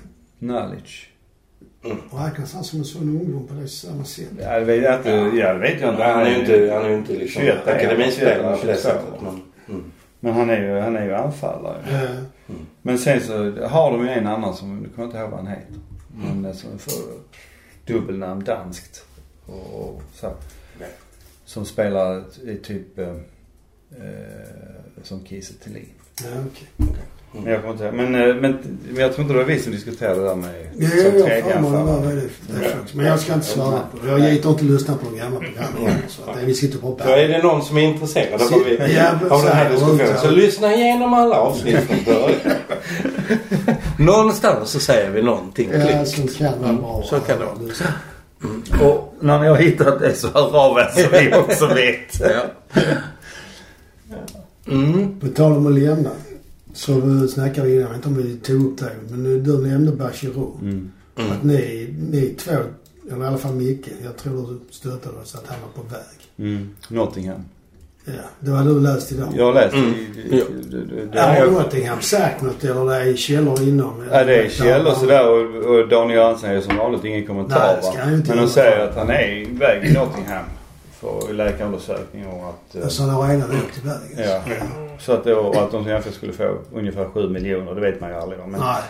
Knowledge. 1.83 2.27
Räknas 2.27 2.55
han 2.55 2.64
som 2.64 2.79
en 2.79 2.85
sån 2.85 3.03
ungdom 3.03 3.47
på 3.47 3.55
det 3.55 3.68
samma 3.68 4.05
sätt? 4.05 4.29
Ja, 4.40 4.59
det 4.59 4.64
vet 4.64 4.83
jag 4.83 4.97
inte. 4.97 5.11
Ja, 5.11 5.53
det 5.53 5.59
vet 5.59 5.81
jag 5.81 5.90
inte. 5.90 6.03
Han 6.05 6.23
är 6.23 6.31
ju 6.31 6.40
inte, 6.40 6.73
han 6.75 6.85
är 6.85 6.88
ju 6.88 6.97
inte 6.97 7.12
liksom 7.12 7.42
21, 7.42 7.68
akademispelare 7.68 8.57
på 8.57 8.66
det 8.66 8.73
22. 8.75 8.77
sättet. 8.83 9.21
Men, 9.23 9.42
mm. 9.68 9.92
Men 10.21 10.33
han 10.33 10.51
är 10.51 10.61
ju, 10.61 10.79
han 10.81 10.97
är 10.97 11.05
ju 11.05 11.14
anfallare. 11.14 11.83
Eh, 11.90 12.55
Men 12.83 12.99
sen 12.99 13.21
så 13.21 13.35
har 13.66 13.90
de 13.92 14.03
ju 14.07 14.09
en 14.12 14.27
annan 14.27 14.55
som, 14.57 14.79
nu 14.83 14.88
kommer 14.88 15.07
inte 15.07 15.18
ihåg 15.18 15.31
vad 15.31 15.38
han 15.38 15.49
heter. 15.49 15.75
Men 16.16 16.45
eh, 16.45 16.53
som 16.53 16.79
får 16.79 16.95
dubbelnamn 17.87 18.45
danskt. 18.45 19.05
Och, 19.47 19.81
och 19.88 20.03
så. 20.14 20.33
Nej. 20.81 20.88
Som 21.45 21.64
spelar 21.64 22.25
i 22.49 22.57
typ 22.57 22.99
eh, 22.99 23.09
eh, 23.09 23.16
som 25.03 25.25
Kiese 25.27 25.55
Thelin. 25.64 25.88
ja, 26.25 26.31
okej. 26.47 26.88
Men 27.33 27.53
jag 27.53 27.61
kommer 27.62 27.73
inte. 27.75 27.92
Men, 27.92 28.14
eh, 28.14 28.35
men, 28.37 28.59
men 28.90 29.03
jag 29.03 29.12
tror 29.14 29.23
inte 29.23 29.35
det 29.35 29.38
var 29.38 29.47
vi 29.47 29.61
som 29.61 29.73
diskuterade 29.73 30.21
det 30.21 30.27
där 30.29 30.35
med 30.35 30.51
som 30.75 30.83
jag 30.83 30.90
har 31.05 31.21
för 31.21 31.29
mig 31.29 31.42
det 31.42 31.61
var 31.61 32.12
det 32.12 32.21
det 32.21 32.95
Men 32.95 33.07
jag 33.07 33.21
ska 33.21 33.35
inte 33.35 33.47
svara 33.47 33.81
på 33.92 34.07
det. 34.07 34.11
Jag 34.11 34.31
gitter 34.33 34.51
inte 34.51 34.64
lyssna 34.64 34.95
på 34.97 35.07
de 35.11 35.18
gamla 35.18 35.40
programmen. 35.40 35.92
Så 36.09 36.23
att 36.31 36.40
det- 36.40 36.47
vi 36.47 36.55
sitter 36.55 36.79
på 36.79 36.99
Så 37.05 37.09
är 37.11 37.29
det 37.29 37.42
någon 37.42 37.62
som 37.64 37.79
är 37.79 37.83
intresserad 37.83 38.42
av, 38.42 38.49
vi, 38.66 38.95
Ja, 38.97 39.11
av 39.31 39.42
den 39.45 39.53
här 39.53 39.64
så- 39.64 39.73
diskussionen 39.75 40.18
så 40.23 40.31
lyssna 40.31 40.75
igenom 40.75 41.14
alla 41.14 41.37
avsnitt 41.37 41.79
från 41.79 42.14
början. 42.14 42.57
Någonstans 43.99 44.71
så 44.71 44.81
säger 44.81 45.11
vi 45.11 45.23
någonting 45.23 45.71
Ja, 45.73 46.05
som 46.05 46.29
kan 46.29 46.53
vara 46.62 46.73
bra. 46.73 47.03
så 47.05 47.21
kan 47.21 47.38
det 47.38 47.45
vara. 47.45 48.90
Och 48.92 49.14
när 49.21 49.38
ni 49.40 49.47
har 49.49 49.57
hittat 49.57 50.01
det 50.01 50.14
så 50.14 50.29
hör 50.35 50.57
av 50.57 50.79
er 50.79 50.90
så 51.03 51.09
vi 51.12 51.35
också 51.35 51.66
vet. 51.75 52.21
Ja. 52.21 52.83
Mm. 54.68 55.21
På 55.21 55.29
tal 55.29 55.53
om 55.53 55.66
att 55.66 55.73
lämna. 55.73 56.11
Så 56.73 57.01
vi 57.01 57.29
snackade 57.29 57.69
innan, 57.69 57.81
jag 57.81 57.89
vet 57.89 57.97
inte 57.97 58.09
om 58.09 58.17
vi 58.17 58.37
tog 58.37 58.67
upp 58.67 58.79
det. 58.79 58.91
Men 59.09 59.43
du 59.45 59.59
nämnde 59.69 59.93
Bachirou. 59.93 60.59
Mm. 60.63 60.91
Att 61.17 61.43
ni, 61.45 61.89
ni 62.11 62.35
två, 62.39 62.51
eller 63.13 63.25
i 63.25 63.29
alla 63.29 63.39
fall 63.39 63.55
Micke, 63.55 63.89
jag 64.05 64.17
tror 64.17 64.47
du 64.49 64.59
stöttade 64.71 65.19
oss 65.23 65.35
att 65.35 65.47
han 65.47 65.57
var 65.61 65.83
på 65.83 65.89
väg. 65.89 66.49
Mm. 66.55 66.71
Nottingham. 66.89 67.45
Ja, 68.05 68.13
det 68.41 68.51
var 68.51 68.63
du 68.65 68.81
läst 68.81 69.13
idag. 69.13 69.29
Jag 69.37 69.45
har 69.45 69.53
läst 69.55 69.75
Mm. 69.75 69.91
i, 69.95 69.97
i, 69.97 70.39
Ja. 70.39 70.45
det, 70.71 70.77
det, 70.77 71.07
det, 71.07 71.09
Ja, 71.19 71.23
har 71.23 71.51
Nottingham 71.63 72.01
sagt 72.01 72.43
något 72.43 72.65
eller 72.65 72.85
det 72.85 72.97
är 73.11 73.17
källor 73.17 73.63
inom? 73.63 74.05
Ja, 74.11 74.25
det 74.25 74.37
är 74.37 74.49
källor 74.49 74.93
sådär 74.95 75.29
och, 75.31 75.75
och 75.75 75.89
Daniel 75.89 76.19
Johansson 76.19 76.51
är 76.51 76.61
som 76.61 76.77
vanligt 76.77 77.05
ingen 77.05 77.27
kommentar 77.27 77.59
Nej, 77.67 77.77
va. 77.83 77.93
ska 77.93 78.03
han 78.03 78.15
inte 78.15 78.29
Men 78.35 78.45
de 78.45 78.51
säger 78.51 78.89
att 78.89 78.97
han 78.97 79.11
är 79.11 79.29
i 79.37 79.45
väg 79.45 79.85
i 79.91 79.93
Nottingham 79.95 80.45
för 81.03 81.33
läkarundersökning 81.33 82.27
och 82.27 82.49
att... 82.49 82.75
eh, 82.83 82.88
Så 82.88 83.03
han 83.03 83.11
har 83.11 83.29
redan 83.29 83.51
åkt 83.51 83.79
iväg? 83.85 84.27
Ja. 84.29 84.43
Så 84.99 85.12
att, 85.12 85.25
då, 85.25 85.51
att 85.51 85.71
de 85.73 85.87
egentligen 85.88 86.17
skulle 86.17 86.33
få 86.33 86.57
ungefär 86.75 87.05
7 87.05 87.29
miljoner, 87.29 87.75
det 87.75 87.81
vet 87.81 88.01
man 88.01 88.11
ju 88.11 88.17
aldrig 88.17 88.41
om. 88.41 88.51
Men 88.51 88.61
Nej. 88.61 88.83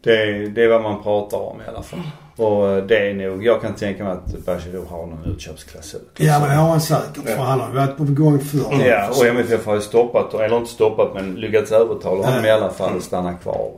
det, 0.00 0.48
det 0.48 0.64
är 0.64 0.68
vad 0.68 0.82
man 0.82 1.02
pratar 1.02 1.38
om 1.38 1.60
i 1.60 1.68
alla 1.68 1.82
fall. 1.82 2.00
Och 2.36 2.68
eh, 2.68 2.84
det 2.84 3.10
är 3.10 3.14
nog, 3.14 3.44
jag 3.46 3.60
kan 3.62 3.74
tänka 3.74 4.04
mig 4.04 4.12
att 4.12 4.44
Bachirou 4.46 4.84
har 4.88 5.06
någon 5.06 5.24
utköpsklausul. 5.24 6.00
Ja 6.16 6.38
men 6.40 6.48
det 6.48 6.54
har 6.54 6.68
han 6.68 6.80
säkert. 6.80 7.24
För 7.24 7.36
han 7.36 7.60
har 7.60 7.70
varit 7.70 7.96
på 7.96 8.04
gång 8.04 8.38
förr. 8.40 8.86
Ja, 8.86 9.08
och 9.10 9.26
MFF 9.26 9.66
har 9.66 9.74
ju 9.74 9.80
stoppat, 9.80 10.34
eller 10.34 10.56
inte 10.56 10.70
stoppat 10.70 11.14
men 11.14 11.34
lyckats 11.34 11.72
övertala 11.72 12.26
honom 12.26 12.44
i 12.44 12.50
alla 12.50 12.70
fall 12.70 12.96
att 12.96 13.02
stanna 13.02 13.34
kvar. 13.34 13.70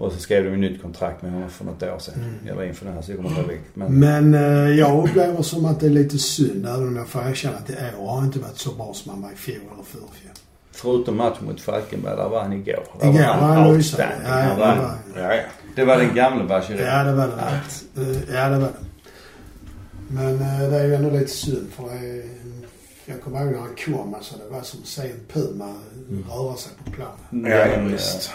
Och 0.00 0.12
så 0.12 0.18
skrev 0.18 0.44
de 0.44 0.50
ju 0.50 0.56
nytt 0.56 0.82
kontrakt 0.82 1.22
med 1.22 1.32
honom 1.32 1.50
för 1.50 1.64
något 1.64 1.82
år 1.82 1.98
sedan. 1.98 2.34
Eller 2.48 2.64
inför 2.64 2.84
den 2.84 2.94
här 2.94 3.02
så 3.02 3.10
jag 3.10 3.16
kommer 3.18 3.30
inte 3.40 3.52
ihåg. 3.52 3.60
Men 3.74 3.98
Men 3.98 4.34
eh, 4.34 4.78
jag 4.78 5.04
upplever 5.08 5.42
som 5.42 5.64
att 5.64 5.80
det 5.80 5.86
är 5.86 5.90
lite 5.90 6.18
synd 6.18 6.66
även 6.66 6.88
om 6.88 6.96
jag 6.96 7.08
får 7.08 7.28
erkänna 7.30 7.56
att 7.56 7.70
i 7.70 7.74
år 7.98 8.06
har 8.08 8.14
han 8.16 8.24
inte 8.26 8.38
varit 8.38 8.58
så 8.58 8.72
bra 8.72 8.94
som 8.94 9.10
han 9.12 9.22
var 9.22 9.30
i 9.32 9.36
fjol 9.36 9.56
eller 9.74 9.84
förrfjol. 9.84 10.30
förutom 10.72 11.16
matchen 11.16 11.46
mot 11.46 11.60
Falkenberg, 11.60 12.16
där 12.16 12.28
var 12.28 12.42
han 12.42 12.52
igår. 12.52 12.84
Där 13.00 13.08
Igår 13.08 13.18
var 13.18 13.26
var 13.40 13.46
han 13.54 13.74
lysande. 13.76 14.08
Ja, 14.24 14.30
ja, 14.30 14.34
Han 14.36 14.58
det 14.58 14.60
var- 14.60 14.76
var, 14.76 14.94
Ja, 15.16 15.34
ja. 15.34 15.42
Det 15.76 15.84
var 15.84 15.96
den 15.96 16.14
gamla 16.14 16.44
Bachirou. 16.44 16.80
ja, 16.80 17.04
det 17.04 17.12
var 17.12 17.26
det. 17.26 18.02
Eh, 18.02 18.34
Ja, 18.34 18.48
det 18.48 18.58
var 18.58 18.68
det. 18.68 18.74
Men 20.08 20.34
eh, 20.34 20.70
det 20.70 20.76
är 20.78 20.84
ju 20.86 20.94
ändå 20.94 21.10
lite 21.10 21.30
synd 21.30 21.66
för 21.76 21.84
är, 21.84 22.24
Jag 23.06 23.20
kommer 23.22 23.40
ihåg 23.44 23.52
när 23.52 23.58
han 23.58 23.76
kom 23.86 24.14
alltså. 24.14 24.34
Det 24.36 24.54
var 24.54 24.62
som 24.62 24.80
att 24.80 24.86
se 24.86 25.02
en 25.02 25.20
puma 25.32 25.74
röra 26.30 26.56
sig 26.56 26.72
på 26.84 26.90
planen. 26.90 27.50
Ja, 27.58 27.66
Men, 27.76 27.92
visst. 27.92 28.30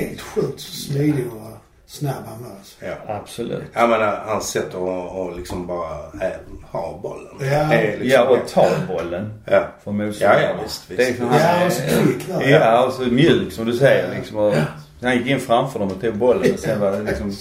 Helt 0.00 0.20
sjukt 0.20 0.60
smidig 0.60 1.26
och 1.26 1.50
snabb 1.86 2.14
han 2.28 2.42
var. 2.42 2.50
Alltså. 2.56 2.84
Ja. 2.84 3.14
Absolut. 3.14 3.62
Jag 3.72 3.90
menar 3.90 4.24
hans 4.26 4.48
sätt 4.48 4.74
att, 4.74 5.36
liksom 5.36 5.66
bara 5.66 5.98
äh, 6.26 6.30
ha 6.70 6.98
bollen. 7.02 7.34
Ja. 7.40 7.46
är 7.72 7.82
liksom 7.98 8.08
Ja, 8.08 8.22
och 8.28 8.48
ta 8.48 8.66
bollen 8.88 9.32
Ja. 9.46 9.68
från 9.84 9.96
motståndarna. 9.96 10.40
Ja, 10.42 10.48
ja, 10.48 10.62
visst, 10.62 10.90
visst. 10.90 10.98
Det 10.98 11.08
är 11.08 11.14
för 11.14 11.24
han 11.24 11.38
Ja, 11.38 11.44
är- 11.46 11.66
och 11.66 11.72
så 11.72 11.82
kvick 11.82 12.26
där. 12.28 12.48
Ja, 12.48 12.86
och 12.86 12.92
så 12.92 13.02
mjuk 13.02 13.52
som 13.52 13.64
du 13.66 13.72
säger 13.76 14.14
liksom. 14.16 14.36
Och 14.36 14.54
han 15.02 15.16
gick 15.16 15.26
in 15.26 15.40
framför 15.40 15.78
dem 15.78 15.88
och 15.90 16.00
tog 16.00 16.16
bollen 16.16 16.52
och 16.52 16.58
sen 16.58 16.80
var 16.80 16.92
det 16.92 17.02
liksom... 17.02 17.32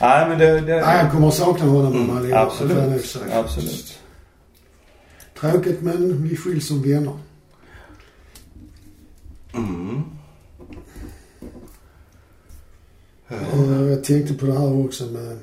Nej 0.00 0.28
men 0.28 0.38
det... 0.38 0.60
det 0.60 0.80
Nej, 0.80 0.98
jag 1.02 1.12
kommer 1.12 1.28
att 1.28 1.34
sakna 1.34 1.64
honom 1.66 1.96
om 2.00 2.10
han 2.10 2.22
lever. 2.22 2.36
absolut. 2.42 3.16
Absolut. 3.32 3.98
Tråkigt 5.40 5.82
men 5.82 6.22
vi 6.28 6.36
skiljs 6.36 6.68
som 6.68 6.82
vänner. 6.82 7.18
Mm. 9.54 10.02
Och 13.28 13.90
jag 13.90 14.04
tänkte 14.04 14.34
på 14.34 14.46
det 14.46 14.52
här 14.58 14.84
också 14.86 15.04
med... 15.04 15.38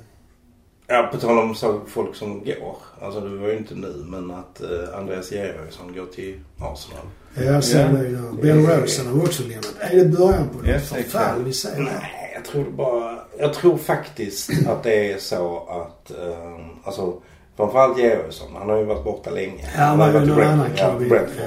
Ja, 0.88 1.10
på 1.12 1.18
tal 1.18 1.38
om 1.40 1.56
så 1.56 1.82
folk 1.88 2.16
som 2.16 2.40
går. 2.44 2.76
Alltså 3.02 3.20
det 3.22 3.38
var 3.38 3.48
ju 3.48 3.58
inte 3.58 3.76
nu 3.76 4.04
men 4.08 4.32
att 4.32 4.62
eh, 4.62 4.98
Andreas 5.00 5.32
Georgsson 5.32 5.94
går 5.96 6.06
till 6.06 6.40
Arsenal. 6.60 7.06
Jag 7.36 7.64
ser 7.64 7.80
Ja. 7.82 7.88
det 7.98 8.08
ju. 8.08 8.18
Ben 8.42 8.68
Rosen 8.68 9.08
har 9.08 9.20
också 9.24 9.44
lämnat. 9.44 9.76
Är 9.80 9.96
det 9.96 10.06
början 10.06 10.50
på 10.50 10.62
det 10.64 10.70
Yes, 10.72 10.90
förfall 10.90 11.44
vi 11.44 11.54
ser? 11.54 11.80
Nej, 11.80 12.32
jag 12.36 12.46
tror 12.46 12.64
bara... 12.72 13.20
Jag 13.40 13.54
tror 13.54 13.78
faktiskt 13.78 14.50
att 14.68 14.84
det 14.84 15.12
är 15.14 15.18
så 15.18 15.58
att... 15.70 16.12
Eh, 16.12 16.58
alltså 16.84 17.14
framförallt 17.58 18.00
Georgsson. 18.00 18.48
Han 18.58 18.70
har 18.70 18.78
ju 18.78 18.86
varit 18.86 19.04
borta 19.04 19.30
länge. 19.30 19.64
Ja, 19.76 19.82
han 19.82 19.98
var 19.98 20.06
har 20.06 20.14
ju 20.14 20.20
varit 20.20 20.26
i 20.26 20.30
någon 20.30 20.38
Brentford. 20.38 20.80
annan 20.80 21.04
Ja. 21.04 21.10
Brentford. 21.10 21.46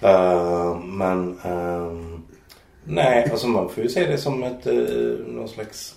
Ja. 0.00 0.70
Eh, 0.70 0.78
men... 0.84 1.38
ehm, 1.44 2.13
nej, 2.84 3.30
alltså 3.30 3.46
man 3.46 3.68
får 3.68 3.82
ju 3.82 3.88
se 3.88 4.06
det 4.06 4.18
som 4.18 4.42
ett... 4.42 4.66
Uh, 4.66 5.26
någon 5.26 5.48
slags... 5.48 5.94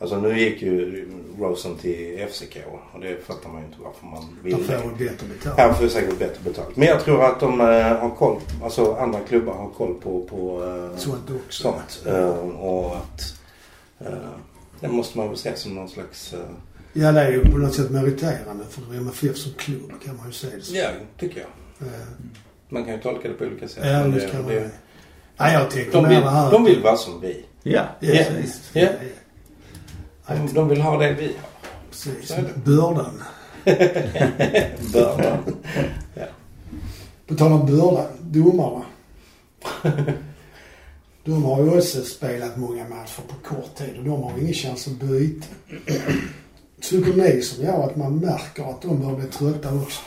Alltså 0.00 0.20
nu 0.20 0.38
gick 0.38 0.62
ju 0.62 1.08
Rosen 1.38 1.76
till 1.76 2.26
FCK 2.30 2.56
och 2.94 3.00
det 3.00 3.26
fattar 3.26 3.48
man 3.48 3.60
ju 3.60 3.66
inte 3.66 3.78
varför 3.82 4.06
man 4.06 4.38
vill 4.42 4.52
De 4.56 4.64
får 4.64 4.72
det. 4.98 5.04
bättre 5.04 5.26
betalt. 5.26 5.58
Han 5.58 5.74
får 5.74 5.88
säkert 5.88 6.18
bättre 6.18 6.40
betalt. 6.44 6.76
Men 6.76 6.88
jag 6.88 7.04
tror 7.04 7.24
att 7.24 7.40
de 7.40 7.60
eh, 7.60 7.66
har 7.98 8.10
koll, 8.10 8.40
alltså 8.62 8.94
andra 8.94 9.20
klubbar 9.20 9.52
har 9.54 9.68
koll 9.70 9.94
på, 9.94 10.22
på 10.24 10.64
eh, 10.92 10.98
Sånt 10.98 11.30
också. 11.46 11.62
sånt. 11.62 12.02
Eh, 12.06 12.28
och 12.48 12.96
att 12.96 13.34
eh, 13.98 14.12
det 14.80 14.88
måste 14.88 15.18
man 15.18 15.28
väl 15.28 15.36
se 15.36 15.56
som 15.56 15.74
någon 15.74 15.88
slags... 15.88 16.32
eh, 16.32 16.40
Ja, 16.92 17.12
det 17.12 17.20
är 17.20 17.30
ju 17.32 17.44
på 17.44 17.58
något 17.58 17.74
sätt 17.74 17.90
meriterande 17.90 18.64
för 18.70 18.96
MFF 18.96 19.36
som 19.36 19.52
klubb 19.52 19.92
kan 20.04 20.16
man 20.16 20.26
ju 20.26 20.32
se 20.32 20.46
det 20.56 20.62
som. 20.62 20.76
ja, 20.76 20.88
tycker 21.18 21.40
jag. 21.40 21.88
Eh, 21.88 21.94
Man 22.68 22.84
kan 22.84 22.94
ju 22.94 23.00
tolka 23.00 23.28
det 23.28 23.34
på 23.34 23.44
olika 23.44 23.68
sätt. 23.68 23.84
Ja, 23.86 23.92
men 24.00 24.14
visst 24.14 24.30
kan 24.30 24.42
man 24.42 24.50
det, 24.50 24.60
det. 24.60 24.70
Nej, 25.40 25.52
jag 25.54 25.70
tänkte 25.70 25.96
de, 25.96 26.08
vill, 26.08 26.22
här. 26.22 26.50
de 26.50 26.64
vill 26.64 26.82
vara 26.82 26.96
som 26.96 27.20
vi. 27.20 27.44
Ja, 27.62 27.82
Ja, 28.00 28.08
precis. 28.12 28.70
Ja. 28.72 28.88
Ja, 30.26 30.34
De, 30.34 30.52
de 30.54 30.68
vill 30.68 30.80
ha 30.80 30.98
det 30.98 31.12
vi 31.12 31.24
har. 31.26 31.32
precis. 31.90 32.36
Bördan. 32.64 33.22
Bördan. 34.92 35.38
På 37.28 37.34
tal 37.34 37.52
om 37.52 37.66
bördan. 37.66 38.06
Domarna. 38.20 38.82
De 41.24 41.44
har 41.44 41.62
ju 41.62 41.78
också 41.78 42.02
spelat 42.04 42.56
många 42.56 42.88
matcher 42.88 43.22
på 43.28 43.54
kort 43.54 43.74
tid 43.74 43.98
och 43.98 44.04
de 44.04 44.22
har 44.22 44.32
ingen 44.38 44.54
chans 44.54 44.86
att 44.86 44.92
byta. 44.92 45.46
Tycker 46.80 47.12
ni 47.12 47.42
som 47.42 47.64
jag 47.64 47.74
att 47.82 47.96
man 47.96 48.16
märker 48.18 48.70
att 48.70 48.82
de 48.82 49.00
börjar 49.00 49.16
bli 49.16 49.26
trötta 49.26 49.74
också? 49.74 50.00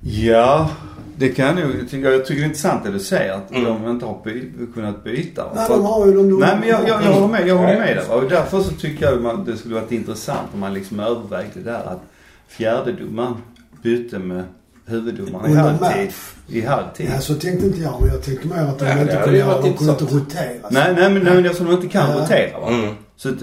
Ja, 0.00 0.70
det 1.16 1.28
kan 1.28 1.46
jag 1.46 1.54
nog. 1.56 1.76
Jag 1.80 1.88
tycker, 1.90 2.10
jag 2.10 2.26
tycker 2.26 2.40
det 2.40 2.44
är 2.44 2.46
intressant 2.48 2.84
det 2.84 2.90
du 2.90 2.98
säger 2.98 3.32
att 3.32 3.50
Mm. 3.50 3.64
de 3.64 3.90
inte 3.90 4.06
har 4.06 4.20
by, 4.24 4.50
kunnat 4.74 5.04
byta. 5.04 5.46
Nej, 5.54 5.66
För 5.66 5.74
de 5.76 5.84
har 5.86 6.06
ju 6.06 6.12
de 6.12 6.38
Nej 6.40 6.56
men 6.60 6.68
jag, 6.68 6.80
jag, 6.88 7.02
jag 7.04 7.12
håller 7.12 7.28
med, 7.28 7.48
jag 7.48 7.56
håller 7.56 7.72
Ja, 7.72 7.78
med 7.78 7.96
där. 7.96 8.14
Och 8.16 8.30
därför 8.30 8.60
så 8.60 8.70
tycker 8.72 9.04
jag 9.06 9.26
att 9.26 9.46
det 9.46 9.56
skulle 9.56 9.74
varit 9.74 9.92
intressant 9.92 10.48
om 10.54 10.60
man 10.60 10.74
liksom 10.74 11.00
övervägde 11.00 11.60
där 11.60 11.84
att 11.84 12.02
fjärdedomaren 12.48 13.34
bytte 13.82 14.18
med 14.18 14.42
huvuddomaren 14.86 15.50
i 15.52 15.54
halvtid. 15.54 16.10
I 16.48 16.60
halvtid. 16.60 17.10
Ja, 17.14 17.20
så 17.20 17.34
tänkte 17.34 17.66
inte 17.66 17.80
jag. 17.80 18.00
Men 18.00 18.08
jag 18.10 18.22
tänkte 18.22 18.48
mer 18.48 18.56
att 18.56 18.78
de 18.78 18.84
det 18.84 19.00
inte 19.02 19.20
kunde 19.24 19.38
göra, 19.38 19.60
de 19.62 19.72
kunde 19.74 19.92
inte 19.92 20.04
rotera. 20.04 20.68
Nej, 20.70 20.94
nej 20.94 21.10
men, 21.12 21.22
nej, 21.22 21.34
men 21.34 21.44
eftersom 21.44 21.66
de 21.66 21.72
inte 21.74 21.88
kan 21.88 22.10
Ja. 22.10 22.16
rotera 22.22 22.60
va. 22.60 22.68
Mm. 22.68 22.94
Så 23.16 23.28
eh, 23.28 23.34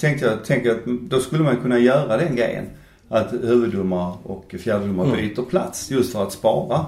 tänkte 0.00 0.26
jag, 0.26 0.44
tänkte 0.44 0.70
att 0.70 0.84
då 0.84 1.20
skulle 1.20 1.42
man 1.44 1.56
kunna 1.56 1.78
göra 1.78 2.16
den 2.16 2.36
grejen. 2.36 2.64
Att 3.12 3.32
huvuddomare 3.32 4.12
och 4.22 4.54
fjärdedomare 4.58 5.06
Mm. 5.08 5.20
byter 5.20 5.42
plats 5.42 5.90
just 5.90 6.12
för 6.12 6.22
att 6.22 6.32
spara 6.32 6.84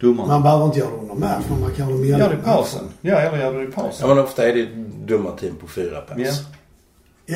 domarna. 0.00 0.28
Man 0.32 0.42
behöver 0.42 0.64
inte 0.64 0.78
göra 0.78 0.90
det 0.90 0.96
under 0.96 1.14
match, 1.14 1.44
men 1.50 1.60
man 1.60 1.70
kan 1.70 1.88
göra 1.88 1.98
det 2.00 2.06
Gör 2.06 2.18
mellan 2.18 2.30
det 2.30 2.36
i 2.36 2.44
pausen. 2.44 2.84
Ja, 3.00 3.16
eller 3.16 3.38
gör 3.38 3.52
det 3.54 3.62
i 3.62 3.64
Ja 3.64 3.70
pausen. 3.82 4.08
men 4.08 4.18
ofta 4.18 4.48
är 4.48 4.54
det 4.54 4.66
dumma 5.06 5.30
team 5.30 5.54
på 5.60 5.66
fyra 5.66 6.00
pers. 6.00 6.18
Ja. 6.26 6.32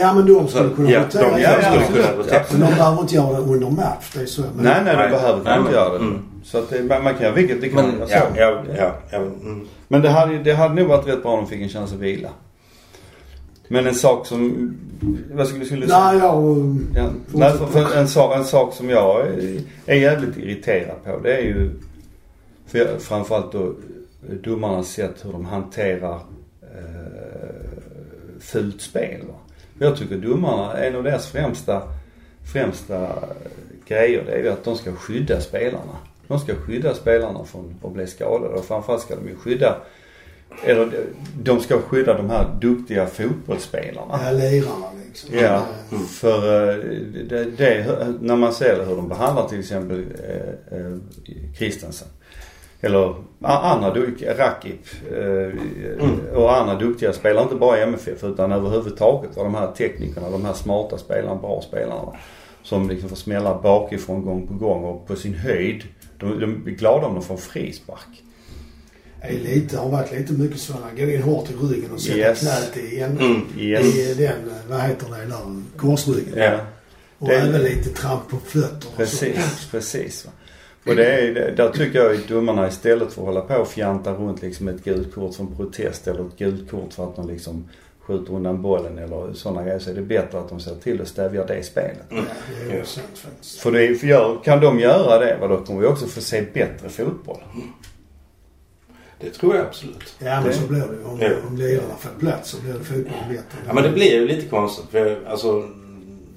Ja, 0.00 0.14
men 0.14 0.26
de 0.26 0.48
skulle 0.48 0.70
kunna 0.70 0.90
ja, 0.90 1.04
rotera. 1.04 1.30
de 1.30 1.40
Ja, 1.42 1.50
ja, 1.62 1.82
skulle 1.82 2.02
kunna 2.02 2.18
rotera. 2.18 2.42
Men 2.52 2.60
de 2.60 2.66
behöver 2.74 3.00
inte 3.00 3.14
göra 3.14 3.32
det 3.32 3.38
under 3.38 3.70
match. 3.70 4.10
Det 4.14 4.20
är 4.20 4.26
så. 4.26 4.42
Men 4.42 4.64
Nej, 4.64 4.80
nej, 4.84 4.96
de 4.96 5.10
behöver 5.10 5.44
Nej, 5.44 5.58
inte 5.58 5.72
göra 5.72 5.92
det. 5.92 5.98
mm. 5.98 6.22
Så 6.44 6.58
att 6.58 6.70
det, 6.70 6.82
man, 6.82 7.04
man 7.04 7.14
kan 7.14 7.22
göra 7.22 7.34
vilket, 7.34 7.60
det 7.60 7.68
kan 7.68 7.76
Men 7.76 7.98
man 7.98 8.08
göra 8.08 8.20
ja, 8.34 8.34
så. 8.34 8.40
ja, 8.40 8.62
ja, 8.78 8.92
ja, 9.10 9.18
mm. 9.18 9.66
Men 9.88 10.02
det 10.02 10.08
hade, 10.08 10.38
det 10.38 10.52
hade 10.54 10.74
nog 10.74 10.86
varit 10.88 11.06
rätt 11.08 11.22
bra 11.22 11.32
om 11.32 11.38
de 11.44 11.46
fick 11.50 11.62
en 11.62 11.68
chans 11.68 11.92
att 11.92 11.98
vila. 11.98 12.28
Men 13.68 13.86
en 13.86 13.94
sak 13.94 14.26
som, 14.26 14.74
vad 15.32 15.48
skulle, 15.48 15.64
skulle 15.64 15.80
du 15.80 15.88
säga? 15.88 16.12
Nej, 16.12 16.18
jag... 16.18 16.76
Ja, 16.94 17.10
nej, 17.32 17.52
för, 17.52 17.66
för 17.66 17.96
en, 17.96 18.08
sak, 18.08 18.36
en 18.36 18.44
sak 18.44 18.74
som 18.74 18.90
jag 18.90 19.26
är, 19.26 19.60
är 19.86 19.94
jävligt 19.94 20.36
irriterad 20.36 21.04
på 21.04 21.18
det 21.18 21.36
är 21.36 21.42
ju 21.42 21.70
för 22.66 22.78
jag, 22.78 23.02
framförallt 23.02 23.52
då 23.52 23.74
domarnas 24.42 24.88
sätt 24.88 25.24
hur 25.24 25.32
de 25.32 25.44
hanterar 25.44 26.20
eh, 26.62 27.68
fult 28.40 28.80
spel. 28.80 29.20
Va? 29.28 29.34
Jag 29.78 29.96
tycker 29.96 30.16
domarna, 30.16 30.76
en 30.76 30.96
av 30.96 31.02
deras 31.02 31.26
främsta, 31.26 31.82
främsta 32.52 33.08
grejer 33.86 34.24
det 34.26 34.32
är 34.32 34.42
ju 34.42 34.48
att 34.48 34.64
de 34.64 34.76
ska 34.76 34.92
skydda 34.92 35.40
spelarna. 35.40 35.96
De 36.26 36.38
ska 36.40 36.54
skydda 36.54 36.94
spelarna 36.94 37.44
från 37.44 37.74
att 37.82 37.92
bli 37.92 38.06
skadade 38.06 38.54
och 38.54 38.64
framförallt 38.64 39.02
ska 39.02 39.16
de 39.16 39.28
ju 39.28 39.36
skydda 39.36 39.76
eller 40.62 40.92
de 41.42 41.60
ska 41.60 41.78
skydda 41.78 42.14
de 42.16 42.30
här 42.30 42.46
duktiga 42.60 43.06
fotbollsspelarna. 43.06 44.20
Ja, 44.24 44.30
lirarna 44.30 44.86
liksom. 45.06 45.38
Ja, 45.38 45.62
Mm. 45.92 46.04
för 46.06 46.68
eh, 46.70 46.76
det, 47.28 47.44
det, 47.44 47.96
när 48.20 48.36
man 48.36 48.52
ser 48.52 48.84
hur 48.86 48.96
de 48.96 49.08
behandlar 49.08 49.48
till 49.48 49.58
exempel 49.60 50.04
eh, 50.28 50.78
eh, 50.78 50.96
Christensen. 51.58 52.08
Eller 52.80 53.14
andra, 53.42 53.94
du- 53.94 54.16
Rakip 54.38 54.80
eh, 55.12 56.36
och 56.38 56.56
andra 56.56 56.74
duktiga 56.74 57.12
spelare. 57.12 57.42
Inte 57.42 57.54
bara 57.54 57.78
i 57.78 57.82
MFF 57.82 58.24
utan 58.24 58.52
överhuvudtaget. 58.52 59.36
Och 59.36 59.44
de 59.44 59.54
här 59.54 59.72
teknikerna, 59.72 60.30
de 60.30 60.44
här 60.44 60.52
smarta 60.52 60.98
spelarna, 60.98 61.34
bra 61.40 61.62
spelarna. 61.68 62.12
Som 62.62 62.88
liksom 62.88 63.08
får 63.08 63.16
smälla 63.16 63.60
bakifrån 63.62 64.24
gång 64.24 64.46
på 64.46 64.54
gång 64.54 64.84
och 64.84 65.06
på 65.06 65.16
sin 65.16 65.34
höjd. 65.34 65.82
De, 66.18 66.40
de 66.40 66.66
är 66.66 66.70
glada 66.74 67.06
om 67.06 67.14
de 67.14 67.22
får 67.22 67.34
en 67.34 67.40
frispark. 67.40 68.22
Är 69.28 69.38
lite, 69.38 69.78
har 69.78 69.88
varit 69.88 70.12
lite 70.12 70.32
mycket 70.32 70.60
sådana. 70.60 70.86
Gå 70.96 71.02
in 71.02 71.22
hårt 71.22 71.50
i 71.50 71.54
ryggen 71.66 71.90
och 71.92 72.00
sätta 72.00 72.18
Yes. 72.18 72.40
knät 72.40 72.76
i, 72.84 73.00
en, 73.00 73.18
Mm. 73.18 73.40
Yes. 73.58 73.96
i 73.96 74.14
den, 74.14 74.36
vad 74.68 74.80
heter 74.80 75.06
det 75.10 75.16
där, 75.26 75.62
korsryggen. 75.76 76.32
Ja. 76.36 76.58
Och 77.18 77.28
Det- 77.28 77.34
även 77.36 77.62
lite 77.62 77.88
tramp 77.90 78.28
på 78.30 78.36
fötter 78.36 78.88
och. 78.88 78.96
Precis, 78.96 79.68
precis. 79.70 80.24
Va? 80.26 80.30
Och 80.86 80.96
det 80.96 81.06
är, 81.06 81.54
där 81.56 81.68
tycker 81.70 81.98
jag 81.98 82.14
att 82.14 82.28
domarna 82.28 82.68
istället 82.68 83.12
för 83.12 83.22
att 83.22 83.26
hålla 83.26 83.40
på 83.40 83.54
och 83.54 83.68
fjanta 83.68 84.12
runt 84.12 84.42
liksom 84.42 84.68
ett 84.68 84.84
gult 84.84 85.14
kort 85.14 85.34
som 85.34 85.56
protest 85.56 86.06
eller 86.08 86.20
ett 86.26 86.38
gult 86.38 86.70
kort 86.70 86.92
för 86.92 87.04
att 87.04 87.16
de 87.16 87.28
liksom 87.28 87.68
skjuter 88.00 88.32
undan 88.34 88.62
bollen 88.62 88.98
eller 88.98 89.32
sådana 89.34 89.62
grejer 89.62 89.78
så 89.78 89.90
är 89.90 89.94
det 89.94 90.02
bättre 90.02 90.38
att 90.38 90.48
de 90.48 90.60
ser 90.60 90.74
till 90.74 91.00
att 91.02 91.08
stävja 91.08 91.44
det 91.46 91.62
spelet. 91.62 91.96
Ja, 92.10 92.16
det 92.70 92.76
är 92.78 92.84
sant 92.84 93.06
faktiskt. 93.14 93.58
För, 93.58 93.72
det, 93.72 93.94
för 93.94 94.06
gör, 94.06 94.40
kan 94.44 94.60
de 94.60 94.80
göra 94.80 95.18
det, 95.18 95.36
va, 95.40 95.48
då 95.48 95.64
kommer 95.64 95.80
vi 95.80 95.86
också 95.86 96.06
få 96.06 96.20
se 96.20 96.44
bättre 96.52 96.88
fotboll. 96.88 97.40
Det 99.20 99.30
tror 99.30 99.56
jag 99.56 99.66
absolut. 99.66 100.14
Ja 100.18 100.40
men 100.40 100.44
Det- 100.48 100.54
så 100.54 100.66
blir 100.66 100.80
det 100.80 100.96
ju. 100.96 101.04
Om, 101.04 101.20
Ja. 101.20 101.30
om 101.48 101.56
lirarna 101.56 101.94
får 101.98 102.10
plats 102.20 102.50
så 102.50 102.60
blir 102.60 102.72
det 102.72 102.84
fotbollen 102.84 103.28
bättre. 103.28 103.58
Ja 103.66 103.74
men 103.74 103.82
det 103.84 103.90
blir 103.90 104.12
ju 104.12 104.26
lite 104.28 104.46
konstigt. 104.48 104.84
För, 104.90 105.24
alltså, 105.28 105.68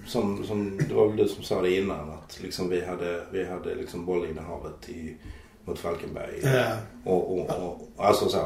som, 0.08 0.44
som, 0.44 0.80
det 0.90 0.94
var 0.94 1.08
väl 1.08 1.18
du 1.18 1.28
som 1.28 1.44
sa 1.44 1.62
det 1.62 1.76
innan 1.76 2.10
att 2.10 2.40
liksom 2.44 2.70
vi 2.70 2.86
hade, 2.86 3.22
vi 3.32 3.46
hade 3.46 3.76
liksom 3.76 4.06
bollinnehavet 4.06 4.90
i, 4.90 5.14
mot 5.66 5.80
Falkenberg. 5.80 6.40
Ja. 6.44 6.64
Och, 7.12 7.32
och, 7.40 7.50
och, 7.50 8.06
alltså 8.06 8.30
så. 8.30 8.40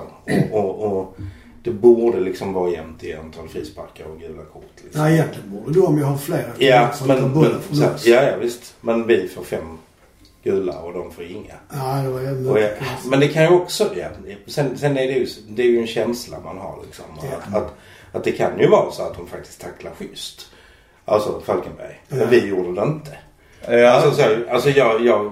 Och, 0.52 1.18
det 1.64 1.72
borde 1.72 2.20
liksom 2.20 2.54
vara 2.54 2.72
jämnt 2.72 3.04
i 3.04 3.14
antal 3.14 3.48
frisparkar 3.50 4.06
och 4.06 4.20
gula 4.20 4.44
kort. 4.54 4.64
Liksom. 4.84 5.02
Nej 5.02 5.14
egentligen 5.14 5.52
borde 5.52 5.74
du 5.74 5.82
om 5.82 5.98
jag 5.98 6.06
har 6.06 6.18
flera 6.18 6.48
Ja, 6.58 6.90
men, 7.08 7.32
men, 7.32 7.52
så, 7.72 8.10
ja, 8.10 8.24
ja 8.24 8.38
visst. 8.38 8.76
Men 8.82 9.08
vi 9.08 9.28
får 9.28 9.44
fem 9.44 9.78
gula 10.44 10.80
och 10.80 10.94
de 10.94 11.12
får 11.12 11.24
inga. 11.24 11.54
Ja, 11.74 12.02
det 12.04 12.10
var 12.10 12.60
jag, 12.60 12.70
men 13.10 13.20
det 13.20 13.28
kan 13.28 13.44
ju 13.44 13.50
också, 13.50 13.90
ja, 13.96 14.08
sen, 14.48 14.78
sen 14.78 14.98
är 14.98 15.08
det 15.08 15.14
ju, 15.14 15.28
det 15.50 15.62
är 15.62 15.68
ju 15.68 15.80
en 15.80 15.88
känsla 15.88 16.40
man 16.40 16.58
har 16.58 16.80
liksom. 16.86 17.06
Ja. 17.22 17.58
Att, 17.58 17.74
att, 18.12 18.24
det 18.24 18.32
kan 18.32 18.60
ju 18.60 18.68
vara 18.68 18.92
så 18.92 19.04
att 19.04 19.18
de 19.18 19.28
faktiskt 19.28 19.62
tacklar 19.62 19.92
schysst. 19.92 20.48
Alltså 21.06 21.42
Falkenberg. 21.46 22.02
Ja. 22.08 22.16
Men 22.16 22.30
vi 22.30 22.48
gjorde 22.48 22.82
det 22.82 22.88
inte. 22.88 23.18
Ja, 23.68 23.90
Alltså, 23.90 24.24
så, 24.24 24.36
alltså 24.52 24.70
jag, 24.70 25.06
jag 25.06 25.32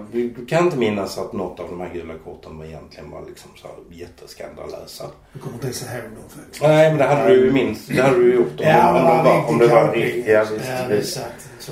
kan 0.50 0.66
inte 0.66 0.78
minnas 0.78 1.18
att 1.18 1.34
något 1.34 1.60
av 1.60 1.70
de 1.70 1.82
här 1.82 1.90
gula 1.94 2.14
korten 2.26 2.58
var 2.58 2.66
egentligen 2.66 3.12
var 3.12 3.22
liksom 3.28 3.52
så 3.56 3.68
jätteskandalösa. 3.92 5.06
Jag 5.34 5.42
kommer 5.42 5.54
inte 5.54 5.66
ens 5.66 5.82
ihåg 5.82 6.04
dem 6.04 6.24
faktiskt. 6.30 6.62
Nej 6.62 6.90
men 6.90 6.98
det 6.98 7.04
hade 7.04 7.30
du 7.30 7.46
ju 7.46 7.52
minst, 7.52 7.88
det 7.88 8.02
hade 8.02 8.18
du 8.18 8.34
gjort 8.34 8.60
om, 8.60 8.66
Ja, 8.66 8.90
om, 8.90 9.18
de 9.18 9.24
var, 9.24 9.46
om 9.50 9.58
det 9.58 9.68
var. 9.68 9.96
Ja, 10.28 10.46
visst, 10.52 10.68
Ja, 10.68 10.88
det 10.88 10.94
är 10.94 10.98
visst. 10.98 11.20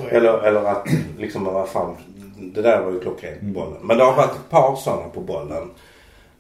Eller, 0.10 0.48
eller 0.48 0.64
att 0.64 0.88
liksom, 1.18 1.44
vad 1.44 1.70
fan, 1.70 1.96
det 2.40 2.62
där 2.62 2.82
var 2.82 2.92
ju 2.92 3.00
klockrent 3.00 3.40
på 3.40 3.46
bollen. 3.46 3.78
Men 3.84 3.98
det 3.98 4.04
har 4.04 4.16
varit 4.16 4.32
ett 4.36 4.50
par 4.50 4.76
sådana 4.76 5.10
på 5.10 5.20
bollen. 5.22 5.70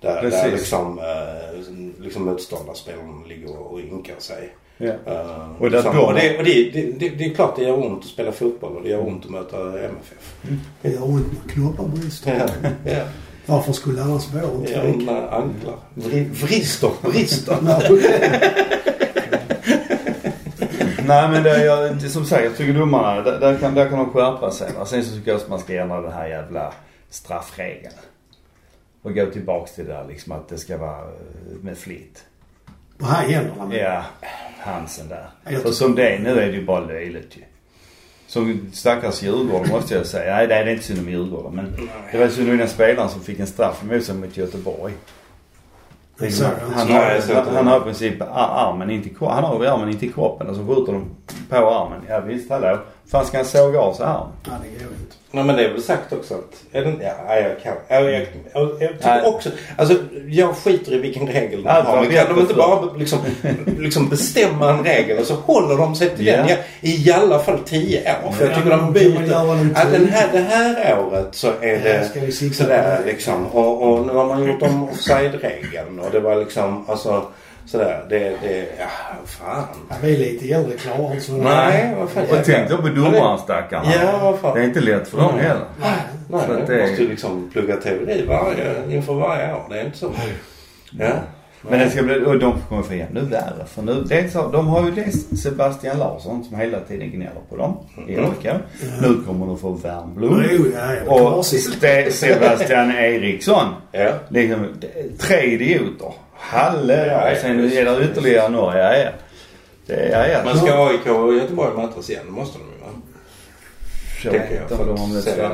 Där, 0.01 0.21
där 0.29 0.51
liksom, 0.51 0.99
eh, 0.99 1.59
liksom 2.03 2.25
motståndarspelarna 2.25 3.25
ligger 3.27 3.57
och 3.57 3.79
inkar 3.81 4.15
sig. 4.19 4.49
ja. 4.77 4.85
Eh, 5.05 5.51
Och 5.59 5.71
liksom, 5.71 5.99
och, 5.99 6.13
det, 6.13 6.37
och 6.37 6.43
det, 6.43 6.71
det, 6.73 6.81
det, 6.99 7.09
det 7.09 7.25
är 7.25 7.33
klart 7.35 7.55
det 7.55 7.63
gör 7.63 7.85
ont 7.85 7.99
att 8.03 8.09
spela 8.09 8.31
fotboll 8.31 8.75
och 8.77 8.83
det 8.83 8.89
gör 8.89 9.07
ont 9.07 9.25
att 9.25 9.31
möta 9.31 9.57
MFF. 9.67 10.35
Det 10.81 10.89
gör 10.89 11.03
ont 11.03 11.25
när 11.45 11.53
knoppar 11.53 11.83
brister. 11.87 12.49
Ja, 12.63 12.69
ja. 12.91 13.01
Varför 13.45 13.73
skulle 13.73 14.01
annars 14.01 14.27
vara 14.33 14.45
ont 14.45 14.69
ja 14.69 14.81
tryck? 14.81 15.05
när 15.05 15.27
anklar. 15.35 15.75
Vri- 15.95 16.29
Vrister, 16.31 16.91
brister. 17.11 17.57
Nej 21.07 21.29
men 21.29 21.43
det, 21.43 21.65
jag, 21.65 21.95
det, 21.97 22.09
som 22.09 22.25
sagt, 22.25 22.43
jag 22.43 22.57
tycker 22.57 22.73
domarna, 22.79 23.21
där, 23.21 23.39
där, 23.39 23.57
kan, 23.57 23.75
där 23.75 23.89
kan 23.89 23.97
de 23.97 24.09
skärpa 24.09 24.51
sig. 24.51 24.71
Va? 24.77 24.85
Sen 24.85 25.03
så 25.03 25.15
tycker 25.15 25.31
jag 25.31 25.41
att 25.41 25.49
man 25.49 25.59
ska 25.59 25.81
ändra 25.81 26.01
den 26.01 26.11
här 26.11 26.27
jävla 26.27 26.73
straffregeln. 27.09 27.93
Och 29.01 29.13
gå 29.13 29.25
tillbaks 29.25 29.75
till 29.75 29.85
det 29.85 29.93
där 29.93 30.05
liksom 30.07 30.31
att 30.31 30.49
det 30.49 30.57
ska 30.57 30.77
vara 30.77 30.99
eh, 30.99 31.57
med 31.61 31.77
flit. 31.77 32.23
På 32.97 33.05
här 33.05 33.27
händerna 33.27 33.65
med. 33.65 33.77
Ja, 33.77 34.03
Hansen 34.59 35.07
där. 35.07 35.29
Jag 35.49 35.61
För 35.61 35.71
som 35.71 35.95
det 35.95 36.09
är 36.09 36.19
nu 36.19 36.29
är 36.29 36.47
det 36.47 36.57
ju 36.57 36.65
bara 36.65 36.79
löjligt 36.79 37.37
ju. 37.37 37.41
Som 38.27 38.71
stackars 38.73 39.23
Djurgården 39.23 39.69
måste 39.69 39.95
jag 39.95 40.05
säga. 40.05 40.35
Nej 40.35 40.47
det 40.47 40.55
är 40.55 40.67
inte 40.67 40.83
synd 40.83 40.99
om 40.99 41.09
Djurgården 41.09 41.55
men 41.55 41.89
det 42.11 42.17
var 42.17 42.27
synd 42.27 42.49
om 42.49 42.57
den 42.57 42.69
spelaren 42.69 43.09
som 43.09 43.21
fick 43.21 43.39
en 43.39 43.47
straff 43.47 43.83
emot 43.83 44.03
sig 44.03 44.15
mot 44.15 44.37
Göteborg. 44.37 44.93
Han 46.75 46.87
har, 46.91 47.55
han 47.55 47.67
har 47.67 47.77
i 47.77 47.81
princip 47.83 48.21
ar- 48.21 48.27
armen 48.71 48.89
inte 48.89 49.09
i 49.09 49.13
kroppen. 49.13 49.35
Han 49.35 49.43
har 49.43 49.65
armen 49.65 49.89
inte 49.89 50.05
i 50.05 50.11
kroppen 50.11 50.47
och 50.49 50.55
så 50.55 50.65
skjuter 50.67 50.93
de 50.93 51.05
på 51.49 51.55
armen. 51.55 52.01
Ja 52.09 52.19
visst, 52.19 52.49
hallå. 52.49 52.77
Fan 53.11 53.25
ska 53.25 53.37
han 53.37 53.45
såga 53.45 53.79
av 53.79 53.93
sig 53.93 54.05
armen? 54.05 54.27
Ja, 54.43 54.51
det 54.63 54.83
går 54.83 54.93
inte. 54.93 55.15
Nej 55.31 55.43
men 55.43 55.55
det 55.55 55.65
är 55.65 55.69
väl 55.71 55.81
sagt 55.81 56.13
också 56.13 56.33
att... 56.33 56.63
Är 56.75 56.81
det, 56.85 56.93
ja, 57.27 57.35
jag 57.35 57.63
kan. 57.63 57.73
Jag, 57.87 58.03
jag, 58.03 58.11
jag, 58.11 58.27
jag 58.79 58.89
tycker 58.91 58.97
Nej. 59.09 59.21
också... 59.25 59.49
Alltså 59.77 59.95
jag 60.29 60.55
skiter 60.55 60.93
i 60.93 60.97
vilken 60.97 61.27
regel 61.27 61.63
de 61.63 61.69
Ja, 61.69 61.81
har. 61.81 61.95
de 61.95 62.07
Men 62.07 62.15
kan 62.15 62.35
de 62.35 62.41
inte 62.41 62.53
bara 62.53 62.93
liksom, 62.97 63.19
liksom 63.79 64.09
bestämma 64.09 64.69
en 64.69 64.83
regel 64.83 65.17
och 65.19 65.25
så 65.25 65.33
håller 65.33 65.77
de 65.77 65.95
sig 65.95 66.09
till 66.09 66.27
Ja. 66.27 66.37
den 66.37 66.57
i, 66.81 67.07
i 67.07 67.11
alla 67.11 67.39
fall 67.39 67.59
tio 67.65 68.15
år. 68.25 68.31
För 68.31 68.43
jag 68.45 68.51
Ja, 68.53 68.57
tycker 68.57 68.69
de 68.69 68.93
byter. 68.93 69.27
Ja, 69.31 69.43
den 69.91 70.07
här, 70.09 70.29
det 70.31 70.39
här 70.39 70.99
året 70.99 71.27
så 71.31 71.47
är 71.61 71.67
Ja, 71.67 72.03
det 72.13 72.47
på 72.49 72.53
sådär 72.53 73.01
liksom. 73.05 73.45
Och, 73.47 73.81
och 73.93 74.05
nu 74.07 74.13
har 74.13 74.25
man 74.25 74.47
gjort 74.47 74.61
om 74.61 74.83
offside-regeln 74.89 75.99
och 75.99 76.11
det 76.11 76.19
var 76.19 76.35
liksom 76.35 76.85
alltså 76.89 77.25
sådär. 77.67 78.05
Det, 78.09 78.19
det, 78.19 78.67
ja 78.79 78.85
fan. 79.25 79.63
Ja, 79.89 79.95
vi 80.01 80.13
är 80.13 80.17
lite 80.17 80.53
äldre 80.53 80.77
klarar 80.77 81.11
inte 81.13 81.25
sådana 81.25 81.43
Nej, 81.69 81.95
vad 81.99 82.09
fan. 82.09 82.23
Och 82.23 82.45
tänk 82.45 82.69
då 82.69 82.77
på 82.77 82.87
domaren 82.87 83.39
stackarna. 83.39 83.85
Ja, 84.03 84.19
vad 84.21 84.39
fan. 84.39 84.55
Det 84.55 84.61
är 84.61 84.65
inte 84.65 84.79
lätt 84.81 85.07
för 85.07 85.17
dem 85.17 85.29
Mm. 85.33 85.45
heller. 85.45 85.65
Nej. 85.81 85.91
Nej, 86.29 86.41
Så 86.47 86.71
det- 86.71 86.81
måste 86.87 87.01
ju 87.03 87.09
liksom 87.09 87.49
plugga 87.53 87.75
teori 87.75 88.25
varje, 88.27 88.95
inför 88.95 89.13
varje 89.13 89.53
år. 89.53 89.63
Det 89.69 89.79
är 89.79 89.85
inte 89.85 89.97
så. 89.97 90.11
Ja. 90.99 91.09
Men 91.69 91.79
det 91.79 91.89
ska 91.89 92.03
bli, 92.03 92.25
och 92.25 92.39
de 92.39 92.53
kommer 92.69 92.83
få 92.83 92.93
ännu 92.93 93.21
värre. 93.21 93.65
För 93.67 93.81
nu, 93.81 94.03
dels, 94.09 94.33
har- 94.33 94.51
de 94.51 94.67
har 94.67 94.85
ju 94.85 94.91
dels 94.91 95.41
Sebastian 95.43 95.99
Larsson 95.99 96.43
som 96.43 96.57
hela 96.59 96.79
tiden 96.79 97.11
gnäller 97.11 97.41
på 97.49 97.55
dem 97.55 97.77
i 98.07 98.13
Mm. 98.13 98.25
AIK. 98.25 98.53
Nu 99.01 99.15
kommer 99.27 99.45
de 99.45 99.57
få 99.57 99.79
ja, 100.75 100.93
ja. 101.05 101.13
Och 101.35 101.45
Sebastian 101.45 102.91
Eriksson. 102.91 103.65
Ja. 103.91 104.09
Liksom, 104.29 104.65
tre 105.19 105.41
idioter. 105.41 106.11
Halle, 106.39 107.05
Ja, 107.07 107.35
sen 107.41 107.59
är 107.59 107.85
det 107.99 108.03
ytterligare 108.05 108.49
några. 108.49 108.77
Ja, 108.79 108.97
ja. 109.03 109.09
Det, 109.85 110.09
ja, 110.09 110.27
ja. 110.27 110.39
Men 110.45 110.57
ska 110.57 110.87
AIK 110.87 111.05
och 111.07 111.33
Göteborg 111.33 111.77
mötas 111.77 112.09
igen? 112.09 112.21
Det 112.25 112.31
måste 112.31 112.57
de 112.59 112.63
ju 112.63 112.79
va? 112.81 112.87
Jag 114.23 114.31
Tänker 114.33 114.47
vet 114.49 114.55
jag. 114.55 114.63
inte 114.63 114.75
För 114.77 114.85
de 114.85 114.99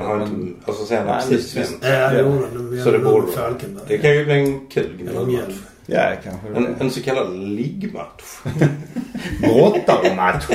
har 0.05 0.15
men- 0.17 0.27
inte, 0.47 0.59
alltså 0.71 0.85
sen 0.85 1.07
har 1.07 1.15
precis 1.15 1.55
vänt. 1.57 1.77
Ja, 1.81 2.09
det 2.09 2.19
gjorde 2.19 2.47
de. 2.53 2.81
Så 2.83 2.91
det 2.91 2.99
borde 2.99 3.25
de. 3.27 3.31
Falkenberg. 3.33 3.83
Det 3.87 3.97
kan 3.97 4.11
ju 4.15 4.25
bli 4.25 4.33
en 4.39 4.67
kul 4.67 4.97
gnällmatch. 4.99 5.53
Ja, 5.85 6.01
kanske 6.23 6.49
det. 6.49 6.57
En, 6.57 6.75
en 6.79 6.91
så 6.91 7.01
kallad 7.03 7.33
liggmatch. 7.37 8.23
Brottarematch. 9.41 10.45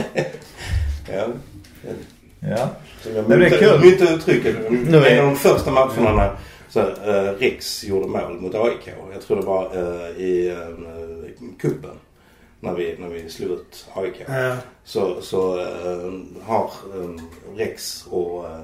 Ja. 1.12 1.26
Ja. 2.40 2.68
Som 3.02 3.16
jag 3.16 3.28
Men 3.28 3.38
det 3.40 3.46
är 3.46 3.50
myntar- 3.50 3.58
kul. 3.58 3.80
myntar 3.80 4.14
uttrycket. 4.14 4.56
Nu 4.70 4.98
är- 4.98 5.10
En 5.10 5.18
av 5.20 5.26
de 5.26 5.36
första 5.36 5.70
matcherna 5.70 6.12
när 6.16 6.30
så, 6.68 6.80
uh, 6.80 7.38
Riks 7.38 7.84
gjorde 7.84 8.08
mål 8.08 8.40
mot 8.40 8.54
AIK. 8.54 8.88
Jag 9.12 9.22
tror 9.22 9.36
det 9.36 9.46
var 9.46 9.76
uh, 9.76 10.20
i 10.20 10.50
uh, 10.50 11.56
kuppen 11.58 11.98
När 12.60 12.74
vi, 12.74 12.96
när 12.98 13.08
vi 13.08 13.30
slog 13.30 13.50
ut 13.50 13.86
AIK. 13.94 14.14
Ja. 14.28 14.56
Så, 14.84 15.20
så 15.20 15.58
eh, 15.60 16.12
har 16.42 16.70
um, 16.94 17.20
Rex 17.56 18.06
och 18.06 18.44
uh, 18.44 18.60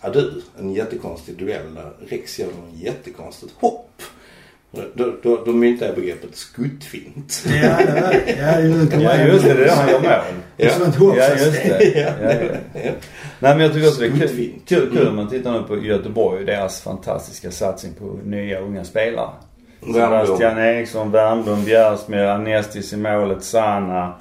Adu 0.00 0.42
en 0.58 0.72
jättekonstig 0.72 1.38
duell 1.38 1.74
där 1.74 1.92
Rex 2.08 2.38
gör 2.38 2.48
en 2.48 2.78
jättekonstigt 2.78 3.54
hopp. 3.60 4.02
Då, 4.94 5.12
då, 5.22 5.42
då 5.44 5.52
myntar 5.52 5.86
jag 5.86 5.94
begreppet 5.94 6.36
skuttfint. 6.36 7.44
Ja, 7.46 7.52
det 7.52 8.36
Ja, 8.38 8.60
det 8.60 8.90
kommer 8.90 9.04
Ja, 9.04 9.16
jag 9.16 9.28
just 9.28 9.44
det. 9.44 9.54
Det. 9.54 10.22
Det 10.56 10.64
är 10.64 10.70
som 10.70 10.82
ett 10.82 10.96
hopp. 10.96 11.16
Ja, 11.16 11.28
just 11.30 11.52
det. 11.52 11.92
Ja. 11.94 12.10
Ja, 12.22 12.32
ja. 12.74 12.90
Nej, 13.38 13.56
men 13.56 13.60
jag 13.60 13.72
tycker 13.72 13.88
också 13.88 14.00
det 14.00 14.06
är 14.06 14.10
kul, 14.10 14.52
kul, 14.66 14.90
kul 14.92 15.08
om 15.08 15.16
man 15.16 15.28
tittar 15.28 15.52
nu 15.52 15.62
på 15.62 15.78
Göteborg 15.78 16.40
och 16.40 16.46
deras 16.46 16.80
fantastiska 16.80 17.50
satsning 17.50 17.92
på 17.94 18.18
nya 18.24 18.60
unga 18.60 18.84
spelare. 18.84 19.30
Sebastian 19.86 20.58
Eriksson, 20.58 21.10
Wernbloom, 21.10 21.64
Bjärsmyr, 21.64 22.24
Anestis 22.24 22.92
i 22.92 22.96
målet, 22.96 23.44
Sanna. 23.44 24.14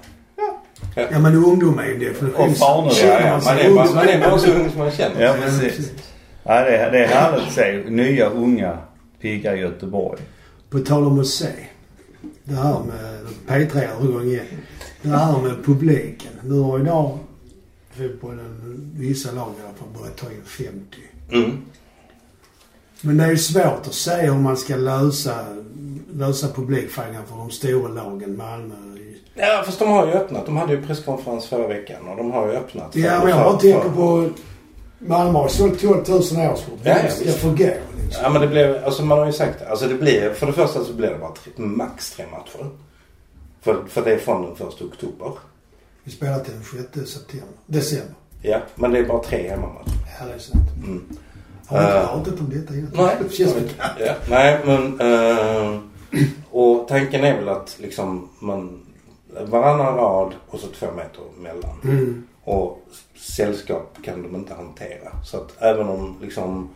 Ja, 0.95 1.19
men 1.19 1.35
ungdom 1.35 1.79
är 1.79 1.85
ju 1.85 1.93
en 1.93 1.99
definition. 1.99 2.49
Och 2.49 2.57
Farnerud. 2.57 2.95
Ja, 3.03 3.19
ja, 3.21 3.41
man 3.45 3.57
är 3.57 3.95
man 3.95 4.07
är 4.07 4.29
bara 4.29 4.39
så 4.39 4.51
ung 4.51 4.69
som 4.69 4.79
man 4.79 4.91
känner. 4.91 5.23
Ja, 5.23 5.35
precis. 5.43 5.91
Ja, 6.43 6.61
det, 6.61 6.77
är, 6.77 6.91
det 6.91 7.03
är 7.03 7.07
härligt 7.07 7.47
att 7.47 7.53
se 7.53 7.83
nya 7.87 8.29
unga 8.29 8.77
pigga 9.21 9.55
Göteborg. 9.55 10.19
På 10.71 10.79
tal 10.79 11.03
om 11.03 11.19
att 11.19 11.27
se. 11.27 11.51
Det 12.43 12.55
här 12.55 12.79
med 12.79 13.25
P3 13.47 13.97
övergång 13.97 14.25
igen. 14.25 14.45
Det 15.01 15.09
här 15.09 15.41
med 15.41 15.65
publiken. 15.65 16.31
Nu 16.43 16.59
har 16.59 16.79
idag 16.79 17.17
fotbollen, 17.97 18.91
vissa 18.95 19.31
lag 19.31 19.51
i 19.59 19.65
alla 19.65 19.73
fall, 19.73 19.87
börjat 19.99 20.17
ta 20.17 20.27
in 20.31 20.43
50. 20.45 20.97
Mm. 21.31 21.57
Men 23.01 23.17
det 23.17 23.23
är 23.23 23.29
ju 23.29 23.37
svårt 23.37 23.87
att 23.87 23.93
se 23.93 24.15
hur 24.15 24.33
man 24.33 24.57
ska 24.57 24.75
lösa, 24.75 25.45
lösa 26.13 26.47
publikfrågan 26.47 27.25
för 27.29 27.37
de 27.37 27.51
stora 27.51 27.87
lagen. 27.87 28.37
Malmö. 28.37 28.75
Ja 29.35 29.63
fast 29.65 29.79
de 29.79 29.89
har 29.89 30.07
ju 30.07 30.13
öppnat. 30.13 30.45
De 30.45 30.57
hade 30.57 30.73
ju 30.73 30.81
presskonferens 30.81 31.45
förra 31.45 31.67
veckan 31.67 32.07
och 32.07 32.17
de 32.17 32.31
har 32.31 32.47
ju 32.47 32.53
öppnat. 32.53 32.95
Ja, 32.95 33.19
men 33.19 33.29
jag 33.29 33.39
bara 33.39 33.57
tänker 33.59 33.89
på... 33.89 34.29
Malmö 35.05 35.39
har 35.39 35.47
sålt 35.47 35.81
12 35.81 36.03
000 36.09 36.17
årskort. 36.19 36.79
Ja, 36.83 36.97
ja, 37.03 37.09
ska 37.09 37.25
visst. 37.25 37.37
få 37.37 37.47
gå 37.49 37.55
liksom? 37.55 38.23
Ja 38.23 38.29
men 38.29 38.41
det 38.41 38.47
blev, 38.47 38.85
alltså 38.85 39.05
man 39.05 39.17
har 39.19 39.25
ju 39.25 39.31
sagt 39.33 39.59
det. 39.59 39.69
Alltså 39.69 39.87
det 39.87 39.95
blir, 39.95 40.33
för 40.33 40.47
det 40.47 40.53
första 40.53 40.83
så 40.83 40.93
blir 40.93 41.09
det 41.09 41.17
bara 41.17 41.31
tre, 41.31 41.51
max 41.65 42.11
tre 42.11 42.25
matcher. 42.31 42.69
För, 43.61 43.83
för 43.87 44.01
det 44.01 44.13
är 44.13 44.17
från 44.17 44.41
den 44.45 44.55
första 44.55 44.85
oktober. 44.85 45.31
Vi 46.03 46.11
spelar 46.11 46.39
till 46.39 46.53
den 46.53 46.63
6 47.03 47.11
september. 47.11 47.47
December. 47.65 48.13
Ja, 48.41 48.59
men 48.75 48.91
det 48.91 48.99
är 48.99 49.05
bara 49.05 49.23
tre 49.23 49.49
hemmamatcher. 49.49 49.91
Ja, 50.19 50.25
det 50.25 50.33
är 50.33 50.39
sant. 50.39 50.69
Mm. 50.83 51.03
Har 51.67 51.79
vi 51.79 51.85
inte 51.85 51.97
Eh, 51.97 52.07
pratat 52.07 52.39
om 52.39 52.49
detta 52.49 52.73
innan? 52.73 52.91
Nej, 52.93 53.15
Det 53.29 53.33
känns 53.35 53.55
ja, 53.99 54.13
nej 54.29 54.59
men 54.65 54.99
eh, 54.99 55.79
och 56.51 56.87
tanken 56.87 57.23
är 57.23 57.35
väl 57.37 57.49
att 57.49 57.75
liksom 57.79 58.29
man 58.39 58.81
varannan 59.45 59.95
rad 59.95 60.33
och 60.49 60.59
så 60.59 60.67
två 60.67 60.85
meter 60.91 61.21
mellan. 61.39 61.81
Mm. 61.83 62.23
Och 62.43 62.79
sällskap 63.21 63.97
kan 64.03 64.23
de 64.23 64.35
inte 64.35 64.53
hantera. 64.53 65.11
Så 65.23 65.37
att 65.37 65.61
även 65.61 65.87
om 65.87 66.17
liksom, 66.21 66.69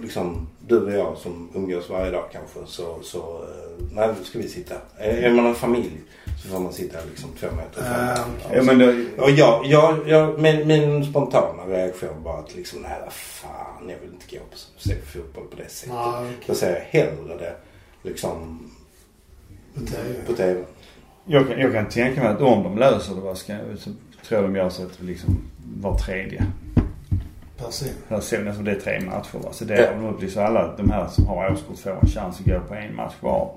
liksom 0.00 0.48
du 0.68 0.84
och 0.84 0.92
jag 0.92 1.16
som 1.16 1.48
umgås 1.54 1.90
varje 1.90 2.10
dag 2.10 2.24
kanske 2.32 2.58
så, 2.66 2.98
så 3.02 3.18
eh, 3.18 3.84
nej 3.92 4.08
då 4.18 4.24
ska 4.24 4.38
vi 4.38 4.48
sitta. 4.48 4.74
Är 4.98 5.22
är 5.22 5.30
man 5.32 5.46
en 5.46 5.54
familj 5.54 6.00
så 6.42 6.48
får 6.48 6.60
man 6.60 6.72
sitta 6.72 6.98
liksom 7.10 7.30
två 7.40 7.46
meter 7.56 7.80
Ah, 7.92 8.14
fram. 8.16 8.30
okej. 8.46 8.56
Ja 8.56 8.62
men 8.62 8.78
då, 8.78 9.22
Och 9.24 9.30
jag, 9.30 9.66
jag, 9.66 9.98
jag 10.08 10.40
min, 10.40 10.66
min 10.66 11.04
spontana 11.04 11.62
reaktion 11.66 12.22
var 12.22 12.38
att 12.38 12.54
liksom 12.56 12.82
nej 12.82 12.98
vad 13.04 13.12
fan 13.12 13.88
jag 13.88 13.98
vill 13.98 14.10
inte 14.12 14.36
gå 14.36 14.42
på 14.50 14.56
se 14.76 14.94
fotboll 14.96 15.44
på 15.46 15.56
det 15.56 15.68
sättet. 15.68 15.94
Ja, 15.94 16.20
okej. 16.24 16.36
Då 16.46 16.54
säger 16.54 16.74
jag 16.76 17.00
hellre 17.00 17.36
det 17.38 17.54
liksom 18.02 18.70
På 19.74 19.80
TV. 19.80 20.14
på 20.26 20.32
TV. 20.32 20.64
jag, 21.24 21.48
kan, 21.48 21.60
jag 21.60 21.72
kan 21.72 21.88
tänka 21.88 22.20
mig 22.22 22.30
att 22.32 22.40
om 22.40 22.62
de 22.62 22.78
löser 22.78 23.14
det 23.14 23.20
vad 23.20 23.38
ska, 23.38 23.52
tror 24.28 24.40
jag 24.40 24.50
de 24.50 24.56
gör 24.56 24.68
så 24.68 24.82
att 24.82 25.00
liksom 25.02 25.38
var 25.80 25.98
tredje 25.98 26.46
Person. 27.56 27.88
person, 28.08 28.48
alltså 28.48 28.62
det 28.62 28.70
är 28.70 28.80
tre 28.80 29.00
matcher 29.00 29.38
va. 29.38 29.52
Så 29.52 29.64
det 29.64 29.74
Ja. 29.80 29.86
är 29.86 29.94
de 29.96 30.04
upp 30.06 30.20
till 30.20 30.32
så 30.32 30.40
alla 30.40 30.76
de 30.76 30.90
här 30.90 31.06
som 31.08 31.26
har 31.26 31.50
årskort 31.52 31.78
får 31.78 31.90
en 31.90 32.08
chans 32.08 32.40
att 32.40 32.46
gå 32.46 32.60
på 32.60 32.74
en 32.74 32.96
match 32.96 33.14
var. 33.20 33.50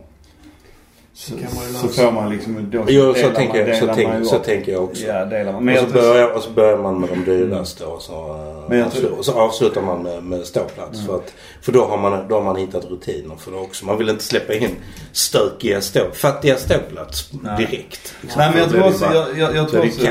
Så, 1.18 1.34
Så 1.82 1.88
får 1.88 2.12
man 2.12 2.30
liksom, 2.30 2.70
då 2.72 2.86
Jo, 2.88 3.14
så 3.14 3.30
tänker, 3.30 3.60
man, 3.60 3.70
jag, 3.70 3.78
så, 3.78 3.92
tänk, 3.96 4.26
så 4.26 4.40
tänker 4.40 4.72
jag 4.72 4.84
också. 4.84 5.06
Ja, 5.06 5.26
delar 5.26 5.52
man. 5.54 5.66
Men 5.66 5.76
och, 5.84 5.90
så 5.90 5.94
börjar, 5.94 6.32
och 6.32 6.44
så 6.44 6.50
börjar 6.50 6.78
man 6.78 7.00
med 7.02 7.10
de 7.10 7.26
dyraste 7.26 7.86
och 7.86 8.02
så, 8.02 8.14
eh, 8.14 8.70
Men 8.70 8.78
jag 8.78 8.92
tror- 8.92 9.22
så 9.24 9.32
avslutar 9.34 9.82
man 9.82 10.04
med, 10.04 10.24
med 10.24 10.46
ståplats. 10.46 10.94
Mm. 11.00 11.06
För, 11.08 11.16
att, 11.16 11.34
för 11.62 11.72
då, 11.72 11.86
har 11.86 11.98
man, 11.98 12.28
då 12.28 12.36
har 12.36 12.42
man 12.42 12.56
hittat 12.56 12.86
rutiner 12.86 13.36
för 13.36 13.52
det 13.52 13.58
också. 13.58 13.86
Man 13.86 13.98
vill 13.98 14.10
inte 14.10 14.24
släppa 14.24 14.54
in 14.54 14.76
stökiga 15.12 15.82
stå, 15.82 16.12
fattiga 16.14 16.56
ståplats 16.58 17.30
Nej. 17.44 17.58
direkt. 17.58 18.16
Liksom. 18.22 18.40
Nej 18.40 18.50
men 18.52 18.60
jag 18.60 18.70
tror 18.70 18.88
också, 18.88 19.00
bara- 19.00 19.14
jag, 19.16 19.38
jag, 19.38 19.56
jag 19.56 19.70
tror 19.70 19.86
också, 19.86 20.08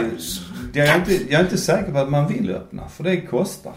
jag 0.75 0.87
är, 0.87 0.95
inte, 0.97 1.13
jag 1.33 1.41
är 1.41 1.45
inte 1.45 1.59
säker 1.59 1.93
på 1.93 1.99
att 1.99 2.11
man 2.11 2.29
vill 2.29 2.51
öppna. 2.51 2.89
För 2.89 3.05
det 3.05 3.21
kostar. 3.21 3.73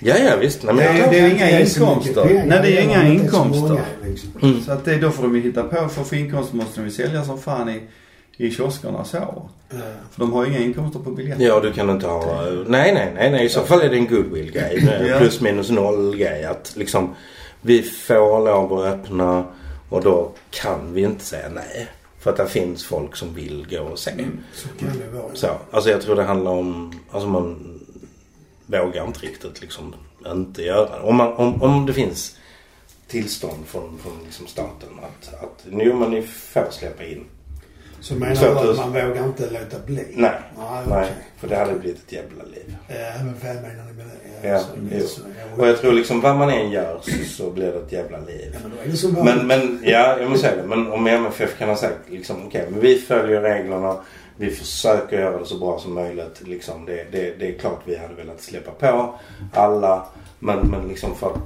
Ja, 0.00 0.14
ja 0.18 0.36
visst. 0.40 0.62
Nej, 0.62 0.74
men 0.74 0.84
Det 0.84 1.00
är- 1.00 1.10
det 1.10 1.18
är 1.18 1.30
inga 1.30 1.60
inkomster. 1.60 2.42
Nej, 2.46 2.58
det 2.62 2.78
är 2.78 2.82
inga 2.82 3.08
inkomster. 3.08 3.80
liksom. 4.04 4.30
Mm. 4.42 4.60
Så 4.60 4.72
att 4.72 4.84
det, 4.84 4.96
då 4.98 5.10
får 5.10 5.22
de 5.22 5.36
ju 5.36 5.42
hitta 5.42 5.62
på. 5.62 5.88
För 5.88 6.00
att 6.02 6.08
få 6.08 6.14
inkomster 6.16 6.56
måste 6.56 6.80
de 6.80 6.84
ju 6.86 6.90
sälja 6.92 7.24
som 7.24 7.38
fan 7.38 7.68
i, 7.68 7.80
i 8.36 8.50
kioskerna 8.50 9.04
så. 9.04 9.16
Ja. 9.16 9.76
För 10.10 10.20
de 10.20 10.32
har 10.32 10.44
ju 10.46 10.50
inga 10.50 10.58
inkomster 10.60 11.00
på 11.00 11.10
biljetter. 11.10 11.44
Ja, 11.44 11.60
du 11.60 11.72
kan 11.72 11.90
inte 11.90 12.06
ha... 12.06 12.42
Nej, 12.66 12.94
nej, 12.94 13.12
nej, 13.14 13.30
nej. 13.30 13.44
I 13.44 13.48
så 13.48 13.60
fall 13.60 13.80
är 13.80 13.88
det 13.88 13.96
en 13.96 14.06
goodwill-grej. 14.06 14.88
Ja. 15.08 15.18
Plus 15.18 15.40
minus 15.40 15.70
noll-grej. 15.70 16.44
Att 16.44 16.72
liksom 16.76 17.14
vi 17.60 17.82
får 17.82 18.44
lov 18.44 18.72
att 18.72 18.86
öppna 18.94 19.44
och 19.88 20.02
då 20.02 20.30
kan 20.50 20.92
vi 20.94 21.02
inte 21.02 21.24
säga 21.24 21.48
nej. 21.54 21.86
För 22.18 22.30
att 22.30 22.36
det 22.36 22.46
finns 22.46 22.84
folk 22.84 23.16
som 23.16 23.34
vill 23.34 23.66
gå 23.70 23.80
och 23.82 23.98
se. 23.98 24.10
Så 24.54 24.68
kan 24.78 24.88
det 24.98 25.18
vara. 25.18 25.34
Så, 25.34 25.46
alltså 25.70 25.90
jag 25.90 26.00
tror 26.02 26.16
det 26.16 26.22
handlar 26.22 26.50
om... 26.50 26.92
Alltså 27.10 27.28
man 27.28 27.75
vågar 28.66 29.06
inte 29.06 29.20
riktigt 29.26 29.60
liksom 29.60 29.94
inte 30.26 30.62
göra 30.62 30.96
det. 30.98 31.02
Om, 31.02 31.16
man, 31.16 31.32
om, 31.32 31.62
om 31.62 31.86
det 31.86 31.92
finns 31.92 32.36
tillstånd 33.06 33.66
från, 33.66 33.98
från 34.02 34.12
liksom 34.24 34.46
staten 34.46 34.88
att, 35.02 35.42
att 35.42 35.64
jo 35.70 35.94
men 35.96 36.10
ni 36.10 36.22
får 36.22 36.66
släppa 36.70 37.04
in. 37.04 37.24
Så 38.00 38.14
menar 38.14 38.34
Så 38.34 38.44
du 38.44 38.70
att 38.70 38.76
man 38.76 38.92
vågar 38.92 39.24
inte 39.24 39.50
låta 39.50 39.78
bli? 39.86 39.94
Nej, 39.94 40.14
Nej, 40.14 40.32
nej. 40.58 40.82
okej. 40.86 41.08
För 41.36 41.48
det 41.48 41.56
hade 41.56 41.74
blivit 41.74 42.06
ett 42.06 42.12
jävla 42.12 42.44
liv. 42.44 42.76
Ja, 42.88 42.94
men 43.18 43.34
vad 43.42 43.54
menar 43.62 43.84
ni 43.84 43.92
med 43.92 44.06
det? 44.42 44.48
Ja, 44.48 44.58
så, 44.58 45.08
så, 45.08 45.20
ja, 45.38 45.62
Och 45.62 45.68
jag 45.68 45.78
tror 45.80 45.92
liksom 45.92 46.20
vad 46.20 46.36
man 46.36 46.50
än 46.50 46.70
gör 46.70 47.00
så, 47.02 47.24
så 47.36 47.50
blir 47.50 47.72
det 47.72 47.78
ett 47.78 47.92
jävla 47.92 48.18
liv. 48.18 48.56
Ja, 48.62 48.68
men 48.86 48.96
som 48.96 49.12
Men, 49.12 49.46
men 49.46 49.80
ja, 49.84 50.18
jag 50.20 50.30
måste 50.30 50.48
säga 50.48 50.62
det. 50.62 50.68
Men 50.68 50.92
om 50.92 51.06
MFF 51.06 51.58
kan 51.58 51.68
ha 51.68 51.76
sagt 51.76 52.10
liksom 52.10 52.46
okej, 52.46 52.66
men 52.70 52.80
vi 52.80 52.98
följer 52.98 53.40
reglerna. 53.40 53.96
Vi 54.36 54.50
försöker 54.50 55.20
göra 55.20 55.38
det 55.38 55.46
så 55.46 55.58
bra 55.58 55.78
som 55.78 55.94
möjligt. 55.94 56.42
Liksom, 56.44 56.84
det, 56.86 57.06
det, 57.12 57.34
det 57.38 57.54
är 57.54 57.58
klart 57.58 57.80
vi 57.84 57.96
hade 57.96 58.14
velat 58.14 58.40
släppa 58.42 58.70
på 58.70 59.14
alla. 59.52 60.06
Men, 60.38 60.58
men 60.70 60.88
liksom 60.88 61.14
för 61.14 61.26
att 61.30 61.38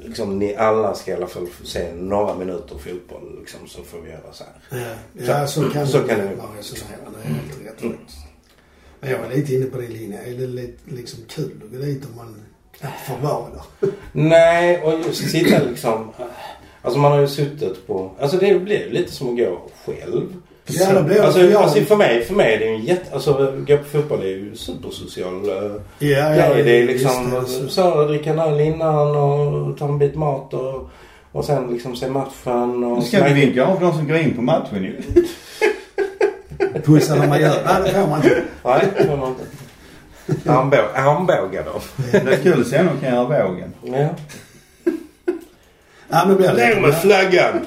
liksom, 0.00 0.38
ni 0.38 0.56
alla 0.56 0.94
ska 0.94 1.10
i 1.10 1.14
alla 1.14 1.26
fall 1.26 1.46
få 1.46 1.64
se 1.66 1.94
några 1.94 2.34
minuter 2.34 2.78
fotboll. 2.78 3.36
Liksom, 3.40 3.60
så 3.68 3.82
får 3.82 3.98
vi 3.98 4.10
göra 4.10 4.32
så 4.32 4.44
här. 4.44 4.80
Ja, 4.80 4.94
ja 5.26 5.46
så, 5.46 5.70
kan 5.70 5.86
så 5.86 5.98
kan 5.98 6.18
vara 6.18 6.26
vara. 6.36 6.58
resonera. 6.58 6.98
Det 7.22 7.28
är 7.28 7.32
helt 7.34 7.66
rätt 7.66 7.82
Mm. 7.82 7.96
faktiskt. 7.98 8.18
Men 9.00 9.10
jag 9.10 9.20
är 9.20 9.36
lite 9.36 9.54
inne 9.54 9.66
på 9.66 9.78
din 9.80 9.90
linje. 9.92 10.18
Är 10.22 10.38
det 10.38 10.46
lite 10.46 10.78
liksom 10.84 11.18
kul 11.28 11.62
att 11.64 11.70
gå 11.72 11.78
dit 11.84 12.04
om 12.10 12.16
man 12.16 12.42
knappt 12.78 13.00
får 13.06 13.16
vara 13.28 13.46
där? 13.50 13.90
Nej, 14.12 14.82
och 14.82 14.92
just 14.92 15.30
sitta 15.30 15.62
liksom. 15.64 16.12
Alltså 16.82 16.98
man 17.00 17.12
har 17.12 17.20
ju 17.20 17.28
suttit 17.28 17.86
på. 17.86 18.10
Alltså 18.20 18.36
det 18.36 18.58
blir 18.58 18.90
lite 18.90 19.12
som 19.12 19.28
att 19.28 19.36
gå 19.38 19.60
själv. 19.86 20.36
Ja, 20.80 20.92
det 20.92 21.02
blir 21.02 21.14
det. 21.16 21.24
Alltså, 21.24 21.40
För 21.40 21.48
jag- 21.48 21.62
alltså 21.62 21.80
för 21.84 21.96
mig, 21.96 22.24
för 22.24 22.34
mig 22.34 22.54
är 22.54 22.58
det 22.58 22.64
ju 22.64 22.74
en 22.74 22.80
jätte... 22.84 23.14
Alltså 23.14 23.54
gå 23.66 23.76
på 23.76 23.84
fotboll 23.84 24.20
är 24.22 24.26
ju 24.26 24.56
supersocial 24.56 25.34
uh, 25.34 25.72
Ja, 25.98 26.34
grej. 26.34 26.62
Det 26.62 26.70
är 26.82 26.86
liksom 26.86 27.30
det 27.30 27.46
så. 27.46 27.68
så, 27.68 28.04
dricka 28.04 28.30
en 28.30 28.38
öl 28.38 28.60
innan 28.60 29.16
och 29.16 29.78
ta 29.78 29.84
en 29.84 29.98
bit 29.98 30.14
mat 30.14 30.54
och, 30.54 30.90
och 31.32 31.44
sen 31.44 31.66
liksom 31.72 31.96
se 31.96 32.08
matchen 32.08 32.80
Nu 32.80 32.86
och... 32.86 33.04
ska 33.04 33.24
vi 33.24 33.32
vinka 33.32 33.66
av 33.66 33.80
de 33.80 33.92
som 33.92 34.08
går 34.08 34.16
in 34.16 34.34
på 34.36 34.42
matchen 34.42 34.82
ju. 34.84 34.96
Pussa 36.84 37.14
när 37.14 37.26
man 37.28 37.40
gör 37.40 37.54
Nej, 37.64 37.82
det 37.84 37.90
får 37.90 38.06
man 38.08 38.16
inte. 38.22 38.42
Nej, 38.64 38.86
det 38.98 39.04
får 39.06 39.16
man 39.16 39.28
inte. 39.28 39.44
Armbå- 40.50 40.92
Armbåga 40.94 41.62
då. 41.62 41.80
Det 42.12 42.32
är 42.32 42.36
kul 42.42 42.60
att 42.60 42.66
se 42.66 42.80
om 42.80 42.86
de 42.86 43.06
kan 43.06 43.14
göra 43.14 43.24
vågen. 43.48 43.72
Ja. 43.84 44.08
Ja, 46.08 46.24
men 46.26 46.28
det 46.28 46.34
blir 46.36 46.52
Ner 46.52 46.80
med 46.80 46.94
flaggan! 47.00 47.66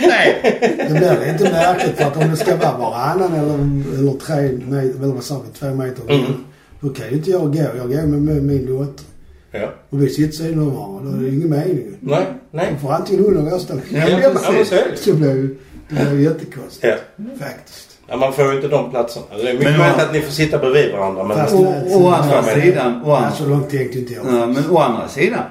Ner! 0.00 0.42
Det 0.88 0.90
blir 0.90 1.32
lite 1.32 1.44
märkligt 1.52 1.96
för 1.96 2.04
att 2.04 2.16
om 2.16 2.30
det 2.30 2.36
ska 2.36 2.56
vara 2.56 2.78
varannan 2.78 3.32
eller, 3.34 3.54
eller 3.98 4.12
tre 4.12 4.52
meter, 4.66 4.98
eller 5.02 5.14
vad 5.14 5.24
sa 5.24 5.42
vi, 5.46 5.58
två 5.58 5.66
meter. 5.74 6.02
Mm. 6.14 6.32
Då 6.80 6.88
kan 6.88 7.08
ju 7.10 7.16
inte 7.16 7.30
jag 7.30 7.52
gå. 7.52 7.58
Jag 7.58 7.88
går 7.88 8.06
med, 8.06 8.22
med 8.22 8.42
min 8.42 8.66
dotter. 8.66 9.04
Ja. 9.50 9.68
Och 9.90 10.02
vi 10.02 10.08
sitter 10.08 10.32
sidan 10.36 10.58
om 10.58 10.74
varandra. 10.76 11.10
Då 11.12 11.16
är 11.18 11.22
det 11.30 11.36
ingen 11.36 11.50
mening. 11.50 11.96
Nej, 12.00 12.26
nej. 12.50 12.68
Då 12.72 12.86
får 12.86 12.94
antingen 12.94 13.24
hon 13.24 13.36
eller 13.38 13.50
jag 13.50 13.60
Ja, 13.60 14.08
Ja, 14.08 14.18
men 14.18 14.32
men 14.32 14.42
så 14.42 14.52
är 14.74 14.90
det. 14.90 14.96
Så 14.96 15.10
det 15.10 15.16
blir 15.16 15.34
ju 15.34 15.56
det 15.88 15.94
blir 15.94 16.12
ju 16.14 16.22
jättekonstigt. 16.22 16.84
Ja. 17.16 17.24
Faktiskt. 17.46 17.98
Ja, 18.08 18.16
man 18.16 18.32
får 18.32 18.44
ju 18.50 18.56
inte 18.56 18.68
de 18.68 18.90
platserna. 18.90 19.26
Det 19.30 19.48
är 19.48 19.52
mycket 19.52 19.68
Men 19.70 19.78
möjligt 19.78 19.96
man- 19.96 20.06
att 20.06 20.12
ni 20.12 20.20
får 20.20 20.32
sitta 20.32 20.58
bredvid 20.58 20.92
varandra 20.92 21.24
men... 21.24 21.36
Fast- 21.36 21.54
Å, 21.54 21.74
å 21.90 22.08
andra 22.08 22.42
sidan, 22.42 23.02
å 23.04 23.08
Ja, 23.08 23.16
andra, 23.16 23.30
så 23.32 23.46
långt 23.46 23.70
tänkte 23.70 23.98
inte 23.98 24.12
jag. 24.14 24.26
ja, 24.26 24.46
men 24.46 24.70
å 24.70 24.78
andra 24.78 25.08
sidan. 25.08 25.42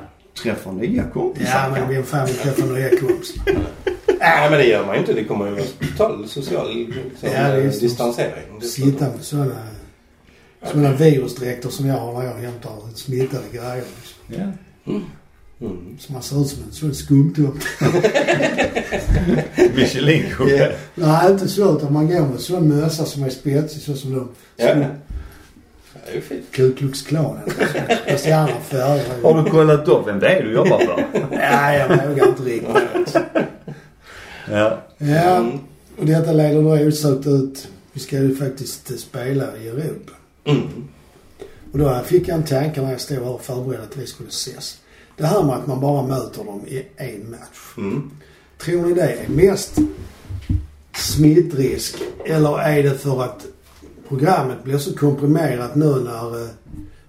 Träffar 0.44 0.72
nya 0.72 1.04
kompisar. 1.14 1.70
Ja, 1.76 1.80
men 1.80 1.90
vem 1.96 2.04
fan 2.04 2.26
vill 2.26 2.36
träffa 2.36 2.66
nya 2.66 2.90
kompisar? 2.90 3.44
Nej 4.20 4.50
men 4.50 4.60
det 4.60 4.66
gör 4.66 4.86
man 4.86 4.94
ju 4.96 5.00
inte. 5.00 5.14
Det 5.14 5.24
kommer 5.24 5.46
ju 5.46 5.52
vara 5.52 5.64
total 5.82 6.28
social 6.28 6.74
liksom, 6.76 7.04
Ja, 7.22 7.30
det 7.30 7.62
är 7.64 7.72
så. 7.72 7.80
distansering. 7.80 8.62
Sitta 8.62 9.06
med 9.10 9.22
sådana, 9.22 9.56
sådana 10.72 10.92
virusdräkter 10.94 11.70
som 11.70 11.86
jag 11.88 11.96
har 11.96 12.14
när 12.14 12.26
jag 12.26 12.34
hämtar 12.34 12.72
smittade 12.96 13.44
grejer. 13.52 13.76
Liksom. 13.76 14.54
Ja. 14.86 14.94
Mm. 15.62 15.98
Så 16.00 16.14
man 16.14 16.22
ser 16.22 16.42
ut 16.42 16.48
som 16.48 16.64
en 16.64 16.72
sån 16.72 16.96
skumtomte. 16.96 17.66
Michelin-gubbe. 19.76 20.72
Nej, 20.96 21.32
inte 21.32 21.48
så. 21.48 21.78
Utan 21.78 21.94
man 21.94 22.08
går 22.08 22.20
med 22.28 22.40
sån 22.40 22.68
mössa 22.68 23.06
som 23.06 23.24
är 23.24 23.30
spetsig 23.30 23.82
så 23.82 23.94
som 23.94 24.14
de. 24.14 24.30
Ja. 24.58 24.68
Som 24.72 24.80
Det 24.80 26.12
är 26.12 26.16
ju 26.16 26.22
fint. 26.22 26.46
Ku 26.52 26.74
Klux 26.74 27.02
Klan. 27.02 27.40
Fast 28.10 28.28
i 28.28 28.32
andra 28.32 28.56
färger. 28.60 29.24
Har 29.24 29.44
du 29.44 29.50
kollat 29.52 29.88
upp 29.88 30.08
vem 30.08 30.20
det 30.20 30.28
är 30.30 30.44
du 30.44 30.54
jobbar 30.54 30.80
för? 30.80 31.06
Ja, 31.32 31.74
jag 31.74 31.88
vågar 32.08 32.28
inte 32.28 32.44
riktigt. 32.44 33.18
Ja. 34.52 34.82
Ja, 34.98 35.36
Mm. 35.38 35.60
och 35.98 36.06
detta 36.06 36.32
leder 36.34 36.62
då 36.62 36.88
osökt 36.88 37.28
ut. 37.28 37.68
Vi 37.94 38.00
ska 38.00 38.18
ju 38.20 38.36
faktiskt 38.36 39.00
spela 39.00 39.58
i 39.58 39.68
Europa. 39.68 40.12
Mm. 40.46 40.88
Och 41.72 41.80
då 41.80 42.02
fick 42.06 42.28
jag 42.28 42.38
en 42.38 42.44
tanke 42.44 42.82
när 42.82 42.92
jag 42.92 43.02
stod 43.02 43.18
här 43.18 43.28
och 43.28 43.42
förberedde 43.42 43.84
att 43.84 43.98
vi 43.98 44.08
skulle 44.08 44.30
ses. 44.30 44.78
Det 45.18 45.26
här 45.26 45.44
med 45.44 45.56
att 45.56 45.68
man 45.68 45.80
bara 45.82 46.08
möter 46.08 46.44
dem 46.44 46.62
i 46.68 46.84
en 46.98 47.30
match. 47.32 47.74
Mm. 47.78 48.12
Tror 48.64 48.86
ni 48.86 48.94
det 48.94 49.02
är 49.12 49.28
mest 49.30 49.78
smittrisk 50.96 51.96
eller 52.26 52.60
är 52.60 52.84
det 52.84 52.98
för 52.98 53.24
att 53.24 53.46
programmet 54.08 54.64
blir 54.64 54.78
så 54.78 54.96
komprimerat 54.98 55.76
nu 55.76 55.86
när, 55.96 56.42
eh, 56.42 56.48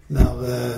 när 0.07 0.67
eh, 0.71 0.77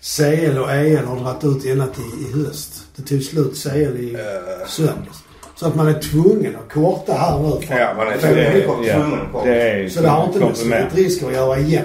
CL 0.00 0.58
och 0.58 0.70
EL 0.72 1.04
har 1.04 1.20
dragit 1.20 1.44
ut 1.44 1.66
ända 1.72 1.86
till 1.86 2.26
i 2.28 2.44
höst. 2.44 2.84
Det 2.96 3.02
tog 3.02 3.22
slut 3.22 3.56
CL 3.62 3.96
i 3.96 4.14
Eh, 4.14 4.66
söndags. 4.68 5.22
Så 5.60 5.66
att 5.66 5.74
man 5.74 5.88
är 5.88 6.00
tvungen 6.00 6.56
att 6.56 6.72
korta 6.72 7.12
här 7.12 7.38
nu. 7.38 7.66
för- 7.66 7.78
Ja, 7.78 7.94
man 7.96 8.06
är 8.08 8.12
för- 8.12 8.28
tvungen. 8.28 8.52
Det, 8.82 8.86
ja, 8.88 9.42
det 9.44 9.62
är 9.62 9.88
Så 9.88 10.02
det 10.02 10.08
har 10.08 10.24
inte 10.26 10.38
med 10.38 10.48
komprimerat. 10.48 10.92
smittrisker 10.92 11.26
att 11.26 11.32
göra 11.32 11.58
igen. 11.58 11.84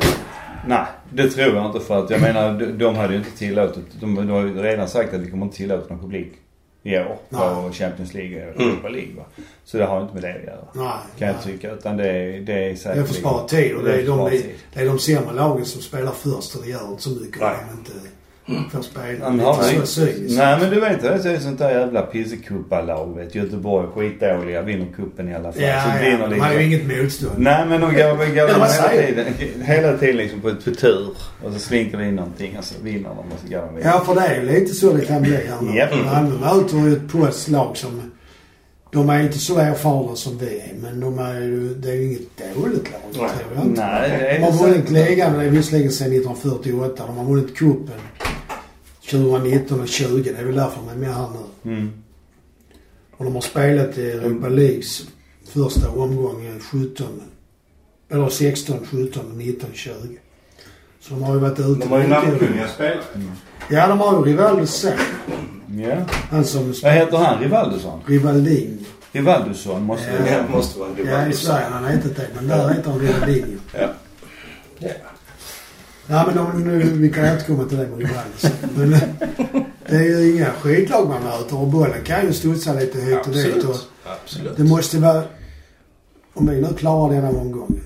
Nej, 0.68 0.86
det 1.14 1.30
tror 1.30 1.56
jag 1.56 1.66
inte 1.66 1.80
för 1.80 2.04
att 2.04 2.10
jag 2.10 2.22
menar 2.22 2.60
de, 2.60 2.66
de 2.66 2.96
hade 2.96 3.14
ju 3.14 3.20
inte 3.20 3.38
tillåtit, 3.38 3.86
de, 4.00 4.16
de 4.16 4.30
har 4.30 4.42
ju 4.42 4.62
redan 4.62 4.88
sagt 4.88 5.14
att 5.14 5.20
vi 5.22 5.32
kommer 5.32 5.46
inte 5.46 5.58
tillåta 5.58 5.94
någon 5.94 6.00
publik 6.04 6.34
i 6.84 6.98
år 6.98 7.18
på 7.30 7.72
Champions 7.74 8.14
League 8.14 8.50
och 8.50 8.56
Mm. 8.62 8.70
Europa 8.74 8.90
League 8.90 9.16
va. 9.18 9.24
Så 9.66 9.78
det 9.78 9.86
har 9.86 10.02
inte 10.02 10.14
med 10.14 10.24
det 10.24 10.34
att 10.36 10.44
göra. 10.44 10.66
Nej. 10.74 10.94
Kan 11.20 11.28
jag 11.28 11.44
tycka. 11.44 11.72
Utan 11.72 11.98
det 11.98 12.10
är, 12.12 12.32
det 12.32 12.38
är 12.38 12.42
Det 12.42 12.70
är 12.72 12.76
säkert... 12.76 12.96
för 13.08 13.14
att 13.14 13.20
spara 13.20 13.48
tid 13.48 13.76
och 13.76 13.84
det 13.84 13.94
är, 13.94 13.98
att 14.00 14.06
spara 14.06 14.30
de, 14.30 14.42
det 14.74 14.82
är 14.82 14.86
de 14.86 15.00
sämre 15.00 15.34
lagen 15.34 15.66
som 15.66 15.82
spelar 15.82 16.12
först 16.12 16.56
och 16.56 16.62
det 16.64 16.70
gör 16.70 16.88
inte 16.90 17.04
så 17.04 17.10
mycket 17.10 17.42
Nej. 17.42 17.56
inte 17.78 17.92
får 18.72 18.82
spela. 18.82 19.30
Men 19.30 19.38
Det 19.38 19.44
har 19.44 19.64
är 19.64 19.80
vi- 19.80 19.86
så. 19.86 20.02
Nej 20.42 20.58
men 20.62 20.70
du 20.70 20.80
vet 20.80 21.02
det 21.02 21.10
är 21.32 21.40
sånt 21.40 21.60
där 21.60 21.80
jävla 21.80 22.02
pissekuppalag 22.02 23.16
vet. 23.18 23.36
Göteborg 23.36 23.88
skitdåliga, 23.96 24.62
vinner 24.62 24.88
kuppen 24.96 25.30
i 25.30 25.36
alla 25.36 25.52
fall. 25.52 25.62
Ja, 25.62 25.84
så 25.84 26.06
ja, 26.06 26.28
de 26.28 26.40
har 26.40 26.54
ju 26.54 26.64
inget 26.66 26.88
motstånd. 26.98 27.34
Nej 27.38 27.66
men 27.70 27.82
de 27.82 27.94
går, 27.96 28.16
går 28.18 28.28
Ja, 28.36 28.44
hela, 28.44 28.68
tiden, 29.38 29.62
hela 29.66 29.98
tiden 29.98 30.18
liksom 30.18 30.42
på, 30.42 30.50
på 30.56 30.72
tur. 30.72 31.08
Och 31.44 31.54
så 31.54 31.60
slinker 31.60 31.98
det 31.98 32.08
in 32.08 32.16
någonting 32.16 32.58
och 32.58 32.64
så 32.64 32.76
vinner 32.84 33.10
de 33.10 33.18
och 33.18 33.40
så 33.46 33.48
går 33.54 33.62
de 33.62 33.76
vidare. 33.76 33.94
Ja, 33.94 34.04
för 34.06 34.16
det 34.16 34.22
är 34.28 34.42
ju 34.42 34.52
lite 34.52 34.74
så 34.74 34.94
det 34.94 35.06
kan 35.06 35.22
bli 35.22 35.32
här. 35.36 35.78
Japp. 35.78 35.92
Malmö 36.06 36.38
möter 36.40 36.78
ju 36.78 36.94
ett 36.94 37.12
polskt 37.12 37.48
lag 37.48 37.78
som... 37.78 38.12
De 38.92 39.10
är 39.10 39.24
inte 39.24 39.40
så 39.40 39.58
erfarna 39.58 40.16
som 40.16 40.38
vi 40.38 40.46
är, 40.60 40.74
men 40.82 41.00
de 41.00 41.20
är 41.20 41.42
ju... 41.42 41.74
Det 41.74 41.90
är 41.90 41.96
ju 41.96 42.04
inget 42.08 42.56
dåligt 42.56 42.92
lag, 42.92 43.14
tror 43.14 43.30
jag 43.56 43.66
inte. 43.66 43.82
Nej 43.82 44.10
det 44.20 44.30
är 44.30 44.40
De 44.40 44.46
har 44.46 44.68
vunnit 44.68 44.90
ligan, 44.90 45.38
det 45.40 45.46
är 45.46 45.50
visserligen 45.50 45.92
sedan 45.92 46.08
1948. 46.08 47.04
De 47.08 47.18
har 47.18 47.26
vunnit 47.26 47.58
cupen 47.58 47.94
2019 49.12 49.82
och 49.82 49.88
20. 49.88 50.32
Det 50.32 50.40
är 50.40 50.46
väl 50.46 50.56
därför 50.56 50.82
de 50.82 50.90
är 50.90 50.96
med 50.96 51.16
här 51.16 51.28
nu. 51.64 51.72
Mm. 51.72 51.92
Och 53.18 53.26
de 53.26 53.34
har 53.34 53.42
spelat 53.42 53.98
i 53.98 54.12
Europa 54.12 54.48
Leagues 54.48 55.04
första 55.46 55.90
omgång 55.90 56.46
eh, 56.46 56.60
17. 56.60 57.22
Eller 58.10 58.30
16, 58.30 58.80
17, 58.92 59.38
19, 59.38 59.70
20. 59.74 59.94
Så 61.00 61.14
de 61.14 61.24
har 61.24 61.34
ju 61.34 61.40
varit 61.40 61.60
ute 61.60 61.80
De 61.80 61.92
har 61.92 62.02
ju 62.02 62.08
namnkunniga 62.08 62.68
spelare. 62.68 63.02
Ja, 63.70 63.88
de 63.88 64.00
har 64.00 64.18
ju 64.18 64.32
Rivaldo. 64.32 64.66
Ja. 65.68 65.96
Han 66.30 66.46
som 66.46 66.74
Vad 66.84 66.92
heter 66.92 67.18
han? 67.18 67.44
Rivaldusson? 67.44 68.02
Rivaldin. 68.06 68.86
Rivaldusson 69.12 69.84
måste 69.84 70.10
Ja. 70.12 70.42
Det 70.42 70.50
måste 70.50 70.80
vara 70.80 70.90
Ja, 71.06 71.28
i. 71.28 71.34
Sverige 71.34 71.66
han 71.72 71.86
hetat 71.86 72.16
det. 72.16 72.28
Men 72.36 72.48
där 72.48 72.70
heter 72.70 72.92
han 72.92 73.00
Rivaldin. 73.00 73.60
Ja. 73.74 73.88
Ja. 74.80 74.90
Ja, 76.08 76.26
men 76.28 76.38
om, 76.40 76.64
nu, 76.64 76.80
vi 76.80 77.10
kan 77.10 77.36
återkomma 77.36 77.64
till 77.64 77.78
det 77.78 77.88
med 77.88 77.98
Rivaldo 77.98 78.68
Men 78.76 78.94
eh, 78.94 79.02
det 79.90 79.96
är 79.96 80.04
ju 80.04 80.36
inga 80.36 80.52
skitlag 80.52 81.10
man 81.10 81.24
möter 81.24 81.60
och 81.60 81.68
bollen 81.68 82.04
kan 82.04 82.26
ju 82.26 82.34
studsa 82.34 82.74
lite 82.74 83.02
hit 83.02 83.28
och 83.28 83.34
dit. 83.34 83.64
Och 83.64 83.70
Absolut. 83.70 83.90
Absolut. 84.24 84.58
det 84.58 84.64
måste 84.64 85.00
vara... 85.00 85.24
Om 86.34 86.48
vi 86.48 86.62
nu 86.62 86.68
klarar 86.78 87.14
denna 87.14 87.30
omgången 87.30 87.82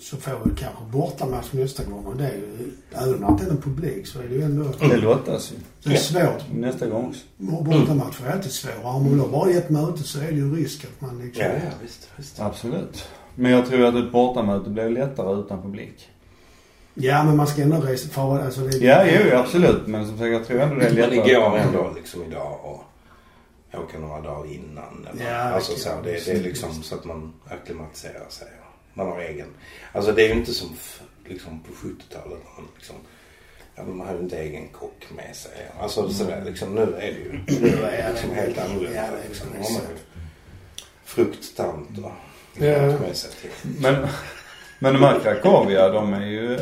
så 0.00 0.16
får 0.16 0.32
vi 0.44 0.50
kanske 0.56 0.84
bortamatch 0.92 1.52
nästa 1.52 1.84
gång. 1.84 2.04
Och 2.04 2.16
det 2.16 2.24
är 2.24 2.34
ju... 2.34 2.72
Även 2.92 3.14
om 3.14 3.20
det 3.20 3.32
inte 3.32 3.44
är 3.44 3.48
någon 3.48 3.62
publik 3.62 4.06
så 4.06 4.18
är 4.18 4.28
det 4.28 4.34
ju 4.34 4.42
ändå... 4.42 4.64
Det 4.80 4.96
lottas 4.96 5.52
ju. 5.52 5.56
Det 5.82 5.96
är 5.96 6.00
svårt. 6.00 6.42
Nästa 6.54 6.86
gång 6.86 7.08
också. 7.08 7.20
Bortamatcher 7.36 8.26
är 8.26 8.32
alltid 8.32 8.52
svåra. 8.52 8.88
Om 8.88 9.18
man 9.18 9.30
bara 9.30 9.50
ett 9.50 9.70
möte 9.70 10.02
så 10.02 10.18
är 10.18 10.26
det 10.26 10.36
ju 10.36 10.56
risk 10.56 10.84
att 10.84 11.00
man 11.00 11.18
liksom... 11.18 11.44
Ja, 11.44 11.50
ja, 11.50 11.70
visst. 11.82 12.08
visst. 12.16 12.40
Absolut. 12.40 13.08
Men 13.34 13.50
jag 13.50 13.66
tror 13.66 13.84
att 13.84 13.94
ett 13.94 14.12
bortamöte 14.12 14.70
blir 14.70 14.90
lättare 14.90 15.40
utan 15.40 15.62
publik. 15.62 16.08
Ja, 16.94 17.24
men 17.24 17.36
man 17.36 17.46
ska 17.46 17.62
ändå 17.62 17.76
resa 17.80 18.08
för 18.08 18.38
alltså 18.44 18.60
det, 18.60 18.76
Ja, 18.78 19.04
jo, 19.06 19.36
absolut. 19.36 19.86
Men 19.86 20.06
som 20.06 20.18
sagt, 20.18 20.30
jag 20.32 20.46
tror 20.46 20.60
ändå 20.60 20.74
det 20.74 20.86
är 20.86 20.92
Men 20.92 20.94
lättare. 21.10 21.32
det 21.32 21.34
går 21.34 21.58
ändå 21.58 21.92
liksom 21.96 22.22
idag 22.24 22.60
och 22.62 22.84
åka 23.80 23.98
några 23.98 24.20
dagar 24.20 24.52
innan. 24.54 25.06
Eller, 25.12 25.30
Ja, 25.30 25.36
alltså 25.38 25.72
det 25.72 25.78
så, 25.78 25.88
det, 26.04 26.24
det 26.26 26.30
är 26.30 26.42
liksom 26.42 26.82
så 26.82 26.94
att 26.94 27.04
man 27.04 27.32
acklimatiserar 27.48 28.28
sig. 28.28 28.48
Man 28.94 29.06
har 29.06 29.20
egen. 29.20 29.46
Alltså 29.92 30.12
det 30.12 30.22
är 30.24 30.28
ju 30.28 30.34
inte 30.34 30.52
som 30.54 30.68
liksom 31.26 31.60
på 31.62 31.72
70-talet. 31.72 32.38
när 32.44 32.62
Man, 32.62 32.68
liksom, 32.76 32.96
ja, 33.74 33.82
man 33.82 34.06
har 34.06 34.14
ju 34.14 34.20
inte 34.20 34.38
egen 34.38 34.68
kock 34.68 35.04
med 35.16 35.36
sig. 35.36 35.70
Alltså 35.80 36.08
sådär 36.08 36.42
liksom. 36.46 36.74
Nu 36.74 36.82
är 36.82 36.86
det 37.12 37.18
ju 37.18 37.40
nu 37.60 37.68
är 37.68 38.02
det 38.02 38.12
liksom 38.12 38.30
helt 38.30 38.58
annorlunda. 38.58 38.96
Ja, 38.96 39.02
det 39.22 39.28
liksom. 39.28 39.48
Nu 39.48 39.62
har 39.62 39.70
man 39.72 39.80
ju 39.82 39.96
frukttant 41.04 41.98
och 41.98 42.10
Ja. 42.64 42.98
med 42.98 43.16
sig 43.16 43.30
till. 43.40 43.50
Men, 43.80 44.08
men 44.82 44.92
de 44.94 45.02
här 45.02 45.18
Krakowia, 45.20 45.88
de 45.88 46.14
är 46.14 46.26
ju... 46.26 46.58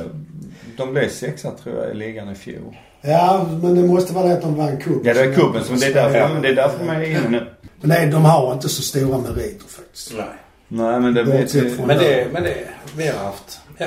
De 0.76 0.92
blev 0.92 1.08
sexa 1.08 1.50
tror 1.50 1.76
jag 1.82 1.90
i 1.90 1.94
ligan 1.94 2.30
i 2.30 2.34
fjol. 2.34 2.76
Ja, 3.02 3.46
men 3.62 3.74
det 3.74 3.82
måste 3.88 4.12
vara 4.14 4.26
det 4.26 4.32
att 4.34 4.42
de 4.42 4.54
vann 4.56 4.76
cupen. 4.76 5.00
Ja, 5.04 5.14
det 5.14 5.20
är 5.20 5.34
kuppen 5.34 5.64
som 5.64 5.78
det 5.78 5.86
är 5.86 5.94
därför, 5.94 6.18
Ja. 6.18 6.28
det 6.42 6.48
är 6.48 6.54
därför 6.54 6.84
man 6.84 6.96
är 6.96 7.04
inne 7.10 7.28
nu. 7.28 7.46
Men 7.80 7.88
nej, 7.88 8.06
de 8.06 8.24
har 8.24 8.52
inte 8.52 8.68
så 8.68 8.82
stora 8.82 9.18
meriter 9.18 9.64
faktiskt. 9.68 10.12
Nej. 10.16 10.24
Nej, 10.68 11.00
men 11.00 11.14
det 11.14 11.24
Bortsett 11.24 11.76
från- 11.76 11.86
Men 11.86 11.98
det, 11.98 12.26
men 12.32 12.42
det, 12.42 12.56
vi 12.96 13.06
har 13.08 13.24
haft, 13.24 13.60
ja. 13.78 13.86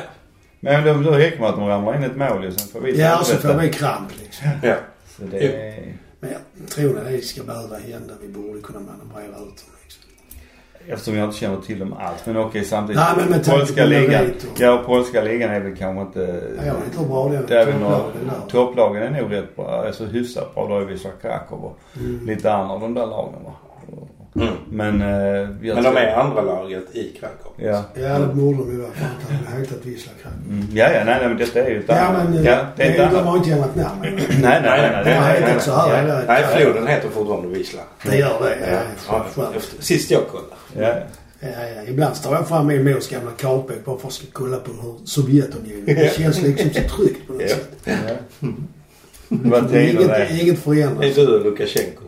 Men 0.59 0.83
då, 1.03 1.11
då 1.11 1.17
räcker 1.17 1.35
det 1.35 1.41
med 1.41 1.49
att 1.49 1.55
de 1.55 1.67
ramlar 1.67 1.95
in 1.95 2.03
ett 2.03 2.15
mål 2.15 2.43
ju, 2.43 2.51
sen 2.51 2.67
får 2.67 2.79
vi 2.79 2.99
Ja, 2.99 3.19
och 3.19 3.25
så 3.25 3.37
får 3.37 3.53
vi 3.53 3.69
kramp 3.69 4.09
liksom. 4.21 4.47
ja. 4.63 4.75
Så 5.17 5.23
det. 5.23 5.83
Men 6.19 6.29
jag 6.59 6.69
tror 6.69 6.97
att 6.99 7.05
det 7.07 7.21
ska 7.25 7.43
behöva 7.43 7.77
hända. 7.77 8.13
Vi 8.21 8.27
borde 8.27 8.59
kunna 8.61 8.79
manövrera 8.79 9.35
ut 9.35 9.37
dem. 9.37 9.69
Eftersom 10.87 11.15
jag 11.17 11.25
inte 11.25 11.37
känner 11.37 11.61
till 11.61 11.79
dem 11.79 11.93
alls. 11.93 12.25
Men 12.25 12.37
okej 12.37 12.65
samtidigt. 12.65 13.01
Nej, 13.01 13.13
men 13.17 13.29
med 13.29 13.45
polska 13.45 13.85
ligan. 13.85 14.25
och- 14.25 14.59
Ja, 14.61 14.83
polska 14.85 15.21
ligan 15.21 15.49
är 15.51 15.59
väl 15.59 15.75
kanske 15.75 16.01
inte... 16.01 16.43
Ja, 16.57 16.65
jag 16.65 16.73
vet 16.73 16.85
inte 16.85 16.99
hur 16.99 17.07
bra 17.07 17.29
den 17.29 17.45
Det 17.47 17.59
är 17.61 17.65
väl 17.65 17.79
några, 17.79 17.99
topplagen 18.49 19.03
är 19.03 19.21
nog 19.21 19.33
rätt 19.33 19.55
bra. 19.55 19.83
Alltså 19.87 20.05
hyfsat 20.05 20.55
bra. 20.55 20.67
Då 20.67 20.79
är 20.79 20.85
Wisla 20.85 21.09
Krakow 21.21 21.59
och 21.65 21.79
Mm. 21.99 22.25
lite 22.27 22.53
andra 22.53 22.73
av 22.73 22.81
de 22.81 22.93
där 22.93 23.05
lagen 23.05 23.33
va. 23.45 23.51
Mm. 24.35 24.53
Men... 24.69 25.01
Eh, 25.01 25.07
jag 25.67 25.75
Men 25.75 25.83
de 25.83 25.97
är 25.97 26.15
andra 26.15 26.41
laget 26.41 26.95
i 26.95 27.17
Krakow. 27.19 27.51
Ja. 27.57 27.83
Ja, 27.93 28.19
det 28.19 28.33
borde 28.33 28.57
de 28.57 28.71
ju 28.71 28.77
vara. 28.81 28.91
För 28.91 29.05
att 29.05 29.11
de 29.47 29.51
har 29.53 29.59
hetat 29.59 29.85
Wisla 29.85 30.11
Krakow. 30.21 30.39
Mm. 30.49 30.67
Ja, 30.73 30.83
ja, 30.85 31.03
nej, 31.05 31.17
nej, 31.19 31.27
men 31.27 31.37
detta 31.37 31.59
är 31.59 31.69
ju 31.69 31.79
ett 31.79 31.85
Ja, 31.87 31.99
annat. 31.99 32.29
men 32.29 32.43
ja, 32.43 32.57
det 32.75 32.83
är 32.83 33.11
de 33.11 33.27
har 33.27 33.37
inte 33.37 33.51
ändrat 33.51 33.75
namn. 33.75 34.01
Nej, 34.01 34.17
nej, 34.41 34.61
nej. 34.63 34.91
nej, 34.93 35.03
De 35.03 35.13
har 35.13 35.21
nej, 35.21 35.39
nej, 35.41 35.41
hetat 35.49 35.63
så 35.63 35.71
här. 35.71 36.23
nej. 36.27 36.43
floden 36.57 36.87
heter 36.87 37.09
fortfarande 37.09 37.47
Wisla. 37.47 37.81
Det 38.09 38.17
gör 38.17 38.39
det. 38.41 38.71
Ja, 39.09 39.23
Ja, 39.37 39.59
sist 39.79 40.11
jag 40.11 40.21
kollade. 40.27 40.49
Ja. 40.79 40.93
Ja, 41.39 41.47
ja. 41.75 41.83
Ibland 41.87 42.15
står 42.15 42.35
jag 42.35 42.47
fram 42.47 42.67
min 42.67 42.83
mors 42.83 43.09
gamla 43.09 43.31
kartbok 43.31 43.85
bara 43.85 43.97
för 43.97 44.07
att 44.07 44.21
kolla 44.33 44.57
på 44.57 44.71
hur 44.71 44.95
Sovjetunionen... 45.05 45.85
Det 45.85 46.15
känns 46.17 46.41
liksom 46.41 46.69
så 46.73 46.95
tryggt 46.95 47.27
på 47.27 47.33
något 47.33 47.41
Ja. 47.41 47.47
sätt. 47.47 47.69
ja. 47.83 47.93
Det 49.29 49.49
var 49.49 49.61
tider 49.61 49.89
Inget, 49.89 50.07
det. 50.07 50.39
inget 50.41 50.59
förändras. 50.59 51.17
är 51.17 51.25
du 51.25 51.35
och 51.35 51.45
Lukasjenko. 51.45 52.03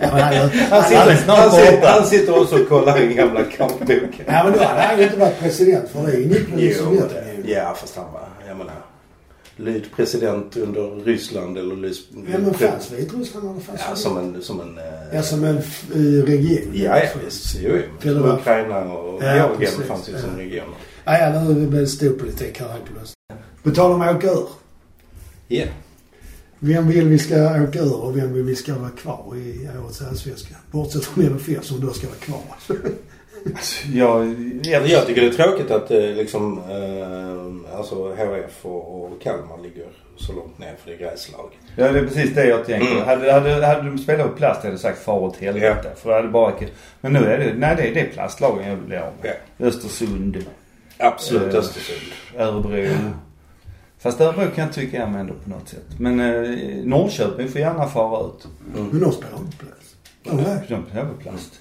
Ja, 0.00 0.08
han, 0.08 0.20
Han 0.20 0.50
han, 0.50 0.50
Han 0.70 0.78
är 0.78 0.82
sitter, 0.88 1.16
snart 1.24 1.38
han 1.38 1.50
sitter, 1.50 1.72
borta. 1.76 1.88
han 1.88 2.06
sitter 2.06 2.40
också 2.42 2.56
och 2.62 2.68
kollar 2.68 3.00
i 3.00 3.14
gamla 3.14 3.42
kampboken. 3.44 4.08
ja, 4.26 4.44
men 4.44 4.52
då 4.52 4.58
hade 4.58 4.80
han 4.80 4.98
ju 4.98 5.04
inte 5.04 5.16
varit 5.16 5.40
president 5.40 5.88
för 5.88 6.06
det 6.06 6.22
ingick 6.22 6.52
väl 6.52 6.60
i 6.60 6.76
Jo, 6.80 7.02
ja 7.46 7.76
fast 7.80 7.96
han 7.96 8.12
var, 8.12 8.28
jag 8.48 8.56
menar. 8.56 8.74
Lyd 9.56 9.90
president 9.96 10.56
under 10.56 11.04
Ryssland 11.04 11.58
eller 11.58 11.76
lyd... 11.76 11.96
Ja, 12.32 12.38
men 12.38 12.54
fanns 12.54 12.92
Vitryssland 12.92 13.50
eller 13.50 13.60
fanns 13.60 13.80
Ja, 13.88 13.96
som 13.96 14.16
en... 14.16 14.42
Som 14.42 14.60
en 14.60 14.78
eh, 14.78 14.84
Ja, 15.12 15.22
som 15.22 15.44
en 15.44 15.62
region. 16.26 16.70
Ja, 16.74 16.98
ja 16.98 17.08
visst. 17.24 17.56
Jo, 17.60 17.78
jo. 18.02 18.12
Ukraina 18.12 18.92
och 18.92 19.22
Ja, 19.22 19.34
Georgien 19.34 19.58
precis, 19.58 19.86
fanns 19.86 20.08
ju 20.08 20.12
ja. 20.12 20.20
som 20.20 20.36
regioner. 20.36 20.76
Ja, 21.04 21.18
ja, 21.18 21.44
nu 21.44 21.66
blir 21.66 21.80
det 21.80 21.86
stor 21.86 22.10
politik 22.10 22.60
här 22.60 22.68
helt 22.68 22.84
plötsligt. 22.84 23.16
På 23.62 23.70
tal 23.70 23.92
om 23.92 24.00
att 24.00 24.16
åka 24.16 24.30
ur. 24.30 24.48
Ja. 25.48 25.64
Vem 26.58 26.88
vill 26.88 27.08
vi 27.08 27.18
ska 27.18 27.62
åka 27.62 27.78
ur 27.78 28.00
och 28.00 28.16
vem 28.16 28.32
vill 28.32 28.42
vi 28.42 28.56
ska 28.56 28.74
vara 28.74 28.90
kvar 28.90 29.36
i 29.36 29.68
årets 29.84 30.02
allsvenska? 30.02 30.54
Bortsett 30.70 31.04
från 31.04 31.24
LFF 31.24 31.64
som 31.64 31.80
då 31.80 31.92
ska 31.92 32.06
vara 32.06 32.18
kvar. 32.18 32.40
Jag, 33.92 34.34
jag, 34.62 34.86
Jag 34.86 35.06
tycker 35.06 35.20
det 35.20 35.26
är 35.26 35.30
tråkigt 35.30 35.70
att 35.70 35.90
eh, 35.90 36.00
liksom, 36.00 36.58
eh, 36.58 37.76
alltså 37.78 38.14
HF 38.14 38.66
och, 38.66 39.04
och 39.04 39.22
Kalmar 39.22 39.62
ligger 39.62 39.86
så 40.16 40.32
långt 40.32 40.58
ner 40.58 40.74
för 40.84 40.90
det 40.90 40.96
gräslag. 40.96 41.58
Ja, 41.76 41.92
det 41.92 41.98
är 41.98 42.06
precis 42.06 42.34
det 42.34 42.46
jag 42.46 42.64
tänker. 42.66 42.92
Mm. 42.92 43.04
Hade, 43.04 43.32
hade, 43.32 43.66
hade 43.66 43.82
de 43.82 43.98
spelat 43.98 44.26
på 44.26 44.36
plast 44.36 44.62
hade 44.62 44.72
jag 44.72 44.80
sagt 44.80 45.04
far 45.04 45.18
åt 45.18 45.36
helvete. 45.36 45.92
För 45.96 46.10
det 46.10 46.16
hade 46.16 46.28
bara... 46.28 46.52
Men 47.00 47.12
nu 47.12 47.18
är 47.18 47.38
det, 47.38 47.54
nej 47.56 47.76
det 47.76 47.88
är, 47.88 47.94
det 47.94 48.04
plastlagen 48.04 48.68
jag 48.68 48.76
vill 48.76 48.84
bli 48.84 48.96
av 48.96 49.12
med. 49.22 49.36
Östersund, 49.68 50.44
Absolut 50.98 51.54
Eh, 51.54 51.60
Östersund. 51.60 52.12
Örebro. 52.38 52.86
Fast 53.98 54.20
Örebro 54.20 54.50
kan 54.54 54.64
jag 54.64 54.72
tycka 54.72 55.02
är 55.02 55.18
ändå 55.18 55.34
på 55.44 55.50
något 55.50 55.68
sätt. 55.68 55.86
Men 55.98 56.20
eh, 56.20 56.58
Norrköping 56.84 57.48
får 57.48 57.60
gärna 57.60 57.86
fara 57.86 58.26
ut. 58.26 58.48
Men 58.74 59.00
de 59.00 59.12
spelar 59.12 59.38
inte 59.38 59.56
på 59.56 59.64
plats. 59.64 59.96
Nej. 60.22 60.66
De 60.68 60.84
spelar 60.90 61.04
på 61.04 61.14
plast. 61.22 61.60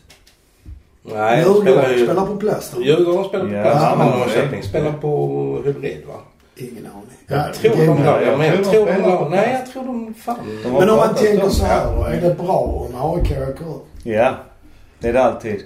Nej, 1.13 1.43
de 1.43 1.61
spelar 1.61 1.65
Djurgården 1.65 1.99
ju... 1.99 2.05
spelar 2.05 2.25
på 2.25 2.33
då. 2.75 2.81
Djurgården 2.83 3.23
spelar 3.29 3.45
på 3.45 3.53
Ja, 3.53 3.95
det- 3.97 4.19
Norrköping 4.19 4.63
spelar 4.63 4.91
på 4.91 5.61
hybrid 5.65 6.03
va? 6.07 6.13
Ingen 6.55 6.85
aning. 6.85 7.17
Jag 7.27 7.53
tror 7.53 7.71
de 7.71 7.97
det- 7.97 8.05
la, 8.05 8.21
ja, 8.21 8.37
men 8.37 8.47
jag 8.47 8.55
Jag 8.55 8.65
tror 8.65 8.85
de 8.85 9.01
la, 9.01 9.29
nej 9.29 9.57
jag 9.59 9.73
tror 9.73 9.83
de 9.83 10.13
fan. 10.13 10.37
De 10.63 10.69
Men 10.69 10.89
om 10.89 10.97
man 10.97 11.15
tänker 11.15 11.49
så 11.49 11.65
här. 11.65 12.07
Är 12.11 12.21
det 12.21 12.35
bra 12.37 12.57
om 12.57 13.11
AIK 13.13 13.21
åker 13.21 13.41
ur? 13.41 13.79
Ja. 14.03 14.35
Det 14.99 15.07
är 15.07 15.13
det 15.13 15.23
alltid. 15.23 15.63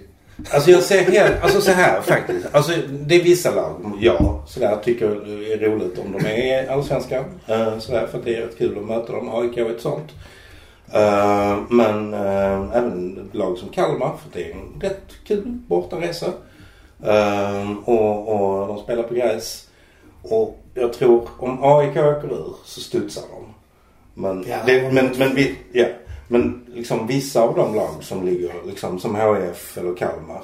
Alltså 0.52 0.72
jag 0.72 0.84
ser 0.84 1.12
helt, 1.12 1.44
alltså 1.44 1.62
så 1.62 1.72
här 1.72 2.02
faktiskt. 2.02 2.48
Alltså 2.52 2.72
det 2.92 3.16
är 3.16 3.24
vissa 3.24 3.52
lag, 3.56 3.76
ja, 4.00 4.44
sådär 4.48 4.78
tycker 4.84 5.08
det 5.08 5.54
är 5.54 5.70
roligt 5.70 6.00
om 6.00 6.12
de 6.12 6.26
är 6.26 6.64
i 6.64 6.68
Allsvenskan. 6.68 7.24
Uh, 7.50 7.80
sådär 7.80 8.08
för 8.12 8.18
att 8.18 8.26
det 8.26 8.36
är 8.36 8.42
rätt 8.42 8.58
kul 8.58 8.78
att 8.78 8.86
möta 8.86 9.14
dem. 9.14 9.30
AIK 9.36 9.58
är 9.58 9.70
ett 9.72 9.82
sånt. 9.82 10.10
Eh, 10.94 11.58
men 11.70 12.14
eh, 12.14 12.78
även 12.78 13.28
ett 13.28 13.36
lag 13.36 13.58
som 13.58 13.70
Kalmar 13.70 14.18
för 14.18 14.30
det 14.40 14.52
är 14.52 14.56
en 14.56 14.82
rätt 14.82 15.12
kul 15.28 15.44
bortaresa. 15.68 16.28
Uh, 17.08 17.78
och, 17.90 18.28
och 18.28 18.68
de 18.68 18.80
spelar 18.80 19.04
på 19.04 19.14
gräs. 19.14 19.68
Och 20.22 20.60
jag 20.74 20.94
tror 20.94 21.28
om 21.38 21.64
AIK 21.64 21.90
åker 21.98 22.32
ur 22.34 22.54
så 22.66 22.80
studsar 22.82 23.24
de. 23.32 23.54
Men, 24.22 24.46
Ja, 24.48 24.58
det, 24.66 24.80
de- 24.80 24.92
men, 24.92 25.12
men, 25.18 25.36
vi, 25.36 25.56
ja, 25.72 25.86
men 26.28 26.66
liksom 26.74 27.08
vissa 27.08 27.42
av 27.42 27.56
de 27.56 27.76
lag 27.76 27.90
som 28.02 28.26
ligger 28.26 28.52
liksom 28.68 29.00
som 29.00 29.16
HIF 29.16 29.78
eller 29.78 29.96
Kalmar. 29.96 30.42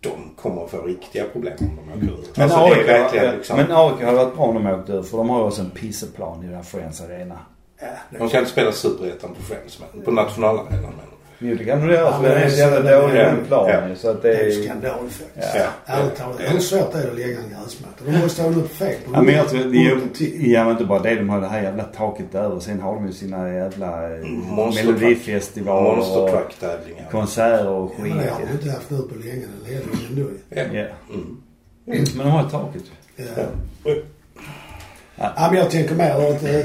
De 0.00 0.10
kommer 0.36 0.64
att 0.64 0.70
få 0.70 0.82
riktiga 0.82 1.24
problem 1.24 1.56
om 1.60 1.76
de 1.76 1.92
åker 1.92 2.12
ur. 2.12 2.24
Men, 2.36 2.42
Alltså, 2.50 2.58
AIK, 2.58 3.36
liksom, 3.36 3.56
men 3.56 3.66
AIK 3.72 4.02
hade 4.02 4.16
varit 4.16 4.34
bra 4.36 4.44
om 4.44 4.54
de 4.54 4.66
åkte 4.66 4.92
ur 4.92 5.02
för 5.02 5.16
de 5.18 5.30
har 5.30 5.38
ju 5.38 5.44
också 5.44 5.60
en 5.60 5.70
pisseplan 5.70 6.42
i 6.42 6.46
den 6.46 6.56
här 6.56 6.62
Friends 6.62 7.00
Arena. 7.00 7.38
Ja, 7.80 8.18
de 8.18 8.28
ska 8.28 8.38
inte 8.38 8.50
spela 8.50 8.72
Superettan 8.72 9.34
på 9.34 9.42
Friends 9.42 9.80
men 9.94 10.02
på 10.04 10.10
nationalarenan 10.10 10.82
men. 10.82 11.06
Jo 11.42 11.56
det 11.56 11.64
kan 11.64 11.86
du 11.86 11.94
göra 11.94 12.04
Ja, 12.04 12.18
för 12.22 12.28
är 12.30 12.34
det 12.34 12.44
är 12.44 12.48
så 12.50 12.58
jävla 12.58 13.00
dålig 13.00 13.20
ja, 13.20 13.24
den 13.24 13.44
planen 13.46 13.90
ja. 13.90 13.96
så 13.96 14.10
att 14.10 14.22
Det 14.22 14.28
det 14.28 14.34
är 14.36 14.44
ju 14.50 14.60
är... 14.60 14.64
skandal 14.64 14.98
faktiskt. 15.08 15.54
Ja. 15.54 15.64
Ärligt 15.86 16.16
talat. 16.16 16.36
Hur 16.40 16.58
svårt 16.58 16.94
är 16.94 17.02
det 17.02 17.10
att 17.10 17.16
lägga 17.18 17.38
en 17.38 17.48
gräsmatta? 17.50 18.04
De 18.04 18.18
måste 18.18 18.42
ha 18.42 18.50
något 18.50 18.70
fel 18.70 18.94
på 19.06 19.10
Ja 19.14 19.22
men 19.22 19.34
jag 19.34 19.48
tror, 19.48 19.62
jo, 19.74 19.96
Upp 19.96 20.14
till. 20.14 20.50
ja 20.52 20.62
men 20.64 20.72
inte 20.72 20.84
bara 20.84 20.98
det. 20.98 21.14
De 21.14 21.28
har 21.28 21.40
det 21.40 21.46
här 21.46 21.62
jävla 21.62 21.84
taket 21.84 22.34
över. 22.34 22.60
Sen 22.60 22.80
har 22.80 22.94
de 22.94 23.06
ju 23.06 23.12
sina 23.12 23.52
jävla 23.54 24.14
eh, 24.14 24.20
melodifestivaler 24.74 26.22
och 26.22 26.30
konserter 27.10 27.68
och 27.68 27.92
Ja, 27.98 28.02
skit. 28.04 28.14
men 28.14 28.24
det 28.24 28.30
har 28.30 28.40
de 28.40 28.52
inte 28.52 28.70
haft 28.70 28.90
nu 28.90 28.98
på 28.98 29.14
länge. 29.14 29.32
Den 29.46 29.72
leder 29.72 29.84
ju 30.00 30.06
ändå 30.08 30.30
ju. 30.30 30.38
Ja. 30.48 30.62
Ja. 30.72 30.86
Mm. 31.14 31.36
Men 32.14 32.26
de 32.26 32.30
har 32.30 32.42
ju 32.44 32.48
taket 32.50 32.82
ju. 33.16 33.24
Ja. 33.36 33.42
Ja. 33.84 33.94
Ja, 35.36 35.48
men 35.50 35.58
jag 35.58 35.70
tänker 35.70 35.94
mer 35.94 36.10
eh, 36.58 36.64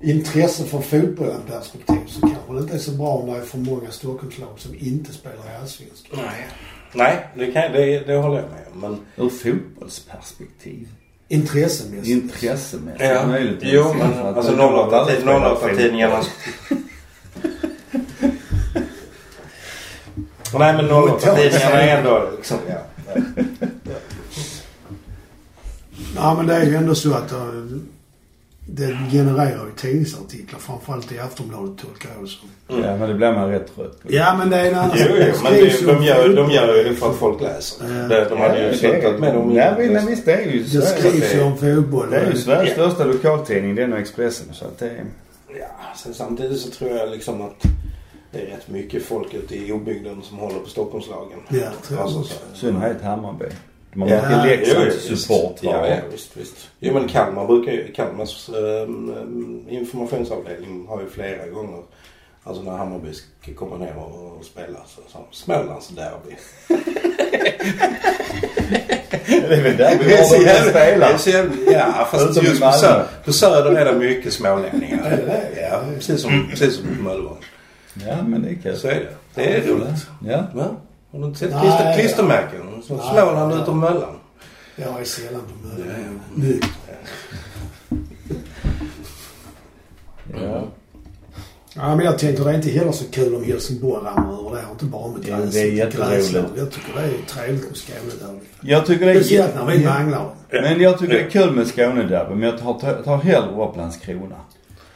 intresse 0.00 0.64
för 0.64 0.80
fotbollen 0.80 1.40
perspektiv 1.48 2.00
så 2.06 2.20
kanske 2.20 2.52
det 2.52 2.58
inte 2.60 2.74
är 2.74 2.78
så 2.78 2.90
bra 2.90 3.08
om 3.08 3.30
det 3.32 3.38
är 3.38 3.42
för 3.42 3.58
många 3.58 3.90
Stockholmslag 3.90 4.48
som 4.56 4.74
inte 4.78 5.12
spelar 5.12 5.36
i 5.36 5.56
Allsvenskan. 5.60 6.18
Nej. 6.26 6.46
Nej, 6.92 7.26
det, 7.34 7.52
kan, 7.52 7.72
det, 7.72 8.00
det 8.06 8.14
håller 8.16 8.36
jag 8.36 8.50
med 8.50 8.64
om. 8.72 8.80
Men 9.16 9.26
Ur 9.26 9.30
fotbollsperspektiv. 9.30 10.88
Intressemässigt. 11.28 12.08
Intressemässigt 12.08 13.04
Ja. 13.04 13.26
möjligtvis. 13.26 13.70
Jo, 13.72 13.94
men 13.98 14.18
alltså 14.26 14.56
de 14.56 14.68
kommer 14.68 14.96
aldrig 14.96 15.18
spela 15.18 15.54
08-tidningarna... 15.54 16.22
fotboll. 16.22 16.78
Nej 20.60 20.72
men 20.76 20.88
08-tidningarna 20.90 21.80
är 21.80 21.98
ändå 21.98 22.30
liksom... 22.36 22.58
Ja. 22.68 22.78
Ja, 26.16 26.34
men 26.34 26.46
det 26.46 26.54
är 26.54 26.66
ju 26.66 26.74
ändå 26.76 26.94
så 26.94 27.14
att 27.14 27.32
eh, 27.32 27.38
det 28.74 28.98
genererar 29.12 29.66
ju 29.66 29.72
tidningsartiklar. 29.76 30.60
Framförallt 30.60 31.12
i 31.12 31.18
Aftonbladet 31.18 31.78
tolkar 31.78 32.10
jag 32.14 32.24
det 32.24 32.28
som. 32.28 32.48
Ja 32.68 32.96
men 32.96 33.08
det 33.08 33.14
blir 33.14 33.32
man 33.32 33.50
rätt 33.50 33.74
trött 33.76 34.02
på. 34.02 34.08
Ja, 34.14 34.34
men 34.38 34.50
det 34.50 34.56
är 34.56 34.68
en 34.68 34.74
annan 34.74 34.96
Jo, 34.98 35.04
jo, 35.08 35.24
men 35.42 35.52
det, 35.52 35.86
de, 35.86 36.04
gör, 36.04 36.36
de 36.36 36.50
gör 36.50 36.76
ju 36.76 36.84
det 36.84 36.94
för 36.94 37.10
att 37.10 37.16
folk 37.16 37.40
läser. 37.40 37.86
Ja. 38.00 38.08
Det, 38.08 38.26
de 38.28 38.38
hade 38.40 38.68
ju 38.68 38.74
slutat 38.74 39.20
med 39.20 39.34
dem 39.34 39.48
Nej, 39.48 39.88
men, 39.90 40.06
visst 40.06 40.24
det 40.24 40.32
är 40.34 40.50
ju 40.52 40.62
Det 40.62 40.82
skrivs 40.82 41.34
ju 41.34 41.42
om 41.42 41.56
fotboll. 41.58 42.10
det 42.10 42.16
är 42.16 42.30
ju 42.30 42.36
Sveriges 42.36 42.76
Ja. 42.76 42.88
största 42.90 43.04
lokaltidning. 43.04 43.78
Är 43.78 43.86
nog 43.86 43.98
Expressen. 43.98 44.46
Så 44.54 44.64
att 44.64 44.78
det 44.78 44.86
är... 44.86 45.04
Ja, 45.60 45.66
sen 45.96 46.14
samtidigt 46.14 46.60
så 46.60 46.70
tror 46.70 46.90
jag 46.90 47.10
liksom 47.10 47.42
att 47.42 47.62
det 48.32 48.38
är 48.40 48.46
rätt 48.46 48.68
mycket 48.68 49.02
folk 49.04 49.34
ute 49.34 49.56
i 49.56 49.72
obygden 49.72 50.22
som 50.22 50.38
håller 50.38 50.58
på 50.58 50.68
Stockholmslagen. 50.68 51.38
Ja, 51.48 51.58
tror 51.86 51.98
jag 52.00 52.00
Alltså, 52.00 52.34
I 52.54 52.58
synnerhet 52.58 53.02
Hammarby. 53.02 53.44
Har 53.96 54.08
Ja, 54.08 54.42
mycket 54.44 54.68
jo, 54.68 54.74
jo, 54.78 54.84
Leksands 54.84 55.10
visst. 55.10 55.22
support 55.26 55.58
Ja, 55.60 55.86
ja, 55.88 55.96
visst, 56.12 56.36
visst. 56.36 56.68
Jo, 56.78 56.94
men 56.94 57.08
Kalmar 57.08 57.46
brukar 57.46 57.72
ju, 57.72 57.92
Kalmars 57.92 58.48
ehm, 58.48 59.64
informationsavdelning 59.68 60.86
har 60.88 61.00
ju 61.00 61.08
flera 61.08 61.46
gånger, 61.46 61.82
alltså 62.44 62.62
när 62.62 62.72
Hammarby 62.72 63.12
ska 63.14 63.54
komma 63.54 63.76
ner 63.76 63.96
och, 63.96 64.44
spela, 64.44 64.78
så, 64.86 65.00
så 65.08 65.18
Smålandsderby. 65.30 66.36
Det 69.26 69.54
är 69.56 69.62
väl 69.62 69.76
där 69.76 69.98
vi 69.98 70.16
har 70.16 70.38
de 70.38 70.44
det 70.44 70.50
är 70.50 70.70
spelar. 70.70 71.16
så 71.18 71.30
jävla- 71.30 71.72
Ja, 71.72 72.08
fast 72.10 72.42
just 72.42 72.60
på, 72.60 72.64
Malmö. 72.66 72.78
sö, 72.78 73.04
på 73.24 73.32
Söder 73.32 73.72
är 73.76 73.84
det 73.84 73.98
mycket 73.98 74.32
smålänningar. 74.32 75.18
Ja, 75.70 75.82
precis 75.94 76.22
som, 76.22 76.46
precis 76.50 76.74
som 76.76 76.96
på 76.96 77.02
Möllevång. 77.02 77.36
Ja 78.08 78.16
men 78.26 78.42
det 78.42 78.48
är 78.50 78.54
kul. 78.54 78.76
Så 78.76 78.88
är 78.88 78.94
det. 78.94 79.08
Det 79.34 79.56
är 79.56 79.62
roligt. 79.62 80.06
Ja. 80.26 80.44
Va? 80.54 80.76
Har 81.12 81.18
du 81.18 81.26
inte 81.26 81.38
sett 81.38 81.60
klister, 81.60 81.94
klistermärken? 81.98 82.82
Småland 82.82 83.52
ja. 83.52 83.62
utom 83.62 83.80
Möllan. 83.80 84.16
Jag 84.76 85.00
är 85.00 85.04
sällan 85.04 85.40
på 85.40 85.68
möten. 85.68 86.20
Nu. 86.34 86.60
Ja. 90.34 90.64
Ja, 91.74 91.96
men 91.96 92.04
jag 92.04 92.18
tänker 92.18 92.44
det 92.44 92.50
är 92.50 92.54
inte 92.54 92.70
heller 92.70 92.92
så 92.92 93.04
kul 93.10 93.34
om 93.34 93.44
Helsingborg 93.44 94.04
ramlar 94.04 94.40
över 94.40 94.56
det. 94.56 94.64
Inte 94.72 94.84
bara 94.84 95.08
med 95.08 95.24
gräs. 95.24 95.54
det 95.54 95.60
är 95.60 95.72
jätteroligt. 95.72 96.34
Jag 96.56 96.70
tycker 96.70 96.94
det 96.94 97.00
är 97.00 97.12
trevligt 97.26 97.68
med 97.68 97.76
Skåne 97.76 98.12
där. 98.20 98.40
Jag 98.60 98.86
tycker 98.86 99.06
det 99.06 99.12
är... 99.12 99.14
Speciellt 99.14 99.54
när 99.54 99.66
vi 99.66 99.84
manglar. 99.84 100.34
Men 100.50 100.80
jag 100.80 100.98
tycker 100.98 101.14
det 101.14 101.20
är 101.20 101.30
kul 101.30 101.52
med 101.52 101.66
Skånederby. 101.66 102.34
Men 102.34 102.48
jag 102.48 102.58
tar, 102.58 103.02
tar 103.02 103.16
hellre 103.16 103.64
upp 103.64 103.76
Landskrona. 103.76 104.36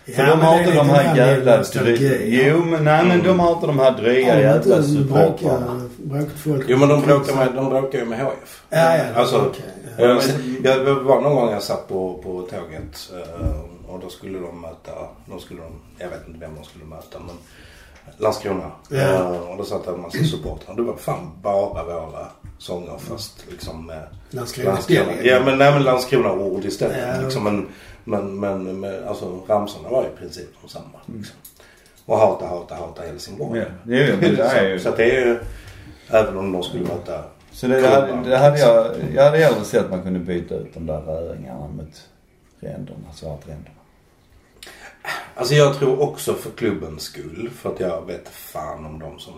För 0.04 0.22
Ja, 0.22 0.30
de 0.30 0.40
har 0.40 0.58
inte 0.58 0.74
de 0.74 0.88
här 0.88 1.16
jävla... 1.16 1.56
nostalgi, 1.56 1.96
Dry... 1.96 2.38
ja. 2.38 2.44
Jo 2.48 2.64
men 2.64 2.84
nej 2.84 3.04
men 3.04 3.22
de 3.22 3.40
har 3.40 3.52
inte 3.52 3.66
de 3.66 3.78
här 3.78 3.90
dryga 3.90 4.32
Har 4.32 4.36
de 4.40 4.42
jävla 4.42 4.82
supportrarna. 4.82 5.80
Jo 6.66 6.78
men 6.78 6.88
de 6.88 7.00
bråkar, 7.02 7.34
med, 7.36 7.52
de 7.54 7.68
bråkar 7.68 7.98
ju 7.98 8.04
med 8.04 8.18
HF. 8.20 8.62
Ja, 8.70 8.96
ja. 8.96 9.04
Alltså, 9.14 9.36
okej. 9.36 9.64
ja. 9.98 10.04
Jag, 10.04 10.22
jag, 10.64 10.86
det 10.86 10.94
var 10.94 11.20
någon 11.20 11.34
gång 11.34 11.50
jag 11.50 11.62
satt 11.62 11.88
på, 11.88 12.20
på 12.22 12.40
tåget 12.42 13.12
eh, 13.12 13.92
och 13.94 14.00
då 14.00 14.08
skulle 14.08 14.38
de 14.38 14.60
möta, 14.60 14.92
de 15.26 15.40
skulle 15.40 15.60
de, 15.60 15.72
jag 15.98 16.08
vet 16.08 16.28
inte 16.28 16.40
vem 16.40 16.54
de 16.54 16.64
skulle 16.64 16.84
möta 16.84 17.18
men 17.18 17.36
Landskrona. 18.18 18.70
Ja. 18.88 18.98
Eh, 18.98 19.38
och 19.50 19.56
då 19.58 19.64
satt 19.64 19.84
det 19.84 19.90
en 19.90 20.00
massa 20.00 20.24
supportrar. 20.24 20.76
Det 20.76 20.82
var 20.82 20.96
fan 20.96 21.30
bara 21.42 21.84
våra 21.84 22.26
sånger 22.58 22.98
fast 22.98 23.44
liksom 23.50 23.86
med 23.86 24.02
Landskrona. 24.30 24.70
Landskrona. 24.70 25.12
Ja 25.22 25.42
men, 25.44 25.58
nej, 25.58 25.72
men 25.72 25.82
Landskrona-ord 25.82 26.64
istället. 26.64 26.96
Ja. 27.16 27.22
Liksom, 27.22 27.66
men, 28.04 28.40
men, 28.40 28.80
men 28.80 29.08
alltså 29.08 29.42
ramsorna 29.48 29.88
var 29.88 30.04
i 30.04 30.18
princip 30.18 30.48
de 30.62 30.68
samma. 30.68 30.98
Liksom. 31.06 31.36
Och 32.06 32.18
hata, 32.18 32.46
hata, 32.46 32.74
hata 32.74 33.02
Helsingborg. 33.02 33.60
Ja, 33.60 33.66
det 33.82 34.02
är 34.02 34.06
ju, 34.06 34.36
det 34.36 34.42
är 34.42 34.68
ju... 34.68 34.78
Så 34.78 34.88
att 34.88 34.96
det 34.96 35.10
är 35.10 35.26
ju, 35.26 35.38
även 36.08 36.36
om 36.36 36.52
de 36.52 36.62
skulle 36.62 36.82
möta 36.82 37.24
Så 37.52 37.66
det, 37.66 37.88
hade, 37.88 38.30
det 38.30 38.36
hade 38.36 38.58
jag, 38.58 38.94
jag 39.14 39.24
hade 39.24 39.38
hellre 39.38 39.64
sett 39.64 39.84
att 39.84 39.90
man 39.90 40.02
kunde 40.02 40.18
byta 40.18 40.54
ut 40.54 40.74
de 40.74 40.86
där 40.86 41.00
röringarna 41.00 41.68
mot 41.68 42.08
ränderna, 42.60 43.12
svartränderna. 43.14 43.70
Alltså 45.34 45.54
jag 45.54 45.78
tror 45.78 46.00
också 46.02 46.34
för 46.34 46.50
klubbens 46.50 47.02
skull. 47.02 47.50
För 47.56 47.72
att 47.72 47.80
jag 47.80 48.06
vet 48.06 48.28
fan 48.28 48.86
om 48.86 48.98
de 48.98 49.18
som 49.18 49.34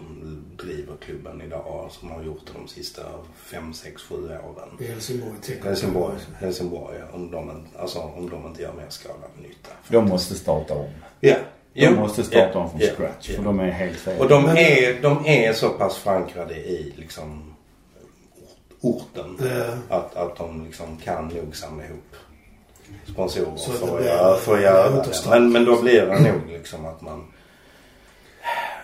driver 0.56 0.96
klubben 1.04 1.42
idag. 1.42 1.88
Som 1.90 2.10
har 2.10 2.22
gjort 2.22 2.40
det 2.46 2.52
de 2.62 2.68
sista 2.68 3.02
fem 3.36 3.74
sex 3.74 4.02
sju 4.02 4.14
åren. 4.24 4.68
I 4.80 4.84
Helsingborg. 4.84 5.32
tänker 5.42 5.62
jag. 5.62 5.68
Helsingborg, 5.68 6.14
Helsingborg 6.38 6.98
om, 7.12 7.30
de, 7.30 7.50
inte- 7.50 7.78
alltså, 7.78 7.98
om 7.98 8.30
de 8.30 8.46
inte 8.46 8.62
gör 8.62 8.72
mer 8.72 8.86
skada 8.88 9.14
än 9.36 9.42
nytta. 9.42 9.70
De 9.88 10.04
måste 10.08 10.34
starta 10.34 10.74
om. 10.74 10.88
Ja. 11.20 11.36
De 11.74 11.84
Jo. 11.84 11.90
måste 11.96 12.22
starta 12.24 12.50
Ja. 12.52 12.58
om 12.60 12.70
från 12.70 12.80
Ja. 12.80 12.94
scratch. 12.94 13.28
Ja. 13.30 13.36
För 13.36 13.42
de 13.42 13.60
är 13.60 13.70
helt 13.70 13.96
fel. 13.98 14.20
Och 14.20 14.28
de 14.28 14.44
är, 14.46 15.02
de 15.02 15.26
är 15.26 15.52
så 15.52 15.68
pass 15.68 15.96
förankrade 15.96 16.54
i 16.54 16.94
liksom 16.96 17.54
ort- 18.80 19.06
orten. 19.16 19.38
Ja. 19.88 19.96
Att, 19.96 20.16
att 20.16 20.36
de 20.36 20.64
liksom 20.64 20.96
kan 21.04 21.28
nog 21.28 21.56
samla 21.56 21.84
ihop 21.84 22.15
sponsorer 23.16 23.56
Så 23.56 23.72
att 23.72 23.96
blir- 23.98 24.06
göra, 24.06 24.56
det 24.56 24.62
göra 24.62 24.90
det. 24.90 25.28
Men, 25.30 25.52
men 25.52 25.64
då 25.64 25.82
blir 25.82 26.06
det 26.06 26.20
nog 26.32 26.40
liksom 26.48 26.86
att 26.86 27.02
man... 27.02 27.24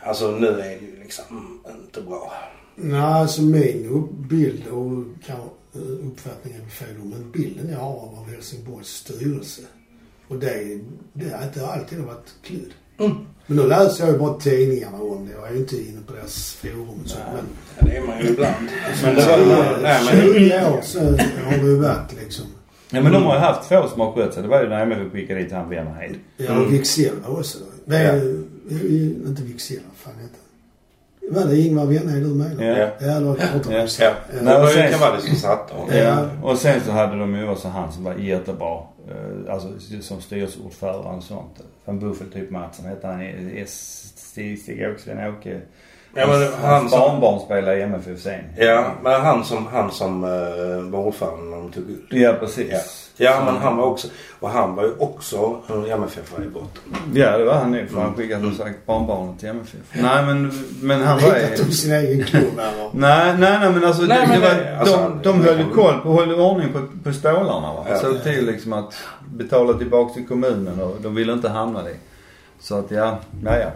Alltså 0.04 0.30
nu 0.30 0.46
är 0.48 0.56
det 0.56 0.72
ju 0.86 0.96
liksom 1.02 1.60
inte 1.84 2.00
bra. 2.02 2.32
Nej, 2.76 3.00
alltså 3.00 3.42
min 3.42 4.08
bild 4.28 4.66
och 4.66 5.30
eh, 5.30 5.36
uppfattningen 6.06 6.62
är 6.64 6.68
fel 6.70 6.94
men 7.02 7.30
bilden 7.30 7.68
jag 7.70 7.78
har 7.78 7.92
av 8.18 8.26
Helsingborgs 8.30 8.88
styrelse. 8.88 9.62
Och 10.28 10.36
det, 10.36 10.80
det 11.12 11.30
har 11.36 11.42
inte 11.44 11.66
alltid 11.66 11.98
varit 11.98 12.32
kludd. 12.42 12.72
Mm. 12.98 13.12
Men 13.46 13.56
nu 13.56 13.66
läser 13.66 14.04
jag 14.04 14.12
ju 14.12 14.18
bara 14.18 14.34
tidningarna 14.40 14.98
om 15.02 15.26
det. 15.28 15.32
Jag 15.32 15.48
är 15.48 15.52
ju 15.52 15.58
inte 15.58 15.76
inne 15.76 16.00
på 16.06 16.12
deras 16.12 16.52
forum 16.52 16.88
och 17.04 17.08
så. 17.10 17.18
Men 17.34 17.44
Ja, 17.78 17.86
det 17.86 17.96
är 17.96 18.02
man 18.06 18.18
ju 18.20 18.28
ibland. 18.28 18.68
Men 19.02 19.14
det 19.14 19.26
var, 19.26 19.78
nej, 19.82 20.00
men, 20.04 20.34
20 20.34 20.66
år 20.66 20.80
så 20.82 21.00
har 21.44 21.50
det 21.58 21.66
ju 21.66 21.76
varit 21.76 22.12
liksom. 22.22 22.46
Ja 22.94 23.00
men 23.02 23.12
de 23.12 23.22
har 23.22 23.34
ju 23.34 23.40
haft 23.40 23.68
två 23.68 23.88
som 23.88 24.00
har 24.00 24.12
skött 24.12 24.34
sig. 24.34 24.42
Det 24.42 24.48
var 24.48 24.62
ju 24.62 24.68
när 24.68 24.82
MFF 24.82 25.12
skickade 25.12 25.40
dit 25.40 25.52
han 25.52 25.68
Wennerhed. 25.70 26.14
Ja, 26.36 26.46
Mm. 26.46 26.62
och 26.64 26.72
Wicksell 26.72 27.14
också. 27.26 27.58
Det 27.84 27.96
är, 27.96 28.16
Inte 29.26 29.42
Wicksell, 29.42 29.78
vad 29.88 29.96
fan 29.96 30.22
heter 30.22 30.36
han? 30.36 30.38
Var 31.34 31.50
det 31.50 31.58
Ingvar 31.60 31.84
Wenner 31.86 32.20
du 32.20 32.26
menar? 32.26 32.64
Ja. 32.64 32.78
Ja. 32.78 32.88
Ja, 33.00 33.20
det 33.20 33.24
var. 33.24 33.36
Ja. 33.38 33.44
Ja. 33.70 33.86
Ja. 34.00 34.14
Det 34.32 34.42
Nej, 34.42 34.54
och 34.54 34.60
var 34.60 34.68
sen- 34.68 34.92
Cavalli 34.92 35.22
som 35.22 35.36
satte 35.36 35.74
honom. 35.74 35.96
Ja. 35.96 36.28
Och 36.42 36.58
sen 36.58 36.80
så 36.80 36.90
hade 36.92 37.18
de 37.18 37.34
ju 37.34 37.48
också 37.48 37.68
han 37.68 37.92
som 37.92 38.04
var 38.04 38.14
jättebra. 38.14 38.78
eh, 39.08 39.52
Alltså 39.54 39.68
som 40.00 40.20
styrelseordförande 40.20 41.08
och 41.16 41.22
sånt. 41.22 41.60
Van 41.84 41.98
Buffel 42.00 42.32
typ 42.32 42.50
Mattsson 42.50 42.86
hette 42.86 43.06
han. 43.06 43.22
i- 43.22 43.60
S- 43.64 44.12
Stig 44.16 44.58
Stig-Åke, 44.58 45.00
Sven-Åke. 45.02 45.60
Ja, 46.14 46.26
men 46.26 46.40
Hans 46.42 46.54
han 46.62 46.88
som... 46.88 47.00
barnbarn 47.00 47.40
spelade 47.40 47.78
i 47.78 47.82
MFF 47.82 48.20
sen. 48.20 48.40
Ja, 48.56 48.84
men 49.02 49.20
han 49.20 49.44
som, 49.44 49.66
han 49.66 49.90
som 49.90 50.24
uh, 50.24 50.30
var 50.90 50.98
ordförande 50.98 51.44
när 51.44 51.56
de 51.56 51.72
tog 51.72 51.86
guld. 51.86 52.06
Ja, 52.10 52.32
precis. 52.40 52.70
Ja. 52.72 52.78
Ja, 53.16 53.42
men 53.44 53.56
han 53.56 53.76
var 53.76 53.84
också... 53.86 54.08
Och 54.40 54.50
han 54.50 54.74
var 54.74 54.82
ju 54.84 54.92
också 54.98 55.56
en 55.68 55.90
MFF 55.90 56.32
i 56.46 56.48
botten. 56.48 56.96
Ja, 57.14 57.38
det 57.38 57.44
var 57.44 57.54
han 57.54 57.70
nog. 57.72 57.88
För 57.88 57.96
han 58.00 58.06
Mm. 58.06 58.16
skickade 58.18 58.42
som 58.42 58.54
sagt 58.54 58.86
barnbarnet 58.86 59.40
till 59.40 59.48
MFF. 59.48 59.80
Nej, 59.92 60.22
men, 60.26 60.52
men 60.82 61.02
han 61.02 61.18
var 61.20 61.34
hittat 61.34 61.60
upp 61.60 61.72
sin 61.72 61.92
egen 61.92 62.24
klubb? 62.24 62.44
Nej, 62.56 63.34
nej, 63.38 63.58
nej 63.60 63.70
men 63.72 63.84
alltså, 63.84 64.02
Nej, 64.02 64.18
det, 64.22 64.28
men 64.28 64.40
det 64.40 64.46
var, 64.46 64.78
alltså, 64.78 64.96
de, 64.96 65.22
de 65.22 65.40
höll 65.44 65.58
ju 65.58 65.70
koll 65.70 66.00
på, 66.02 66.12
höll 66.12 66.34
ordning 66.40 66.72
på, 66.72 66.80
på 67.04 67.12
stålarna 67.12 67.72
va. 67.74 67.86
Ja. 67.88 67.98
Såg 67.98 68.22
till 68.22 68.46
liksom 68.46 68.72
att 68.72 68.94
betala 69.34 69.78
tillbaka 69.78 70.14
till 70.14 70.26
kommunen 70.26 70.80
och 70.80 70.96
de 71.02 71.14
ville 71.14 71.32
inte 71.32 71.48
hamna 71.48 71.82
det. 71.82 71.96
Så 72.60 72.78
att 72.78 72.90
ja, 72.90 73.18
ja, 73.44 73.58
ja. 73.58 73.70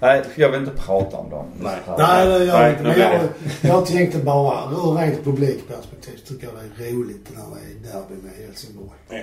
Nej, 0.00 0.22
jag 0.34 0.50
vill 0.50 0.60
inte 0.60 0.72
prata 0.76 1.16
om 1.16 1.30
dem. 1.30 1.46
Nej. 1.62 1.76
Nej, 1.98 2.26
det 2.26 2.44
gör 2.44 2.46
jag 2.46 2.60
Nej, 2.60 2.70
inte. 2.70 2.82
Men 2.82 2.98
jag, 3.00 3.20
jag 3.60 3.86
tänkte 3.86 4.18
bara, 4.18 4.70
ur 4.70 4.96
rent 4.98 5.24
publikperspektiv 5.24 6.16
tycker 6.28 6.46
jag 6.46 6.54
det 6.78 6.88
är 6.88 6.92
roligt 6.92 7.26
när 7.34 7.42
det 7.44 7.88
är 7.88 7.92
derby 7.94 8.22
med 8.22 8.32
Helsingborg. 8.46 8.90
Ja. 9.08 9.16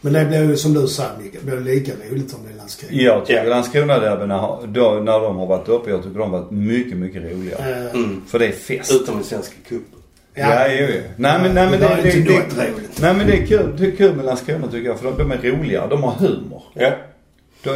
Men 0.00 0.12
det 0.12 0.24
blir 0.24 0.42
ju 0.42 0.56
som 0.56 0.74
du 0.74 0.86
säger 0.86 1.10
Micke, 1.22 1.32
det 1.32 1.46
blir 1.46 1.60
lika 1.74 1.92
roligt 2.10 2.34
om 2.34 2.40
det 2.46 2.52
är 2.52 2.56
Landskrona. 2.56 3.02
Jag 3.02 3.26
tycker 3.26 3.44
Ja. 4.28 4.60
Då, 4.66 4.90
när 4.90 5.20
de 5.20 5.36
har 5.36 5.46
varit 5.46 5.68
uppe, 5.68 5.90
jag 5.90 6.02
tycker 6.02 6.18
de 6.18 6.32
har 6.32 6.38
varit 6.40 6.50
mycket, 6.50 6.96
mycket 6.98 7.22
roligare. 7.22 7.86
Eh, 7.86 7.94
Mm. 7.94 8.22
För 8.26 8.38
det 8.38 8.46
är 8.46 8.52
fest. 8.52 8.92
Utom 8.92 9.20
i 9.20 9.24
Svenska 9.24 9.54
cupen. 9.68 9.98
Ja, 10.34 10.68
jo, 10.68 10.86
jo. 10.94 11.00
Nej 11.16 11.38
men, 11.42 11.54
nej, 11.54 11.70
men 11.70 11.80
det 11.80 11.98
det, 12.02 12.10
det, 12.10 12.42
det, 12.56 12.72
nej, 13.00 13.14
men 13.14 13.26
det 13.26 13.32
är 13.32 13.46
kul, 13.46 13.74
det 13.78 13.86
är 13.86 13.90
kul 13.96 14.16
med 14.16 14.24
Landskrona 14.24 14.66
tycker 14.66 14.88
jag. 14.88 14.98
För 14.98 15.04
de, 15.12 15.18
de 15.18 15.32
är 15.32 15.52
roliga. 15.52 15.86
De 15.86 16.02
har 16.02 16.12
humor. 16.12 16.62
Ja. 16.74 16.92
Då, 17.62 17.72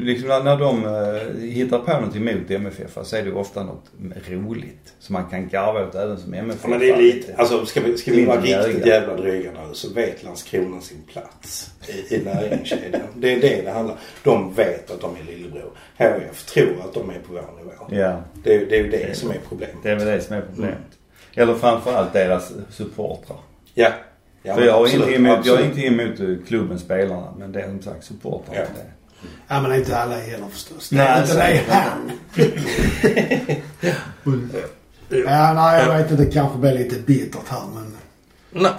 liksom, 0.00 0.28
när, 0.28 0.56
de 0.56 0.84
uh, 0.84 1.50
hittar 1.50 1.78
på 1.78 1.92
någonting 1.92 2.24
mot 2.24 2.50
MFF 2.50 2.98
så 3.02 3.16
är 3.16 3.22
det 3.22 3.32
ofta 3.32 3.62
något 3.62 3.90
roligt. 4.28 4.94
Som 4.98 5.12
man 5.12 5.24
kan 5.30 5.48
garva 5.48 5.86
åt 5.86 5.94
även 5.94 6.18
som 6.18 6.34
MFF. 6.34 6.66
Men 6.66 6.78
det 6.78 6.90
är 6.90 6.96
lite, 6.96 7.34
alltså 7.36 7.66
ska 7.66 7.80
vi, 7.80 7.96
ska 7.96 8.12
vi 8.12 8.24
vara 8.24 8.40
riktigt 8.40 8.86
jävla. 8.86 9.16
dryga 9.16 9.50
nu 9.50 9.74
så 9.74 9.92
vet 9.92 10.22
Landskrona 10.24 10.80
sin 10.80 11.02
plats 11.12 11.70
i, 11.88 12.14
i 12.14 12.24
näringskedjan. 12.24 13.02
Det 13.14 13.32
är 13.32 13.40
det 13.40 13.62
det 13.64 13.70
handlar 13.70 13.96
De 14.24 14.54
vet 14.54 14.90
att 14.90 15.00
de 15.00 15.16
är 15.16 15.32
lillebror. 15.32 15.70
HIF 15.96 16.44
tror 16.44 16.80
att 16.84 16.94
de 16.94 17.10
är 17.10 17.14
på 17.18 17.32
vår 17.32 17.58
nivå. 17.58 18.02
Ja, 18.02 18.22
Det, 18.44 18.54
är- 18.54 18.66
det 18.66 18.78
är 18.78 18.84
ju 18.84 18.90
det 18.90 19.16
som 19.16 19.30
är 19.30 19.38
problemet. 19.48 19.76
det 19.82 19.90
är 19.90 19.96
väl 19.96 20.06
det 20.06 20.20
som 20.20 20.36
är 20.36 20.42
problemet. 20.54 20.78
Eller 21.34 21.54
framförallt 21.54 22.12
deras 22.12 22.52
supportrar. 22.70 23.38
Ja. 23.74 23.88
ja 24.42 24.54
För 24.54 24.62
jag 24.62 24.72
har, 24.72 24.84
absolut, 24.84 25.06
inte 25.08 25.18
emot, 25.18 25.46
jag 25.46 25.56
har 25.56 25.64
inte 25.64 25.80
emot 25.80 26.20
eh, 26.20 26.46
klubben 26.46 26.78
spelarna. 26.78 27.34
Men 27.38 27.52
det 27.52 27.60
är 27.60 27.66
som 27.68 27.82
sagt 27.82 28.04
supportrarna. 28.04 28.58
Ja. 28.58 28.64
det. 28.74 28.99
Ja 29.48 29.62
men 29.62 29.74
inte 29.74 29.98
alla 29.98 30.18
heller 30.18 30.48
förstås. 30.48 30.88
Det 30.88 30.96
Nej, 30.96 31.06
är 31.06 31.22
inte 31.22 31.34
det 31.34 31.42
är 31.42 31.64
han. 31.70 32.10
ja, 35.08 35.52
nej 35.52 35.84
jag 35.86 35.98
vet 35.98 36.10
inte. 36.10 36.24
Det 36.24 36.30
kanske 36.30 36.58
blir 36.58 36.72
lite 36.72 36.98
bittert 36.98 37.48
här 37.48 37.62
men... 37.74 37.96
Nej. 38.50 38.72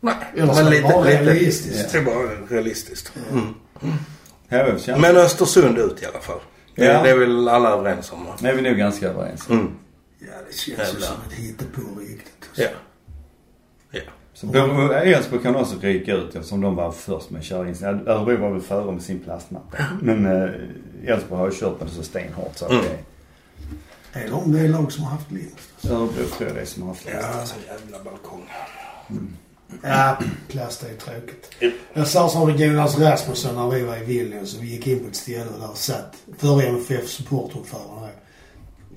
Nej. 0.00 0.14
Eller 0.36 0.46
så 0.46 0.54
men 0.54 0.64
det 0.64 0.70
lite, 0.70 0.82
bara 0.82 1.04
lite, 1.04 1.22
realistiskt. 1.22 1.92
Det 1.92 1.98
är 1.98 2.02
bara 2.02 2.28
realistiskt. 2.48 3.12
Mm. 3.30 3.54
Känns... 4.78 5.00
Men 5.00 5.16
Östersund 5.16 5.78
ut 5.78 6.02
i 6.02 6.06
alla 6.06 6.20
fall. 6.20 6.40
Det, 6.74 6.84
Ja. 6.84 7.02
det 7.02 7.10
är 7.10 7.16
väl 7.18 7.48
alla 7.48 7.70
överens 7.70 8.12
om 8.12 8.24
va? 8.24 8.36
Det 8.40 8.48
är 8.48 8.54
vi 8.54 8.62
nog 8.62 8.76
ganska 8.76 9.08
överens 9.08 9.48
om. 9.48 9.58
Mm. 9.58 9.72
Ja 10.18 10.26
det 10.48 10.54
känns 10.56 10.94
ju 10.94 11.00
som 11.00 11.16
ett 11.28 11.34
hittepå 11.38 11.80
riktigt. 12.00 12.48
Ja. 12.54 12.66
Ja. 14.42 14.66
Så 14.88 14.92
Älvsborg 14.92 15.42
kan 15.42 15.56
också 15.56 15.76
ryka 15.80 16.14
ut 16.14 16.34
eftersom 16.36 16.60
de 16.60 16.76
var 16.76 16.92
först 16.92 17.30
med 17.30 17.44
köra 17.44 17.68
in 17.68 17.74
sin- 17.74 17.86
Örebro 18.08 18.36
var 18.36 18.50
väl 18.50 18.60
före 18.60 18.92
med 18.92 19.02
sin 19.02 19.18
plastmatta. 19.20 19.78
Men 20.02 20.26
eh, 20.26 20.50
Elfsborg 21.12 21.40
har 21.40 21.46
ju 21.50 21.54
kört 21.60 21.80
med 21.80 21.88
det 21.88 21.92
så 21.94 22.02
stenhårt 22.02 22.56
så 22.56 22.64
att 22.64 22.70
Mm. 22.70 22.84
det 24.12 24.18
Är 24.20 24.30
de 24.30 24.52
det 24.52 24.68
lag 24.68 24.92
som 24.92 25.04
har 25.04 25.10
haft 25.10 25.30
minst? 25.30 25.84
Örebro 25.90 26.24
tror 26.36 26.48
jag 26.48 26.54
det 26.54 26.60
är 26.60 26.64
som 26.66 26.82
har 26.82 26.94
flest. 26.94 27.16
Ja, 27.34 27.46
sån 27.46 27.58
jävla 27.66 28.04
balkong. 28.04 28.42
Ja, 29.82 30.18
plast 30.48 30.82
är 30.82 30.94
tråkigt. 30.94 31.50
Jag 31.92 32.06
sa 32.06 32.28
som 32.28 32.50
Jonas 32.56 32.98
Rasmusson 32.98 33.54
när 33.54 33.76
vi 33.76 33.82
var 33.84 33.96
i 33.96 34.04
Vilnius 34.04 34.56
och 34.56 34.62
vi 34.62 34.66
gick 34.66 34.86
in 34.86 35.00
på 35.00 35.06
ett 35.08 35.16
ställe 35.16 35.44
och 35.54 35.60
där 35.60 35.74
satt 35.74 36.16
förre 36.38 36.66
MFF 36.66 37.08
supportordförande 37.08 38.07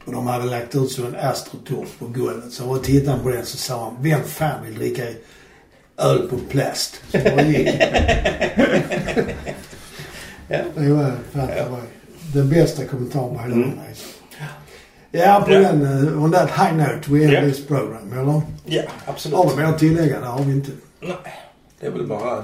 Och 0.05 0.13
de 0.13 0.27
hade 0.27 0.45
lagt 0.45 0.75
ut 0.75 0.91
så 0.91 1.05
en 1.05 1.15
astroturf 1.15 1.99
på 1.99 2.05
golvet. 2.05 2.51
Så 2.53 2.63
jag 2.63 2.83
tittade 2.83 3.19
på 3.23 3.29
den 3.29 3.45
så 3.45 3.57
sa 3.57 3.83
han, 3.83 3.97
vem 4.03 4.23
fan 4.23 4.63
vill 4.65 4.75
dricka 4.75 5.03
öl 5.97 6.27
på 6.29 6.37
plast? 6.49 7.01
Så 7.11 7.17
jag 7.17 7.45
gick. 7.51 7.67
Ja. 10.47 10.57
Det 10.75 10.89
var 10.93 11.11
fan 11.33 11.47
det 11.47 11.67
var 11.71 11.79
den 12.33 12.49
bästa 12.49 12.85
kommentaren 12.85 13.35
på 13.35 13.41
hela 13.41 13.55
Mm. 13.55 13.71
Ja, 15.11 15.43
på 15.45 15.51
Ja. 15.53 15.59
den, 15.59 15.81
uh, 15.81 16.23
on 16.23 16.31
that 16.31 16.49
high 16.49 16.73
note 16.75 17.11
we 17.11 17.23
end 17.23 17.33
Ja. 17.33 17.41
this 17.41 17.67
program, 17.67 18.13
eller? 18.13 18.41
Ja, 18.65 18.81
absolut. 19.05 19.37
Har 19.37 19.49
vi 19.49 19.55
mer 19.55 19.63
att 19.63 19.79
tillägga? 19.79 20.19
Det 20.19 20.25
har 20.25 20.43
vi 20.43 20.51
inte. 20.51 20.71
Nej, 21.01 21.15
det 21.79 21.87
är 21.87 21.91
väl 21.91 22.07
bara 22.07 22.43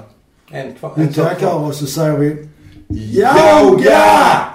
en 0.52 0.76
kvar. 0.76 0.94
Vi 0.96 1.14
tackar 1.14 1.54
och 1.54 1.76
så 1.76 1.86
säger 1.86 2.18
vi 2.18 2.48
Yoga! 2.90 4.46